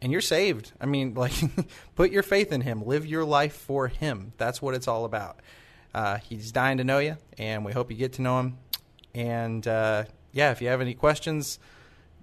And 0.00 0.12
you're 0.12 0.20
saved. 0.20 0.72
I 0.80 0.86
mean, 0.86 1.14
like, 1.16 1.34
put 1.94 2.10
your 2.10 2.22
faith 2.22 2.52
in 2.52 2.60
Him. 2.60 2.84
Live 2.84 3.06
your 3.06 3.24
life 3.24 3.54
for 3.54 3.88
Him. 3.88 4.32
That's 4.36 4.62
what 4.62 4.74
it's 4.74 4.88
all 4.88 5.04
about. 5.04 5.40
Uh, 5.94 6.18
he's 6.18 6.52
dying 6.52 6.78
to 6.78 6.84
know 6.84 6.98
you, 6.98 7.16
and 7.38 7.64
we 7.64 7.72
hope 7.72 7.90
you 7.90 7.96
get 7.96 8.14
to 8.14 8.22
know 8.22 8.40
Him. 8.40 8.58
And 9.14 9.66
uh, 9.66 10.04
yeah, 10.32 10.52
if 10.52 10.62
you 10.62 10.68
have 10.68 10.80
any 10.80 10.94
questions, 10.94 11.58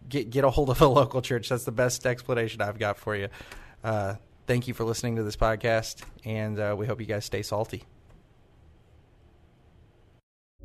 get 0.07 0.29
get 0.29 0.43
a 0.43 0.49
hold 0.49 0.69
of 0.69 0.81
a 0.81 0.87
local 1.01 1.21
church. 1.21 1.49
That's 1.49 1.65
the 1.65 1.71
best 1.71 2.05
explanation 2.05 2.61
I've 2.61 2.79
got 2.79 2.97
for 2.97 3.15
you. 3.15 3.29
Uh, 3.83 4.15
thank 4.47 4.67
you 4.67 4.73
for 4.73 4.83
listening 4.83 5.15
to 5.17 5.23
this 5.23 5.35
podcast, 5.35 6.03
and 6.23 6.59
uh, 6.59 6.75
we 6.77 6.85
hope 6.85 6.99
you 6.99 7.07
guys 7.07 7.25
stay 7.25 7.41
salty. 7.41 7.83